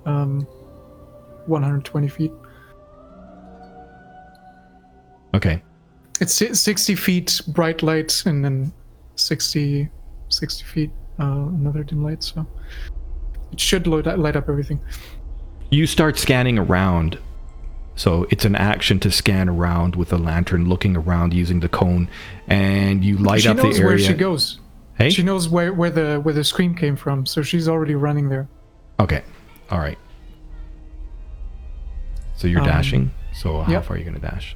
um, 0.05 0.41
120 1.45 2.07
feet. 2.07 2.31
Okay. 5.33 5.61
It's 6.19 6.33
60 6.33 6.95
feet 6.95 7.41
bright 7.47 7.83
light 7.83 8.23
and 8.25 8.43
then 8.43 8.73
60, 9.15 9.89
60 10.29 10.63
feet 10.65 10.91
uh, 11.19 11.23
another 11.23 11.83
dim 11.83 12.03
light. 12.03 12.23
So 12.23 12.45
it 13.51 13.59
should 13.59 13.87
load, 13.87 14.05
light 14.05 14.35
up 14.35 14.49
everything. 14.49 14.79
You 15.71 15.85
start 15.85 16.17
scanning 16.17 16.57
around. 16.57 17.19
So 17.95 18.27
it's 18.29 18.45
an 18.45 18.55
action 18.55 18.99
to 18.99 19.11
scan 19.11 19.49
around 19.49 19.95
with 19.95 20.13
a 20.13 20.17
lantern, 20.17 20.69
looking 20.69 20.95
around 20.95 21.33
using 21.33 21.61
the 21.61 21.69
cone, 21.69 22.09
and 22.47 23.03
you 23.03 23.17
light 23.17 23.41
she 23.41 23.49
up 23.49 23.57
the 23.57 23.63
area. 23.63 23.73
She 23.73 23.81
knows 23.81 23.89
where 23.89 23.97
she 23.97 24.13
goes. 24.13 24.59
Hey. 24.97 25.09
She 25.09 25.23
knows 25.23 25.49
where, 25.49 25.73
where 25.73 25.89
the 25.89 26.19
where 26.21 26.33
the 26.33 26.43
scream 26.43 26.75
came 26.75 26.95
from, 26.95 27.25
so 27.25 27.41
she's 27.41 27.67
already 27.67 27.95
running 27.95 28.29
there. 28.29 28.47
Okay. 28.99 29.23
All 29.71 29.79
right. 29.79 29.97
So 32.35 32.47
you're 32.47 32.61
Um, 32.61 32.67
dashing. 32.67 33.11
So 33.33 33.61
how 33.61 33.71
yep. 33.71 33.85
far 33.85 33.95
are 33.95 33.99
you 33.99 34.05
going 34.05 34.19
to 34.19 34.21
dash? 34.21 34.55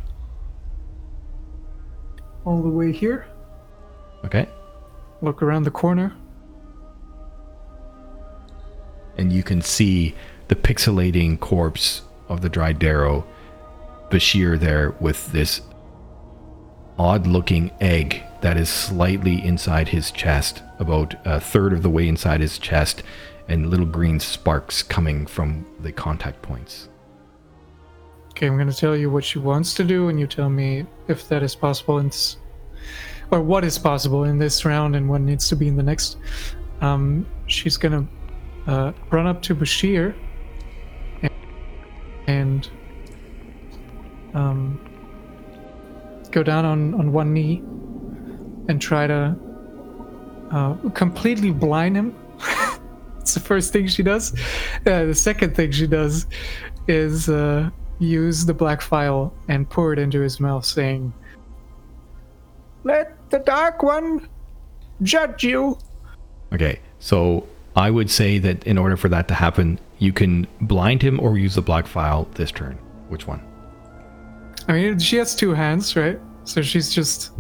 all 2.46 2.62
the 2.62 2.70
way 2.70 2.92
here. 2.92 3.26
Okay. 4.26 4.48
Look 5.22 5.42
around 5.44 5.64
the 5.64 5.72
corner. 5.72 6.14
And 9.22 9.32
you 9.32 9.44
can 9.44 9.62
see 9.62 10.16
the 10.48 10.56
pixelating 10.56 11.40
corpse 11.40 12.02
of 12.28 12.42
the 12.42 12.50
Drydero 12.50 13.24
Bashir 14.10 14.60
there 14.60 14.92
with 15.00 15.32
this 15.32 15.62
odd 16.98 17.28
looking 17.28 17.72
egg 17.80 18.24
that 18.42 18.58
is 18.58 18.68
slightly 18.68 19.42
inside 19.46 19.88
his 19.88 20.12
chest, 20.12 20.64
about 20.80 21.16
a 21.24 21.40
third 21.40 21.72
of 21.72 21.84
the 21.84 21.90
way 21.90 22.08
inside 22.08 22.42
his 22.42 22.58
chest, 22.58 23.04
and 23.48 23.70
little 23.70 23.86
green 23.86 24.20
sparks 24.20 24.82
coming 24.82 25.28
from 25.28 25.66
the 25.80 25.92
contact 25.92 26.42
points. 26.42 26.90
Okay, 28.32 28.48
I'm 28.48 28.58
gonna 28.58 28.74
tell 28.74 28.98
you 28.98 29.12
what 29.12 29.24
she 29.24 29.38
wants 29.38 29.76
to 29.76 29.84
do, 29.84 30.10
and 30.10 30.20
you 30.20 30.26
tell 30.26 30.50
me 30.50 30.86
if 31.08 31.30
that 31.30 31.44
is 31.44 31.56
possible 31.56 32.02
this, 32.02 32.38
or 33.30 33.42
what 33.42 33.64
is 33.64 33.78
possible 33.78 34.24
in 34.24 34.40
this 34.40 34.66
round 34.66 34.96
and 34.96 35.08
what 35.08 35.22
needs 35.22 35.48
to 35.50 35.56
be 35.56 35.68
in 35.68 35.76
the 35.76 35.84
next. 35.84 36.18
Um, 36.82 37.28
she's 37.46 37.78
gonna 37.78 38.08
uh, 38.68 38.92
run 39.10 39.28
up 39.28 39.42
to 39.44 39.56
Bashir 39.56 40.16
and, 41.22 41.32
and 42.28 42.70
um, 44.34 44.80
go 46.32 46.44
down 46.44 46.66
on, 46.66 46.94
on 46.96 47.12
one 47.12 47.34
knee 47.34 47.58
and 48.70 48.82
try 48.82 49.08
to 49.08 49.36
uh, 50.52 50.74
completely 50.92 51.52
blind 51.52 51.96
him. 51.96 52.16
It's 53.20 53.36
the 53.36 53.40
first 53.40 53.72
thing 53.72 53.88
she 53.88 54.02
does. 54.02 54.34
Uh, 54.86 55.06
the 55.06 55.14
second 55.14 55.56
thing 55.56 55.72
she 55.72 55.86
does 55.86 56.26
is 56.88 57.30
uh, 57.30 57.70
use 58.00 58.46
the 58.46 58.54
black 58.54 58.82
file 58.82 59.32
and 59.48 59.70
pour 59.70 59.94
it 59.94 60.00
into 60.00 60.20
his 60.20 60.40
mouth, 60.40 60.66
saying, 60.66 61.14
Let 62.84 63.16
the 63.30 63.38
Dark 63.40 63.84
One 63.84 64.28
judge 65.04 65.44
you. 65.44 65.78
Okay, 66.52 66.80
so 66.98 67.48
I 67.76 67.90
would 67.90 68.10
say 68.10 68.38
that 68.40 68.66
in 68.66 68.78
order 68.78 68.98
for 68.98 69.10
that 69.10 69.28
to 69.30 69.34
happen, 69.34 69.80
you 70.00 70.12
can 70.12 70.48
blind 70.62 71.02
him 71.02 71.20
or 71.20 71.38
use 71.38 71.56
the 71.56 71.62
black 71.62 71.88
file 71.88 72.28
this 72.36 72.52
turn. 72.52 72.78
Which 73.10 73.28
one? 73.28 73.42
I 74.68 74.74
mean, 74.74 75.00
she 75.00 75.18
has 75.18 75.36
two 75.36 75.54
hands, 75.54 75.96
right? 75.96 76.20
So 76.44 76.62
she's 76.62 76.94
just 76.94 77.32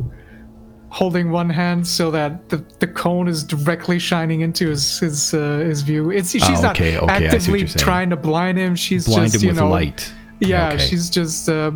holding 0.89 1.31
one 1.31 1.49
hand 1.49 1.87
so 1.87 2.11
that 2.11 2.49
the, 2.49 2.57
the 2.79 2.87
cone 2.87 3.27
is 3.27 3.43
directly 3.43 3.97
shining 3.99 4.41
into 4.41 4.67
his 4.69 4.99
his 4.99 5.33
uh, 5.33 5.59
his 5.59 5.81
view. 5.81 6.11
It's 6.11 6.31
she's 6.31 6.43
Oh, 6.43 6.61
not 6.61 6.75
okay, 6.75 6.97
okay, 6.97 7.17
see 7.39 7.51
what 7.51 7.61
actively 7.61 7.65
trying 7.65 8.09
to 8.09 8.17
blind 8.17 8.57
him. 8.57 8.75
She's 8.75 9.05
Blind 9.07 9.31
just 9.31 9.43
him 9.43 9.49
you 9.49 9.55
know 9.55 9.69
light. 9.69 10.11
yeah, 10.39 10.69
okay. 10.73 10.77
she's 10.85 11.09
just 11.09 11.47
uh, 11.49 11.71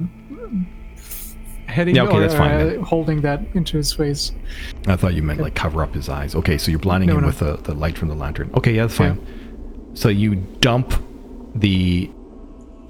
heading 1.76 1.96
Yeah, 1.96 2.04
okay, 2.04 2.18
or 2.18 2.20
that's 2.22 2.34
fine 2.34 2.80
uh, 2.80 2.82
holding 2.84 3.22
that 3.22 3.42
into 3.54 3.78
his 3.78 3.94
face. 3.94 4.32
I 4.88 4.96
thought 4.96 5.14
you 5.14 5.22
meant 5.22 5.40
like 5.42 5.56
cover 5.56 5.84
up 5.84 5.94
his 5.94 6.10
eyes. 6.10 6.34
Okay, 6.36 6.58
so 6.58 6.72
you're 6.72 6.80
blinding 6.80 7.10
No, 7.10 7.16
him 7.16 7.22
no. 7.22 7.28
with 7.28 7.40
the, 7.40 7.58
the 7.58 7.74
light 7.74 7.98
from 7.98 8.08
the 8.08 8.16
lantern. 8.16 8.50
Okay, 8.56 8.74
yeah, 8.74 8.84
that's 8.84 8.96
fine. 8.98 9.92
So 9.94 10.10
you 10.10 10.36
dump 10.62 10.94
the 11.54 12.10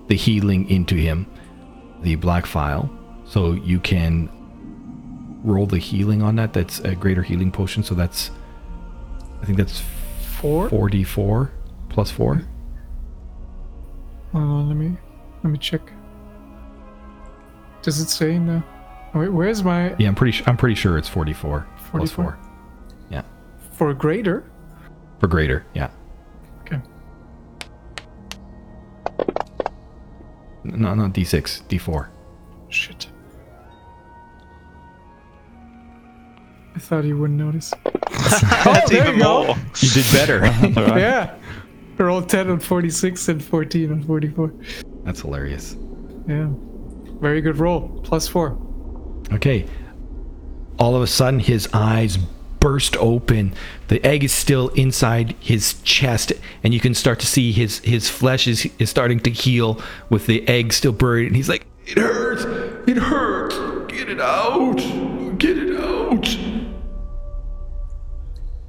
the 0.08 0.16
healing 0.16 0.70
into 0.70 0.96
him, 0.96 1.26
the 2.02 2.16
black 2.16 2.46
file, 2.46 2.90
so 3.26 3.54
you 3.54 3.80
can 3.80 4.30
roll 5.44 5.66
the 5.66 5.78
healing 5.80 6.22
on 6.22 6.36
that. 6.38 6.54
That's 6.54 6.80
a 6.80 6.96
greater 6.96 7.24
healing 7.24 7.52
potion. 7.52 7.84
So 7.84 7.96
that's 7.96 8.32
I 9.42 9.46
think 9.46 9.58
that's 9.58 9.82
Four. 10.40 10.70
four 10.70 10.90
d 10.90 11.04
four 11.04 11.52
plus 11.90 12.12
four. 12.12 12.44
Hold 14.32 14.44
on, 14.44 14.68
let 14.68 14.78
me 14.78 14.98
let 15.44 15.50
me 15.52 15.58
check. 15.58 15.82
Does 17.82 18.00
it 18.00 18.10
say 18.10 18.34
in 18.36 18.48
the? 18.48 18.64
Wait, 19.16 19.30
where's 19.30 19.64
my 19.64 19.96
Yeah, 19.98 20.10
I'm 20.10 20.16
pretty 20.16 20.34
sure. 20.34 20.46
I'm 20.48 20.58
pretty 20.58 20.76
sure 20.76 20.98
it's 20.98 21.08
forty 21.10 21.32
four 21.34 21.66
plus 21.90 22.12
44? 22.12 22.24
four. 22.24 22.38
Yeah, 23.10 23.22
for 23.72 23.94
greater? 23.94 24.44
for 25.20 25.28
greater. 25.28 25.66
Yeah. 25.74 25.90
Okay. 26.62 26.82
No, 30.64 30.94
not 30.94 31.14
d 31.14 31.24
six, 31.24 31.62
d 31.70 31.78
four. 31.78 32.10
Shit. 32.70 33.08
I 36.76 36.80
thought 36.80 37.06
you 37.06 37.18
wouldn't 37.18 37.40
notice. 37.40 37.74
Oh, 38.28 38.74
That's 38.74 38.90
there 38.90 39.04
even 39.04 39.18
you 39.18 39.22
go. 39.24 39.46
more. 39.48 39.56
You 39.80 39.90
did 39.92 40.06
better. 40.12 40.46
Yeah. 41.00 41.36
Roll 41.98 42.22
10 42.24 42.50
on 42.50 42.60
46 42.60 43.28
and 43.30 43.44
14 43.44 43.92
on 43.92 44.04
44. 44.04 44.54
That's 45.04 45.22
hilarious. 45.22 45.76
Yeah. 46.28 46.48
Very 47.22 47.40
good 47.42 47.58
roll. 47.58 48.02
Plus 48.04 48.28
four. 48.28 48.58
Okay. 49.34 49.66
All 50.78 50.96
of 50.96 51.02
a 51.02 51.08
sudden, 51.08 51.40
his 51.40 51.68
eyes 51.74 52.18
burst 52.60 52.98
open. 52.98 53.54
The 53.88 54.04
egg 54.06 54.24
is 54.24 54.32
still 54.32 54.70
inside 54.70 55.36
his 55.40 55.76
chest, 55.84 56.34
and 56.64 56.74
you 56.74 56.80
can 56.80 56.94
start 56.94 57.20
to 57.22 57.28
see 57.28 57.52
his 57.52 57.80
his 57.80 58.10
flesh 58.10 58.48
is 58.48 58.70
is 58.80 58.90
starting 58.90 59.20
to 59.22 59.30
heal 59.30 59.80
with 60.10 60.26
the 60.26 60.48
egg 60.48 60.74
still 60.74 60.92
buried. 60.92 61.28
And 61.28 61.36
he's 61.36 61.48
like, 61.50 61.66
"It 61.86 61.98
hurts! 61.98 62.44
It 62.90 62.98
hurts! 62.98 63.56
Get 63.94 64.10
it 64.10 64.20
out! 64.20 64.78
Get 65.40 65.58
it 65.58 65.80
out!" 65.80 66.38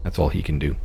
That's 0.04 0.18
all 0.18 0.28
he 0.28 0.42
can 0.42 0.58
do 0.58 0.76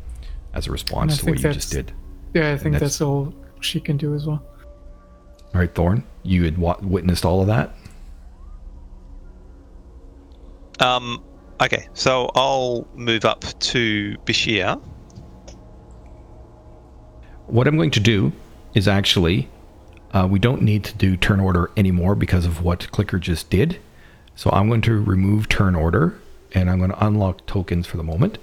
as 0.53 0.67
a 0.67 0.71
response 0.71 1.17
to 1.19 1.25
what 1.27 1.39
you 1.41 1.51
just 1.53 1.71
did. 1.71 1.93
Yeah, 2.33 2.51
I 2.53 2.57
think 2.57 2.73
that's- 2.73 2.93
that's, 2.93 3.01
all 3.01 3.33
she 3.59 3.79
can 3.79 3.97
do 3.97 4.15
as 4.15 4.25
well. 4.25 4.43
All 5.53 5.59
right, 5.59 5.73
Thorn, 5.73 6.03
you 6.23 6.43
had 6.45 6.57
wa- 6.57 6.77
witnessed 6.81 7.25
all 7.25 7.41
of 7.41 7.47
that. 7.47 7.75
Um, 10.81 11.23
okay, 11.61 11.87
so 11.93 12.31
I'll 12.33 12.87
move 12.95 13.23
up 13.23 13.45
to 13.59 14.17
Bashir. 14.25 14.81
What 17.47 17.67
I'm 17.67 17.77
going 17.77 17.91
to 17.91 17.99
do 17.99 18.31
is 18.73 18.87
actually, 18.87 19.47
uh, 20.11 20.27
we 20.29 20.39
don't 20.39 20.63
need 20.63 20.83
to 20.85 20.95
do 20.95 21.15
turn 21.15 21.39
order 21.39 21.69
anymore 21.77 22.15
because 22.15 22.45
of 22.45 22.63
what 22.63 22.91
Clicker 22.91 23.19
just 23.19 23.49
did. 23.49 23.79
So 24.35 24.49
I'm 24.51 24.67
going 24.67 24.81
to 24.83 24.99
remove 24.99 25.49
turn 25.49 25.75
order 25.75 26.19
and 26.53 26.69
I'm 26.69 26.79
going 26.79 26.91
to 26.91 27.05
unlock 27.05 27.45
tokens 27.45 27.85
for 27.85 27.97
the 27.97 28.03
moment. 28.03 28.37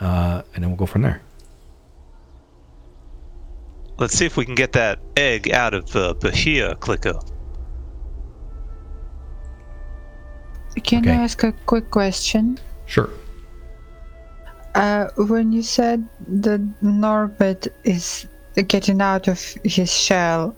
Uh, 0.00 0.42
and 0.54 0.64
then 0.64 0.70
we'll 0.70 0.78
go 0.78 0.86
from 0.86 1.02
there. 1.02 1.22
Let's 3.98 4.14
see 4.14 4.26
if 4.26 4.36
we 4.36 4.44
can 4.44 4.56
get 4.56 4.72
that 4.72 4.98
egg 5.16 5.50
out 5.52 5.74
of 5.74 5.92
the 5.92 6.16
Bashir 6.16 6.80
clicker. 6.80 7.20
Can 10.82 11.00
Okay. 11.00 11.12
I 11.12 11.22
ask 11.22 11.42
a 11.42 11.52
quick 11.66 11.90
question? 11.90 12.58
Sure. 12.86 13.10
Uh, 14.74 15.08
when 15.16 15.52
you 15.52 15.62
said 15.62 16.06
that 16.28 16.60
Norbert 16.80 17.68
is 17.84 18.26
getting 18.68 19.00
out 19.02 19.28
of 19.28 19.38
his 19.64 19.92
shell 19.92 20.56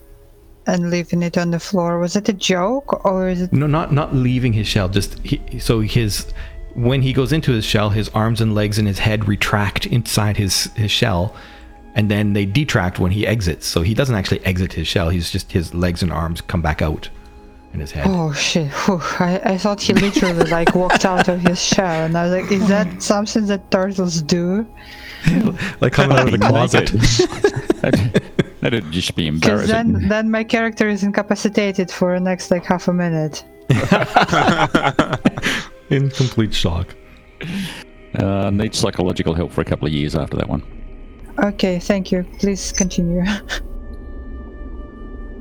and 0.67 0.89
leaving 0.89 1.21
it 1.21 1.37
on 1.37 1.51
the 1.51 1.59
floor, 1.59 1.99
was 1.99 2.15
it 2.15 2.29
a 2.29 2.33
joke 2.33 3.05
or 3.05 3.27
is 3.27 3.41
it? 3.41 3.53
No, 3.53 3.67
not 3.67 3.91
not 3.91 4.15
leaving 4.15 4.53
his 4.53 4.67
shell. 4.67 4.87
Just 4.87 5.19
he, 5.19 5.59
so 5.59 5.81
his 5.81 6.27
when 6.75 7.01
he 7.01 7.11
goes 7.13 7.33
into 7.33 7.51
his 7.51 7.65
shell, 7.65 7.89
his 7.89 8.09
arms 8.09 8.39
and 8.41 8.55
legs 8.55 8.77
and 8.77 8.87
his 8.87 8.99
head 8.99 9.27
retract 9.27 9.85
inside 9.85 10.37
his 10.37 10.65
his 10.75 10.91
shell, 10.91 11.35
and 11.93 12.09
then 12.09 12.31
they 12.33 12.45
detract 12.45 12.99
when 12.99 13.11
he 13.11 13.27
exits. 13.27 13.67
So 13.67 13.81
he 13.81 13.93
doesn't 13.93 14.15
actually 14.15 14.45
exit 14.45 14.71
his 14.73 14.87
shell. 14.87 15.09
He's 15.09 15.29
just 15.29 15.51
his 15.51 15.73
legs 15.73 16.01
and 16.01 16.11
arms 16.11 16.39
come 16.39 16.61
back 16.61 16.81
out, 16.81 17.09
and 17.75 17.81
his 17.81 17.91
head. 17.91 18.05
Oh 18.07 18.31
shit! 18.33 18.71
Whew. 18.71 18.99
I, 19.19 19.41
I 19.43 19.57
thought 19.57 19.81
he 19.81 19.93
literally 19.93 20.49
like 20.49 20.73
walked 20.75 21.05
out 21.05 21.27
of 21.27 21.41
his 21.41 21.61
shell, 21.61 22.05
and 22.05 22.17
I 22.17 22.23
was 22.23 22.31
like, 22.31 22.51
"Is 22.51 22.67
that 22.69 23.03
something 23.03 23.45
that 23.47 23.69
turtles 23.69 24.21
do?" 24.21 24.65
like 25.81 25.93
coming 25.93 26.17
out 26.17 26.25
of 26.25 26.31
the 26.31 26.39
closet. 26.39 26.87
That'd, 27.81 28.23
that'd 28.61 28.91
just 28.91 29.15
be 29.15 29.29
Because 29.29 29.69
embarrassing. 29.69 29.93
then 29.93 30.07
then 30.07 30.31
my 30.31 30.43
character 30.43 30.87
is 30.87 31.03
incapacitated 31.03 31.91
for 31.91 32.15
the 32.15 32.21
next 32.23 32.49
like 32.49 32.63
half 32.63 32.87
a 32.87 32.93
minute. 32.93 33.43
in 35.89 36.09
complete 36.11 36.53
shock. 36.53 36.95
Uh, 38.17 38.49
need 38.51 38.73
psychological 38.73 39.33
help 39.33 39.51
for 39.51 39.61
a 39.61 39.65
couple 39.65 39.87
of 39.87 39.93
years 39.93 40.15
after 40.15 40.37
that 40.37 40.47
one. 40.47 40.63
Okay, 41.43 41.79
thank 41.79 42.11
you. 42.11 42.25
Please 42.39 42.71
continue. 42.71 43.23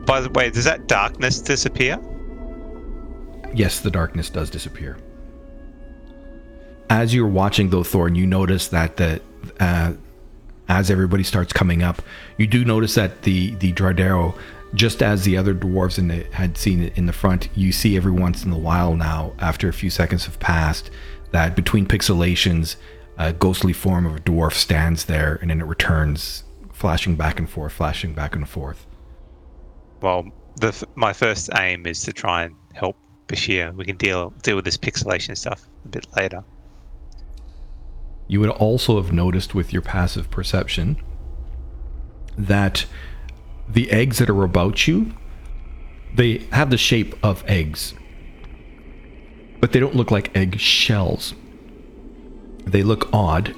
By 0.06 0.20
the 0.20 0.30
way, 0.30 0.50
does 0.50 0.64
that 0.64 0.88
darkness 0.88 1.40
disappear? 1.40 1.98
Yes, 3.54 3.80
the 3.80 3.90
darkness 3.90 4.30
does 4.30 4.50
disappear. 4.50 4.98
As 6.90 7.14
you're 7.14 7.28
watching, 7.28 7.70
though, 7.70 7.84
Thorn, 7.84 8.14
you 8.14 8.26
notice 8.26 8.68
that 8.68 8.96
the 8.96 9.22
uh, 9.60 9.94
as 10.68 10.90
everybody 10.90 11.22
starts 11.22 11.52
coming 11.52 11.82
up, 11.82 12.02
you 12.36 12.46
do 12.46 12.64
notice 12.64 12.94
that 12.94 13.22
the 13.22 13.54
the 13.56 13.72
Dardero, 13.72 14.36
just 14.74 15.02
as 15.02 15.24
the 15.24 15.36
other 15.36 15.54
dwarves 15.54 15.98
in 15.98 16.08
the, 16.08 16.24
had 16.32 16.58
seen 16.58 16.82
it 16.82 16.96
in 16.98 17.06
the 17.06 17.12
front, 17.12 17.48
you 17.54 17.72
see 17.72 17.96
every 17.96 18.12
once 18.12 18.44
in 18.44 18.50
a 18.50 18.58
while 18.58 18.94
now, 18.94 19.32
after 19.38 19.68
a 19.68 19.72
few 19.72 19.90
seconds 19.90 20.24
have 20.24 20.40
passed, 20.40 20.90
that 21.30 21.54
between 21.54 21.86
pixelations, 21.86 22.76
a 23.18 23.32
ghostly 23.32 23.72
form 23.72 24.04
of 24.06 24.16
a 24.16 24.20
dwarf 24.20 24.52
stands 24.52 25.04
there, 25.04 25.38
and 25.40 25.50
then 25.50 25.60
it 25.60 25.66
returns, 25.66 26.44
flashing 26.72 27.14
back 27.14 27.38
and 27.38 27.48
forth, 27.48 27.72
flashing 27.72 28.14
back 28.14 28.34
and 28.34 28.48
forth. 28.48 28.86
Well, 30.00 30.26
the 30.56 30.86
my 30.96 31.12
first 31.12 31.50
aim 31.56 31.86
is 31.86 32.02
to 32.02 32.12
try 32.12 32.44
and 32.44 32.56
help 32.72 32.96
Bashir. 33.26 33.74
We 33.74 33.84
can 33.84 33.96
deal 33.96 34.30
deal 34.42 34.56
with 34.56 34.64
this 34.64 34.76
pixelation 34.76 35.36
stuff 35.36 35.66
a 35.84 35.88
bit 35.88 36.06
later. 36.16 36.44
You 38.26 38.40
would 38.40 38.50
also 38.50 39.00
have 39.00 39.12
noticed 39.12 39.54
with 39.54 39.72
your 39.72 39.82
passive 39.82 40.30
perception 40.30 40.96
that 42.36 42.86
the 43.68 43.90
eggs 43.90 44.18
that 44.18 44.30
are 44.30 44.44
about 44.44 44.86
you, 44.86 45.14
they 46.14 46.38
have 46.52 46.70
the 46.70 46.78
shape 46.78 47.14
of 47.22 47.44
eggs, 47.46 47.94
but 49.60 49.72
they 49.72 49.80
don't 49.80 49.94
look 49.94 50.10
like 50.10 50.34
egg 50.36 50.58
shells. 50.58 51.34
They 52.64 52.82
look 52.82 53.08
odd, 53.12 53.54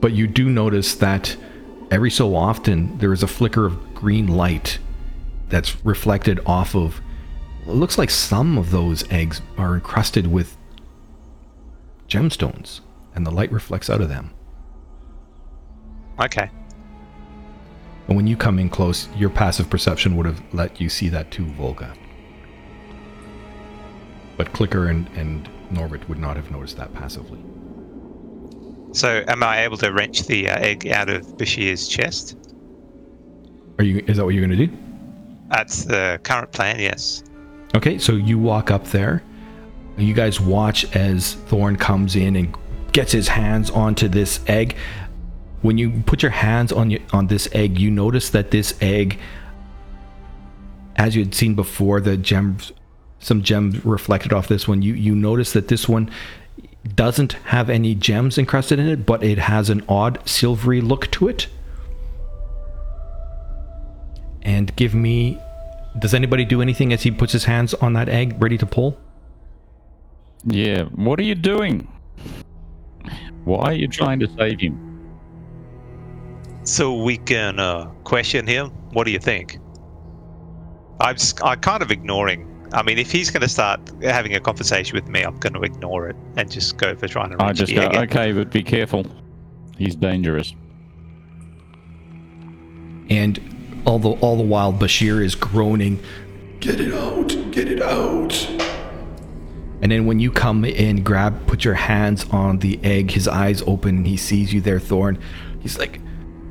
but 0.00 0.12
you 0.12 0.26
do 0.26 0.48
notice 0.48 0.94
that 0.96 1.36
every 1.90 2.10
so 2.10 2.34
often 2.34 2.96
there 2.98 3.12
is 3.12 3.22
a 3.22 3.28
flicker 3.28 3.66
of 3.66 3.94
green 3.94 4.26
light 4.26 4.78
that's 5.48 5.84
reflected 5.84 6.40
off 6.46 6.74
of. 6.74 7.00
It 7.66 7.70
looks 7.70 7.96
like 7.96 8.10
some 8.10 8.58
of 8.58 8.70
those 8.70 9.08
eggs 9.10 9.40
are 9.56 9.74
encrusted 9.74 10.26
with 10.26 10.56
gemstones, 12.08 12.80
and 13.14 13.24
the 13.24 13.30
light 13.30 13.52
reflects 13.52 13.88
out 13.88 14.00
of 14.00 14.08
them. 14.08 14.32
Okay. 16.20 16.50
And 18.08 18.16
when 18.16 18.26
you 18.26 18.36
come 18.36 18.58
in 18.58 18.68
close, 18.68 19.08
your 19.16 19.30
passive 19.30 19.70
perception 19.70 20.16
would 20.16 20.26
have 20.26 20.42
let 20.52 20.80
you 20.80 20.88
see 20.88 21.08
that 21.10 21.30
too, 21.30 21.44
Volga. 21.44 21.94
But 24.36 24.52
Clicker 24.52 24.88
and, 24.88 25.08
and 25.14 25.48
Norbert 25.70 26.08
would 26.08 26.18
not 26.18 26.36
have 26.36 26.50
noticed 26.50 26.76
that 26.78 26.92
passively. 26.94 27.40
So, 28.92 29.24
am 29.28 29.42
I 29.42 29.64
able 29.64 29.78
to 29.78 29.92
wrench 29.92 30.26
the 30.26 30.50
uh, 30.50 30.58
egg 30.58 30.88
out 30.88 31.08
of 31.08 31.22
Bashir's 31.38 31.88
chest? 31.88 32.36
Are 33.78 33.84
you? 33.84 34.04
Is 34.06 34.18
that 34.18 34.24
what 34.24 34.34
you're 34.34 34.46
going 34.46 34.58
to 34.58 34.66
do? 34.66 34.76
That's 35.48 35.84
the 35.84 36.20
current 36.22 36.52
plan. 36.52 36.78
Yes. 36.78 37.22
Okay, 37.74 37.98
so 37.98 38.12
you 38.12 38.38
walk 38.38 38.70
up 38.70 38.86
there. 38.88 39.22
You 39.96 40.14
guys 40.14 40.40
watch 40.40 40.84
as 40.96 41.34
Thorn 41.34 41.76
comes 41.76 42.16
in 42.16 42.36
and 42.36 42.54
gets 42.92 43.12
his 43.12 43.28
hands 43.28 43.70
onto 43.70 44.08
this 44.08 44.40
egg. 44.46 44.76
When 45.62 45.78
you 45.78 46.02
put 46.06 46.22
your 46.22 46.32
hands 46.32 46.72
on 46.72 46.90
your, 46.90 47.00
on 47.12 47.28
this 47.28 47.48
egg, 47.52 47.78
you 47.78 47.90
notice 47.90 48.30
that 48.30 48.50
this 48.50 48.76
egg, 48.82 49.18
as 50.96 51.16
you 51.16 51.24
had 51.24 51.34
seen 51.34 51.54
before, 51.54 52.00
the 52.00 52.16
gems, 52.16 52.72
some 53.20 53.42
gems 53.42 53.84
reflected 53.84 54.32
off 54.32 54.48
this 54.48 54.66
one. 54.66 54.82
You 54.82 54.94
you 54.94 55.14
notice 55.14 55.52
that 55.52 55.68
this 55.68 55.88
one 55.88 56.10
doesn't 56.94 57.34
have 57.44 57.70
any 57.70 57.94
gems 57.94 58.38
encrusted 58.38 58.78
in 58.78 58.88
it, 58.88 59.06
but 59.06 59.22
it 59.22 59.38
has 59.38 59.70
an 59.70 59.82
odd 59.88 60.18
silvery 60.28 60.80
look 60.80 61.10
to 61.12 61.28
it. 61.28 61.46
And 64.42 64.74
give 64.76 64.94
me. 64.94 65.38
Does 65.98 66.14
anybody 66.14 66.44
do 66.44 66.62
anything 66.62 66.92
as 66.92 67.02
he 67.02 67.10
puts 67.10 67.32
his 67.32 67.44
hands 67.44 67.74
on 67.74 67.92
that 67.92 68.08
egg, 68.08 68.42
ready 68.42 68.56
to 68.58 68.66
pull? 68.66 68.98
Yeah, 70.44 70.84
what 70.84 71.20
are 71.20 71.24
you 71.24 71.34
doing? 71.34 71.86
Why 73.44 73.62
are 73.70 73.72
you 73.74 73.88
trying 73.88 74.18
to 74.20 74.28
save 74.38 74.60
him? 74.60 74.88
So 76.64 77.02
we 77.02 77.16
can 77.18 77.58
uh, 77.58 77.86
question 78.04 78.46
him. 78.46 78.68
What 78.92 79.04
do 79.04 79.10
you 79.10 79.18
think? 79.18 79.58
I'm 81.00 81.14
s- 81.16 81.34
I'm 81.42 81.60
kind 81.60 81.82
of 81.82 81.90
ignoring. 81.90 82.48
I 82.72 82.82
mean, 82.82 82.98
if 82.98 83.10
he's 83.10 83.30
going 83.30 83.42
to 83.42 83.48
start 83.48 83.80
having 84.02 84.34
a 84.34 84.40
conversation 84.40 84.94
with 84.94 85.08
me, 85.08 85.22
I'm 85.22 85.36
going 85.38 85.52
to 85.54 85.60
ignore 85.62 86.08
it 86.08 86.16
and 86.36 86.50
just 86.50 86.78
go 86.78 86.94
for 86.94 87.06
trying 87.08 87.30
to 87.36 87.42
I 87.42 87.52
just 87.52 87.68
the 87.68 87.80
go, 87.80 87.88
egg 87.88 88.10
okay, 88.10 88.32
but 88.32 88.50
be 88.50 88.62
careful. 88.62 89.04
He's 89.76 89.94
dangerous. 89.96 90.54
And 93.10 93.38
all 93.84 93.98
the 93.98 94.10
all 94.10 94.36
the 94.36 94.42
while 94.42 94.72
Bashir 94.72 95.22
is 95.22 95.34
groaning, 95.34 96.00
"Get 96.60 96.80
it 96.80 96.92
out! 96.94 97.28
Get 97.50 97.68
it 97.68 97.82
out!" 97.82 98.32
And 99.82 99.90
then 99.90 100.06
when 100.06 100.20
you 100.20 100.30
come 100.30 100.64
in, 100.64 101.02
grab, 101.02 101.46
put 101.48 101.64
your 101.64 101.74
hands 101.74 102.24
on 102.30 102.60
the 102.60 102.78
egg. 102.84 103.10
His 103.10 103.26
eyes 103.26 103.62
open, 103.62 103.98
and 103.98 104.06
he 104.06 104.16
sees 104.16 104.52
you 104.52 104.60
there, 104.60 104.78
Thorn. 104.78 105.18
He's 105.60 105.78
like, 105.78 106.00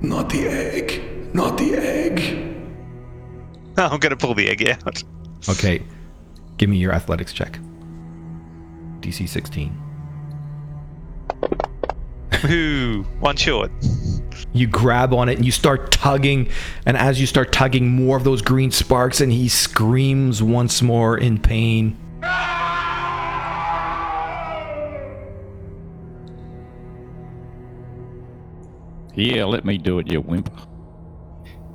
"Not 0.02 0.30
the 0.30 0.48
egg! 0.48 1.34
Not 1.34 1.58
the 1.58 1.76
egg!" 1.76 2.20
I'm 3.78 4.00
going 4.00 4.10
to 4.10 4.18
pull 4.18 4.34
the 4.34 4.50
egg 4.50 4.68
out. 4.68 5.04
Okay, 5.50 5.82
give 6.58 6.70
me 6.70 6.78
your 6.78 6.92
athletics 6.92 7.34
check. 7.34 7.58
DC 9.00 9.28
16. 9.28 9.82
Ooh, 12.46 13.04
one 13.20 13.36
short. 13.36 13.72
You 14.54 14.68
grab 14.68 15.14
on 15.14 15.30
it 15.30 15.38
and 15.38 15.46
you 15.46 15.52
start 15.52 15.92
tugging, 15.92 16.50
and 16.86 16.98
as 16.98 17.20
you 17.20 17.28
start 17.28 17.52
tugging, 17.52 17.90
more 17.90 18.18
of 18.18 18.24
those 18.24 18.42
green 18.42 18.72
sparks, 18.72 19.22
and 19.22 19.32
he 19.32 19.48
screams 19.48 20.44
once 20.44 20.82
more 20.82 21.18
in 21.18 21.40
pain. 21.40 21.98
Yeah, 29.14 29.46
let 29.46 29.66
me 29.66 29.78
do 29.78 30.00
it, 30.00 30.12
you 30.12 30.22
wimp. 30.22 30.50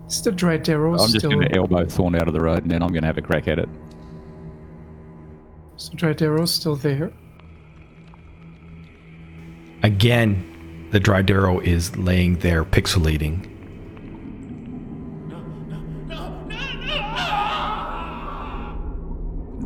Is 0.09 0.23
the 0.23 0.31
Drytero 0.31 0.93
I'm 0.93 0.99
just 0.99 1.19
still? 1.19 1.31
going 1.31 1.49
to 1.49 1.55
elbow 1.57 1.85
Thorn 1.85 2.15
out 2.15 2.29
of 2.29 2.35
the 2.35 2.41
road 2.41 2.63
and 2.63 2.71
then 2.71 2.83
I'm 2.83 2.91
going 2.91 3.03
to 3.03 3.07
have 3.07 3.19
a 3.19 3.23
crack 3.23 3.49
at 3.49 3.59
it. 3.59 3.69
Is 5.77 5.91
the 5.91 5.97
Drytero 5.97 6.47
still 6.49 6.77
there? 6.77 7.13
Again, 9.83 10.56
the 10.91 11.01
Drydero 11.01 11.63
is 11.63 11.97
laying 11.97 12.39
there, 12.39 12.65
pixelating. 12.65 13.53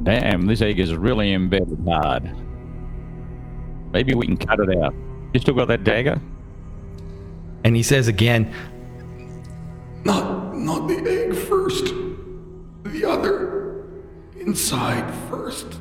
Damn, 0.02 0.46
this 0.46 0.62
egg 0.62 0.78
is 0.78 0.94
really 0.94 1.32
embedded 1.32 1.78
hard. 1.86 2.34
Maybe 3.92 4.14
we 4.14 4.26
can 4.26 4.36
cut 4.36 4.58
it 4.60 4.76
out. 4.78 4.94
You 5.34 5.40
still 5.40 5.54
got 5.54 5.68
that 5.68 5.84
dagger? 5.84 6.20
And 7.64 7.76
he 7.76 7.82
says 7.82 8.08
again, 8.08 8.52
Not, 10.04 10.56
not 10.56 10.88
the 10.88 10.96
egg 11.06 11.36
first. 11.36 11.92
The 12.84 13.04
other. 13.04 13.84
Inside 14.36 15.12
first. 15.28 15.78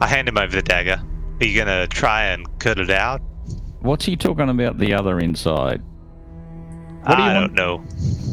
I 0.00 0.06
hand 0.06 0.28
him 0.28 0.38
over 0.38 0.54
the 0.54 0.62
dagger. 0.62 1.02
Are 1.40 1.44
you 1.44 1.54
going 1.54 1.66
to 1.66 1.88
try 1.88 2.26
and 2.26 2.46
cut 2.58 2.78
it 2.78 2.90
out? 2.90 3.20
What's 3.80 4.04
he 4.04 4.16
talking 4.16 4.48
about 4.48 4.78
the 4.78 4.92
other 4.94 5.18
inside? 5.20 5.82
What 7.02 7.16
do 7.16 7.22
you 7.22 7.28
I 7.28 7.40
want? 7.40 7.56
don't 7.56 7.66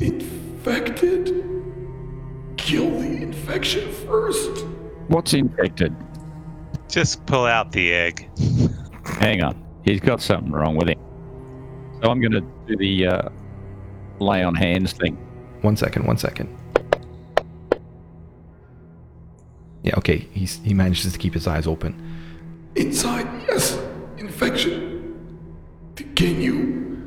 know. 0.02 0.06
Infected? 0.06 1.28
Kill 2.58 2.90
the 3.00 3.22
infection 3.24 3.92
first. 3.94 4.66
What's 5.08 5.34
infected? 5.34 5.96
Just 6.90 7.26
pull 7.26 7.46
out 7.46 7.72
the 7.72 7.94
egg. 7.94 8.30
Hang 9.06 9.42
on. 9.42 9.64
He's 9.86 10.02
got 10.02 10.22
something 10.22 10.52
wrong 10.52 10.76
with 10.76 10.90
him. 10.90 11.00
So 12.04 12.12
I'm 12.12 12.20
going 12.20 12.34
to 12.34 12.42
do 12.68 12.76
the 12.76 13.08
uh, 13.08 13.30
lay 14.20 14.44
on 14.44 14.54
hands 14.54 14.92
thing. 14.92 15.16
One 15.62 15.78
second, 15.78 16.06
one 16.06 16.18
second. 16.18 16.56
Yeah, 19.84 19.96
okay. 19.98 20.28
He's, 20.34 20.58
he 20.64 20.74
manages 20.74 21.12
to 21.14 21.18
keep 21.18 21.34
his 21.34 21.48
eyes 21.48 21.68
open. 21.68 21.96
Inside, 22.76 23.28
yes. 23.48 23.80
Infection. 24.18 24.77
Can 26.18 26.42
you 26.42 26.98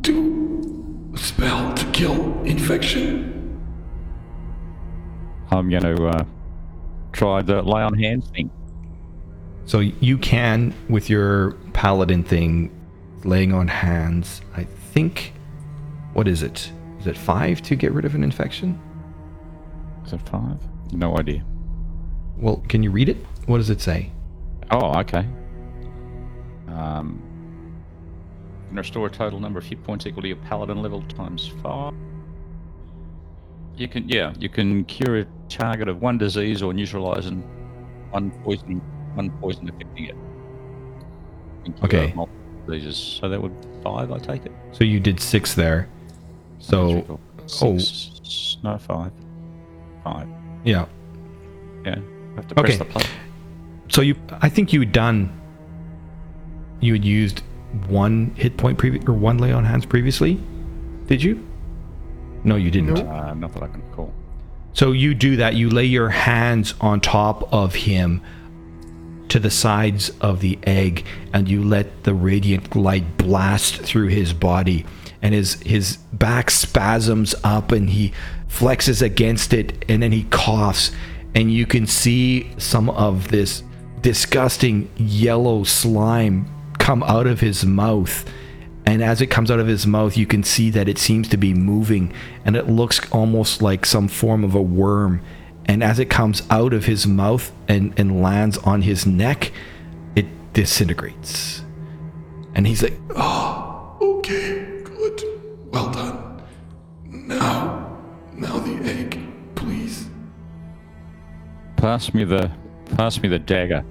do 0.00 1.10
a 1.12 1.18
spell 1.18 1.74
to 1.74 1.84
kill 1.90 2.40
infection? 2.44 3.60
I'm 5.50 5.68
going 5.68 5.82
to 5.82 6.06
uh, 6.06 6.24
try 7.12 7.42
the 7.42 7.60
lay 7.60 7.82
on 7.82 7.92
hands 7.92 8.30
thing. 8.30 8.50
So 9.66 9.80
you 9.80 10.16
can, 10.16 10.72
with 10.88 11.10
your 11.10 11.50
paladin 11.74 12.24
thing, 12.24 12.70
laying 13.24 13.52
on 13.52 13.68
hands, 13.68 14.40
I 14.56 14.64
think. 14.64 15.34
What 16.14 16.26
is 16.26 16.42
it? 16.42 16.72
Is 16.98 17.06
it 17.06 17.18
five 17.18 17.60
to 17.60 17.76
get 17.76 17.92
rid 17.92 18.06
of 18.06 18.14
an 18.14 18.24
infection? 18.24 18.80
Is 20.06 20.14
it 20.14 20.22
five? 20.22 20.56
No 20.92 21.18
idea. 21.18 21.44
Well, 22.38 22.64
can 22.70 22.82
you 22.82 22.90
read 22.90 23.10
it? 23.10 23.18
What 23.44 23.58
does 23.58 23.68
it 23.68 23.82
say? 23.82 24.10
Oh, 24.70 24.98
okay. 25.00 25.26
Um, 26.68 27.22
can 28.72 28.78
restore 28.78 29.06
a 29.06 29.10
total 29.10 29.38
number 29.38 29.58
of 29.58 29.66
hit 29.66 29.84
points 29.84 30.06
equal 30.06 30.22
to 30.22 30.28
your 30.28 30.38
paladin 30.38 30.80
level 30.80 31.02
times 31.02 31.52
five. 31.62 31.92
You 33.76 33.86
can, 33.86 34.08
yeah, 34.08 34.32
you 34.38 34.48
can 34.48 34.84
cure 34.86 35.18
a 35.20 35.26
target 35.50 35.88
of 35.88 36.00
one 36.00 36.16
disease 36.16 36.62
or 36.62 36.72
neutralize 36.72 37.26
and 37.26 37.44
one 38.10 38.30
poison, 38.42 38.80
one 39.14 39.30
poison 39.40 39.68
affecting 39.68 40.04
it. 40.06 40.16
You 41.66 41.72
can 41.74 41.88
cure 41.88 42.02
Okay. 42.02 42.14
Diseases. 42.66 42.96
So 43.20 43.28
that 43.28 43.42
would 43.42 43.52
five, 43.82 44.10
I 44.10 44.18
take 44.18 44.46
it. 44.46 44.52
So 44.72 44.84
you 44.84 45.00
did 45.00 45.20
six 45.20 45.54
there. 45.54 45.88
So, 46.58 47.20
oh. 47.60 47.76
Six, 47.76 48.56
no, 48.62 48.78
five. 48.78 49.12
Five. 50.02 50.28
yeah. 50.64 50.86
Yeah. 51.84 51.96
I 51.96 52.34
have 52.36 52.48
to 52.48 52.54
press 52.54 52.64
Okay. 52.70 52.76
the 52.78 52.84
plus. 52.86 53.06
So 53.88 54.00
you, 54.00 54.14
I 54.40 54.48
think 54.48 54.72
you 54.72 54.84
done. 54.86 55.38
You 56.80 56.94
had 56.94 57.04
used 57.04 57.42
one 57.88 58.34
hit 58.36 58.56
point 58.56 58.78
previous 58.78 59.04
or 59.06 59.12
one 59.12 59.38
lay 59.38 59.52
on 59.52 59.64
hands 59.64 59.86
previously. 59.86 60.40
Did 61.06 61.22
you? 61.22 61.46
No, 62.44 62.56
you 62.56 62.70
didn't. 62.70 62.94
Nope. 62.94 63.08
Uh, 63.08 63.34
not 63.34 63.52
that 63.54 63.62
I 63.62 63.68
can 63.68 63.82
recall. 63.88 64.12
So 64.72 64.92
you 64.92 65.14
do 65.14 65.36
that. 65.36 65.54
You 65.54 65.70
lay 65.70 65.84
your 65.84 66.08
hands 66.08 66.74
on 66.80 67.00
top 67.00 67.52
of 67.52 67.74
him 67.74 68.22
to 69.28 69.38
the 69.38 69.50
sides 69.50 70.10
of 70.20 70.40
the 70.40 70.58
egg 70.64 71.06
and 71.32 71.48
you 71.48 71.62
let 71.62 72.04
the 72.04 72.12
radiant 72.12 72.76
light 72.76 73.16
blast 73.16 73.76
through 73.76 74.08
his 74.08 74.34
body 74.34 74.84
and 75.22 75.32
his 75.32 75.54
his 75.62 75.96
back 76.12 76.50
spasms 76.50 77.34
up 77.42 77.72
and 77.72 77.88
he 77.88 78.12
flexes 78.46 79.00
against 79.00 79.54
it 79.54 79.84
and 79.88 80.02
then 80.02 80.12
he 80.12 80.24
coughs 80.24 80.90
and 81.34 81.50
you 81.50 81.64
can 81.64 81.86
see 81.86 82.50
some 82.58 82.90
of 82.90 83.28
this 83.28 83.62
disgusting 84.02 84.90
yellow 84.98 85.64
slime 85.64 86.44
come 86.82 87.04
out 87.04 87.28
of 87.28 87.38
his 87.38 87.64
mouth 87.64 88.28
and 88.86 89.04
as 89.04 89.20
it 89.20 89.28
comes 89.28 89.52
out 89.52 89.60
of 89.60 89.68
his 89.68 89.86
mouth 89.86 90.16
you 90.16 90.26
can 90.26 90.42
see 90.42 90.68
that 90.68 90.88
it 90.88 90.98
seems 90.98 91.28
to 91.28 91.36
be 91.36 91.54
moving 91.54 92.12
and 92.44 92.56
it 92.56 92.68
looks 92.68 93.00
almost 93.12 93.62
like 93.62 93.86
some 93.86 94.08
form 94.08 94.42
of 94.42 94.56
a 94.56 94.60
worm 94.60 95.22
and 95.66 95.84
as 95.84 96.00
it 96.00 96.10
comes 96.10 96.42
out 96.50 96.72
of 96.72 96.86
his 96.86 97.06
mouth 97.06 97.52
and, 97.68 97.96
and 97.96 98.20
lands 98.20 98.58
on 98.58 98.82
his 98.82 99.06
neck 99.06 99.52
it 100.16 100.26
disintegrates 100.54 101.62
and 102.56 102.66
he's 102.66 102.82
like 102.82 102.98
Oh, 103.14 103.96
okay, 104.00 104.82
good. 104.82 105.22
Well 105.70 105.88
done. 105.92 106.42
Now, 107.06 107.96
now 108.34 108.58
the 108.58 108.74
egg, 108.90 109.20
please. 109.54 110.08
Pass 111.76 112.12
me 112.12 112.24
the 112.24 112.50
pass 112.96 113.22
me 113.22 113.28
the 113.28 113.38
dagger. 113.38 113.84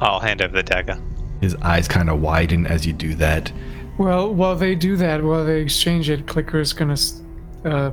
I'll 0.00 0.20
hand 0.20 0.42
over 0.42 0.54
the 0.54 0.62
dagger. 0.62 1.00
His 1.44 1.54
eyes 1.56 1.86
kind 1.86 2.08
of 2.10 2.20
widen 2.20 2.66
as 2.66 2.86
you 2.86 2.92
do 2.92 3.14
that 3.14 3.52
Well, 3.96 4.34
while 4.34 4.56
they 4.56 4.74
do 4.74 4.96
that, 4.96 5.22
while 5.22 5.44
they 5.44 5.60
exchange 5.60 6.10
it, 6.10 6.26
Clicker 6.26 6.58
is 6.58 6.72
gonna 6.72 6.96
uh, 7.64 7.92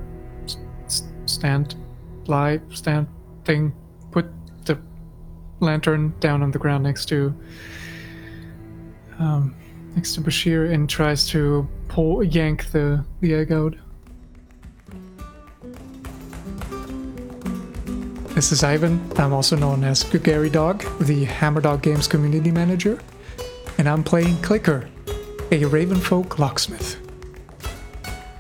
stand, 1.26 1.76
lie, 2.26 2.60
stand, 2.72 3.08
thing, 3.45 3.72
put 4.10 4.26
the 4.66 4.80
lantern 5.60 6.14
down 6.20 6.41
on 6.41 6.49
the 6.52 6.58
ground 6.58 6.84
next 6.84 7.06
to, 7.10 7.36
um, 9.20 9.56
next 9.95 10.16
to 10.16 10.22
Bashir, 10.22 10.74
and 10.74 10.89
tries 10.89 11.28
to 11.30 11.68
pull, 11.88 12.24
yank 12.24 12.72
the 12.72 13.06
the 13.22 13.36
egg 13.36 13.52
out. 13.52 13.76
This 18.34 18.52
is 18.52 18.64
Ivan. 18.64 18.99
I'm 19.18 19.34
also 19.34 19.56
known 19.56 19.84
as 19.84 20.04
Gary 20.04 20.49
Dog, 20.49 20.84
the 20.99 21.26
Hammer 21.26 21.62
Dog 21.62 21.84
Games 21.84 22.08
community 22.08 22.49
manager, 22.49 22.97
and 23.78 23.88
I'm 23.88 24.04
playing 24.04 24.38
Clicker, 24.42 24.88
a 25.52 25.62
Ravenfolk 25.62 26.40
locksmith. 26.40 26.98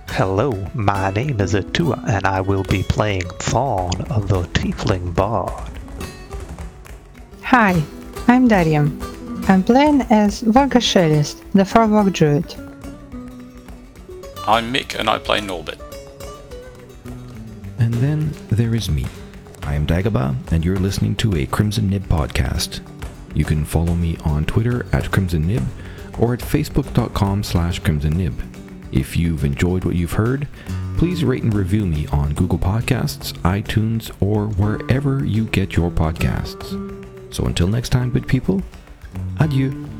Hello, 0.09 0.51
my 0.73 1.09
name 1.11 1.39
is 1.39 1.55
Atua, 1.55 2.03
and 2.07 2.25
I 2.25 2.41
will 2.41 2.63
be 2.63 2.83
playing 2.83 3.29
Fawn, 3.39 3.91
the 3.91 4.47
Tiefling 4.53 5.15
Bard. 5.15 5.71
Hi, 7.43 7.81
I'm 8.27 8.47
Darium. 8.47 8.99
I'm 9.47 9.63
playing 9.63 10.01
as 10.09 10.43
Vargashelist, 10.43 11.41
the 11.53 11.63
Farwalk 11.63 12.13
Druid. 12.13 12.53
I'm 14.47 14.73
Mick 14.73 14.95
and 14.99 15.09
I 15.09 15.17
play 15.17 15.39
Norbit. 15.39 15.79
And 17.79 17.93
then 17.95 18.31
there 18.49 18.75
is 18.75 18.89
me. 18.89 19.05
I 19.63 19.75
am 19.75 19.87
Dagobah, 19.87 20.51
and 20.51 20.65
you're 20.65 20.77
listening 20.77 21.15
to 21.17 21.35
a 21.35 21.45
Crimson 21.45 21.89
Nib 21.89 22.03
podcast. 22.07 22.81
You 23.33 23.45
can 23.45 23.65
follow 23.65 23.95
me 23.95 24.17
on 24.23 24.45
Twitter 24.45 24.85
at 24.91 25.11
Crimson 25.11 25.47
Nib 25.47 25.63
or 26.19 26.33
at 26.33 26.39
facebook.com 26.39 27.43
slash 27.43 27.79
Crimson 27.79 28.17
Nib. 28.17 28.33
If 28.91 29.15
you've 29.15 29.45
enjoyed 29.45 29.85
what 29.85 29.95
you've 29.95 30.13
heard, 30.13 30.47
please 30.97 31.23
rate 31.23 31.43
and 31.43 31.53
review 31.53 31.85
me 31.85 32.07
on 32.07 32.33
Google 32.33 32.59
Podcasts, 32.59 33.33
iTunes, 33.39 34.11
or 34.19 34.47
wherever 34.47 35.25
you 35.25 35.45
get 35.45 35.75
your 35.75 35.89
podcasts. 35.89 37.33
So 37.33 37.45
until 37.45 37.67
next 37.67 37.89
time, 37.89 38.11
good 38.11 38.27
people, 38.27 38.61
adieu. 39.39 39.90